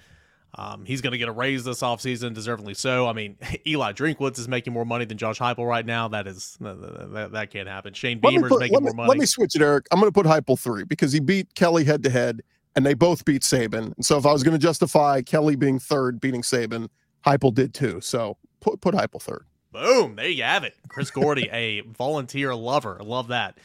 um, 0.56 0.86
he's 0.86 1.02
going 1.02 1.14
to 1.14 1.18
get 1.18 1.28
a 1.28 1.32
raise 1.32 1.64
this 1.64 1.82
offseason, 1.82 2.34
deservedly 2.34 2.76
so. 2.76 3.08
I 3.08 3.14
mean, 3.14 3.38
Eli 3.68 3.94
Drinkwitz 3.94 4.38
is 4.38 4.48
making 4.48 4.74
more 4.74 4.86
money 4.86 5.06
than 5.06 5.18
Josh 5.18 5.40
Heupel 5.40 5.68
right 5.68 5.86
now. 5.86 6.08
That 6.08 6.28
is 6.28 6.58
that, 6.62 7.30
that 7.32 7.52
can't 7.52 7.68
happen. 7.68 7.94
Shane 7.94 8.20
Beamer 8.20 8.48
is 8.48 8.60
making 8.60 8.78
me, 8.78 8.84
more 8.84 8.94
money. 8.94 9.10
Let 9.10 9.18
me 9.18 9.26
switch 9.26 9.56
it, 9.56 9.62
Eric. 9.62 9.88
I'm 9.92 10.00
going 10.00 10.12
to 10.12 10.14
put 10.14 10.28
Heupel 10.28 10.60
three 10.60 10.84
because 10.84 11.12
he 11.12 11.20
beat 11.20 11.56
Kelly 11.56 11.84
head 11.84 12.04
to 12.04 12.10
head, 12.10 12.42
and 12.76 12.86
they 12.86 12.94
both 12.94 13.26
beat 13.26 13.42
Saban. 13.42 13.96
And 13.96 14.06
so 14.06 14.18
if 14.18 14.26
I 14.26 14.32
was 14.32 14.44
going 14.44 14.54
to 14.54 14.60
justify 14.60 15.22
Kelly 15.22 15.56
being 15.56 15.80
third, 15.80 16.22
beating 16.22 16.44
Saban, 16.44 16.90
Heupel 17.26 17.54
did 17.54 17.74
too. 17.74 18.00
So 18.02 18.38
put 18.60 18.80
put 18.80 18.94
Heupel 18.94 19.22
third. 19.22 19.46
Boom! 19.72 20.18
There 20.18 20.28
you 20.28 20.44
have 20.44 20.64
it. 20.64 20.76
Chris 20.88 21.10
Gordy, 21.10 21.50
a 21.52 21.82
volunteer 21.82 22.54
lover. 22.54 22.98
I 23.02 23.04
love 23.04 23.30
that. 23.30 23.58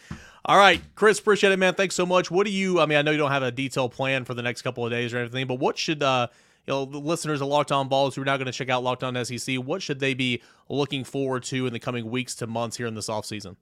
All 0.46 0.57
right, 0.57 0.81
Chris, 0.94 1.18
appreciate 1.18 1.53
it, 1.53 1.59
man. 1.59 1.74
Thanks 1.74 1.94
so 1.94 2.07
much. 2.07 2.31
What 2.31 2.46
do 2.46 2.51
you? 2.51 2.81
I 2.81 2.87
mean, 2.87 2.96
I 2.96 3.03
know 3.03 3.11
you 3.11 3.18
don't 3.18 3.31
have 3.31 3.42
a 3.42 3.53
detailed 3.53 3.92
plan 3.92 4.24
for 4.24 4.33
the 4.33 4.40
next 4.40 4.62
couple 4.62 4.87
of 4.87 4.90
days 4.90 5.12
or 5.12 5.18
anything, 5.18 5.46
but 5.46 5.57
what 5.57 5.77
should 5.77 6.03
uh, 6.03 6.29
you 6.69 6.75
know, 6.75 6.85
the 6.85 6.99
listeners 6.99 7.41
of 7.41 7.49
Locked 7.49 7.73
On 7.73 7.89
Vols 7.89 8.15
who 8.15 8.21
are 8.21 8.27
now 8.27 8.37
going 8.37 8.45
to 8.45 8.53
check 8.53 8.69
out 8.69 8.85
Locked 8.85 9.03
On 9.03 9.25
SEC, 9.25 9.57
what 9.57 9.81
should 9.81 10.01
they 10.01 10.13
be 10.13 10.43
looking 10.69 11.03
forward 11.03 11.43
to 11.45 11.67
in 11.67 11.73
the 11.73 11.79
coming 11.79 12.11
weeks 12.11 12.35
to 12.37 12.47
months 12.47 12.77
here 12.77 12.87
in 12.87 12.95
this 12.95 13.09
offseason? 13.09 13.57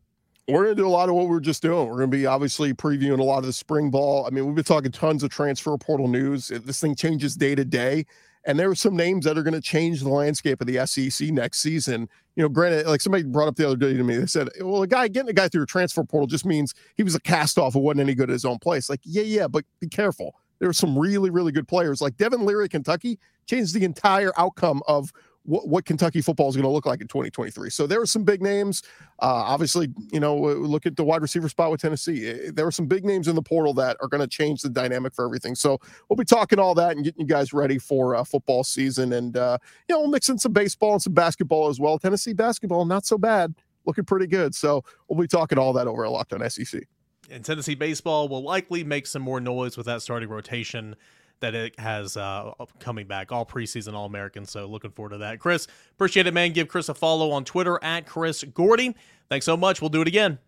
We're 0.49 0.65
going 0.65 0.77
to 0.77 0.83
do 0.83 0.89
a 0.89 0.91
lot 0.91 1.09
of 1.09 1.15
what 1.15 1.29
we 1.29 1.37
are 1.37 1.41
just 1.41 1.63
doing. 1.63 1.87
We're 1.87 1.99
going 1.99 2.11
to 2.11 2.17
be 2.17 2.27
obviously 2.27 2.75
previewing 2.75 3.21
a 3.21 3.23
lot 3.23 3.39
of 3.39 3.45
the 3.45 3.53
spring 3.53 3.91
ball. 3.91 4.27
I 4.27 4.31
mean, 4.31 4.45
we've 4.45 4.57
been 4.57 4.65
talking 4.65 4.91
tons 4.91 5.23
of 5.23 5.31
transfer 5.31 5.77
portal 5.79 6.09
news. 6.09 6.49
This 6.49 6.81
thing 6.81 6.97
changes 6.97 7.37
day 7.37 7.55
to 7.55 7.65
day. 7.65 8.07
And 8.45 8.59
there 8.59 8.71
are 8.71 8.77
some 8.77 8.97
names 8.97 9.25
that 9.25 9.39
are 9.39 9.43
going 9.45 9.55
to 9.55 9.61
change 9.61 10.01
the 10.01 10.09
landscape 10.09 10.61
of 10.61 10.67
the 10.67 10.85
SEC 10.85 11.29
next 11.29 11.61
season. 11.61 12.09
You 12.35 12.43
know, 12.43 12.49
granted, 12.49 12.87
like 12.87 13.01
somebody 13.01 13.23
brought 13.23 13.47
up 13.47 13.55
the 13.55 13.67
other 13.67 13.77
day 13.77 13.97
to 13.97 14.03
me, 14.03 14.17
they 14.17 14.27
said, 14.27 14.49
well, 14.61 14.83
a 14.83 14.87
guy 14.89 15.07
getting 15.07 15.31
a 15.31 15.33
guy 15.33 15.47
through 15.47 15.63
a 15.63 15.67
transfer 15.67 16.03
portal 16.03 16.27
just 16.27 16.45
means 16.45 16.75
he 16.97 17.05
was 17.05 17.15
a 17.15 17.21
cast 17.21 17.57
off 17.57 17.75
who 17.75 17.81
wasn't 17.81 18.01
any 18.01 18.17
good 18.17 18.31
at 18.31 18.33
his 18.33 18.45
own 18.45 18.59
place. 18.59 18.91
Like, 18.91 19.01
yeah, 19.05 19.23
yeah, 19.23 19.47
but 19.47 19.65
be 19.81 19.89
careful 19.89 20.35
there 20.59 20.69
were 20.69 20.75
some 20.75 20.99
really, 20.99 21.31
really 21.31 21.53
good 21.53 21.69
players 21.69 22.01
like 22.01 22.17
Devin 22.17 22.45
Leary, 22.45 22.69
Kentucky, 22.69 23.19
changed 23.47 23.75
the 23.75 23.85
entire 23.85 24.33
outcome 24.39 24.83
of 24.87 25.13
what, 25.47 25.69
what 25.69 25.85
Kentucky 25.85 26.21
football 26.21 26.49
is 26.49 26.57
going 26.57 26.65
to 26.65 26.71
look 26.71 26.87
like 26.87 27.01
in 27.01 27.07
2023. 27.07 27.71
So 27.71 27.87
there 27.87 28.01
were 28.01 28.07
some 28.07 28.25
big 28.25 28.43
names. 28.43 28.83
Uh, 29.21 29.27
obviously, 29.47 29.89
you 30.13 30.21
know, 30.21 30.37
look 30.37 30.87
at 30.87 30.97
the 30.97 31.05
wide 31.05 31.23
receiver 31.23 31.49
spot 31.49 31.71
with 31.71 31.81
Tennessee. 31.81 32.51
There 32.51 32.65
were 32.65 32.73
some 32.73 32.87
big 32.87 33.05
names 33.05 33.29
in 33.29 33.35
the 33.35 33.43
portal 33.43 33.73
that 33.75 33.97
are 34.01 34.09
going 34.09 34.21
to 34.21 34.27
change 34.27 34.63
the 34.63 34.69
dynamic 34.69 35.15
for 35.15 35.25
everything. 35.25 35.55
So 35.55 35.79
we'll 36.09 36.17
be 36.17 36.25
talking 36.25 36.59
all 36.59 36.75
that 36.75 36.97
and 36.97 37.05
getting 37.05 37.21
you 37.21 37.27
guys 37.27 37.53
ready 37.53 37.79
for 37.79 38.17
uh, 38.17 38.25
football 38.25 38.65
season. 38.65 39.13
And, 39.13 39.37
uh, 39.37 39.59
you 39.89 39.95
know, 39.95 40.01
we'll 40.01 40.11
mix 40.11 40.29
in 40.29 40.39
some 40.39 40.53
baseball 40.53 40.95
and 40.95 41.03
some 41.03 41.15
basketball 41.15 41.69
as 41.69 41.79
well. 41.79 41.99
Tennessee 41.99 42.33
basketball, 42.33 42.85
not 42.85 43.07
so 43.07 43.17
bad, 43.17 43.55
looking 43.85 44.05
pretty 44.05 44.27
good. 44.27 44.55
So 44.55 44.83
we'll 45.09 45.21
be 45.21 45.29
talking 45.29 45.59
all 45.59 45.73
that 45.75 45.87
over 45.87 46.03
a 46.03 46.11
Locked 46.11 46.33
On 46.33 46.51
SEC 46.51 46.83
and 47.31 47.45
Tennessee 47.45 47.75
baseball 47.75 48.29
will 48.29 48.43
likely 48.43 48.85
make 48.85 49.07
some 49.07 49.23
more 49.23 49.41
noise 49.41 49.77
with 49.77 49.87
that 49.87 50.03
starting 50.03 50.29
rotation 50.29 50.97
that 51.41 51.55
it 51.55 51.79
has 51.79 52.17
uh, 52.17 52.53
coming 52.81 53.07
back 53.07 53.31
all 53.31 53.45
preseason 53.45 53.95
All 53.95 54.07
American. 54.07 54.47
So 54.47 54.67
looking 54.67 54.91
forward 54.91 55.11
to 55.11 55.19
that. 55.19 55.39
Chris, 55.39 55.67
appreciate 55.93 56.27
it, 56.27 56.35
man. 56.35 56.53
Give 56.53 56.69
Chris 56.69 56.89
a 56.89 56.95
follow 56.95 57.31
on 57.31 57.45
Twitter 57.45 57.79
at 57.83 58.07
Chris 58.07 58.43
Gordy. 58.43 58.95
Thanks 59.29 59.45
so 59.45 59.57
much. 59.57 59.81
We'll 59.81 59.91
do 59.91 60.03
it 60.03 60.09
again. 60.09 60.39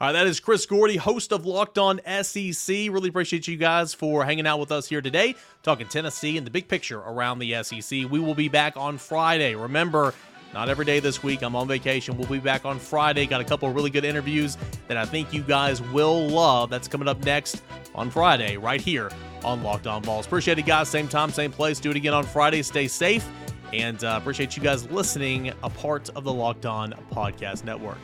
All 0.00 0.08
right, 0.08 0.12
that 0.12 0.26
is 0.26 0.40
Chris 0.40 0.66
Gordy, 0.66 0.96
host 0.96 1.32
of 1.32 1.46
Locked 1.46 1.78
On 1.78 2.00
SEC. 2.22 2.68
Really 2.68 3.08
appreciate 3.08 3.46
you 3.46 3.56
guys 3.56 3.94
for 3.94 4.24
hanging 4.24 4.46
out 4.46 4.58
with 4.58 4.72
us 4.72 4.88
here 4.88 5.00
today, 5.00 5.36
talking 5.62 5.86
Tennessee 5.86 6.36
and 6.36 6.44
the 6.44 6.50
big 6.50 6.66
picture 6.66 6.98
around 6.98 7.38
the 7.38 7.62
SEC. 7.62 8.10
We 8.10 8.18
will 8.18 8.34
be 8.34 8.48
back 8.48 8.76
on 8.76 8.98
Friday. 8.98 9.54
Remember, 9.54 10.12
not 10.54 10.68
every 10.70 10.84
day 10.86 11.00
this 11.00 11.22
week. 11.22 11.42
I'm 11.42 11.54
on 11.54 11.68
vacation. 11.68 12.16
We'll 12.16 12.28
be 12.28 12.38
back 12.38 12.64
on 12.64 12.78
Friday. 12.78 13.26
Got 13.26 13.42
a 13.42 13.44
couple 13.44 13.70
really 13.72 13.90
good 13.90 14.04
interviews 14.04 14.56
that 14.88 14.96
I 14.96 15.04
think 15.04 15.34
you 15.34 15.42
guys 15.42 15.82
will 15.82 16.28
love. 16.28 16.70
That's 16.70 16.88
coming 16.88 17.08
up 17.08 17.22
next 17.24 17.62
on 17.94 18.08
Friday, 18.08 18.56
right 18.56 18.80
here 18.80 19.10
on 19.44 19.62
Locked 19.62 19.86
On 19.86 20.02
Vols. 20.02 20.24
Appreciate 20.26 20.58
it, 20.58 20.64
guys. 20.64 20.88
Same 20.88 21.08
time, 21.08 21.30
same 21.30 21.52
place. 21.52 21.78
Do 21.80 21.90
it 21.90 21.96
again 21.96 22.14
on 22.14 22.24
Friday. 22.24 22.62
Stay 22.62 22.88
safe 22.88 23.28
And 23.72 24.02
uh, 24.04 24.16
appreciate 24.20 24.56
you 24.56 24.62
guys 24.62 24.88
listening, 24.90 25.52
a 25.64 25.68
part 25.70 26.08
of 26.10 26.22
the 26.24 26.32
Locked 26.32 26.64
On 26.64 26.92
Podcast 27.12 27.64
Network. 27.64 27.98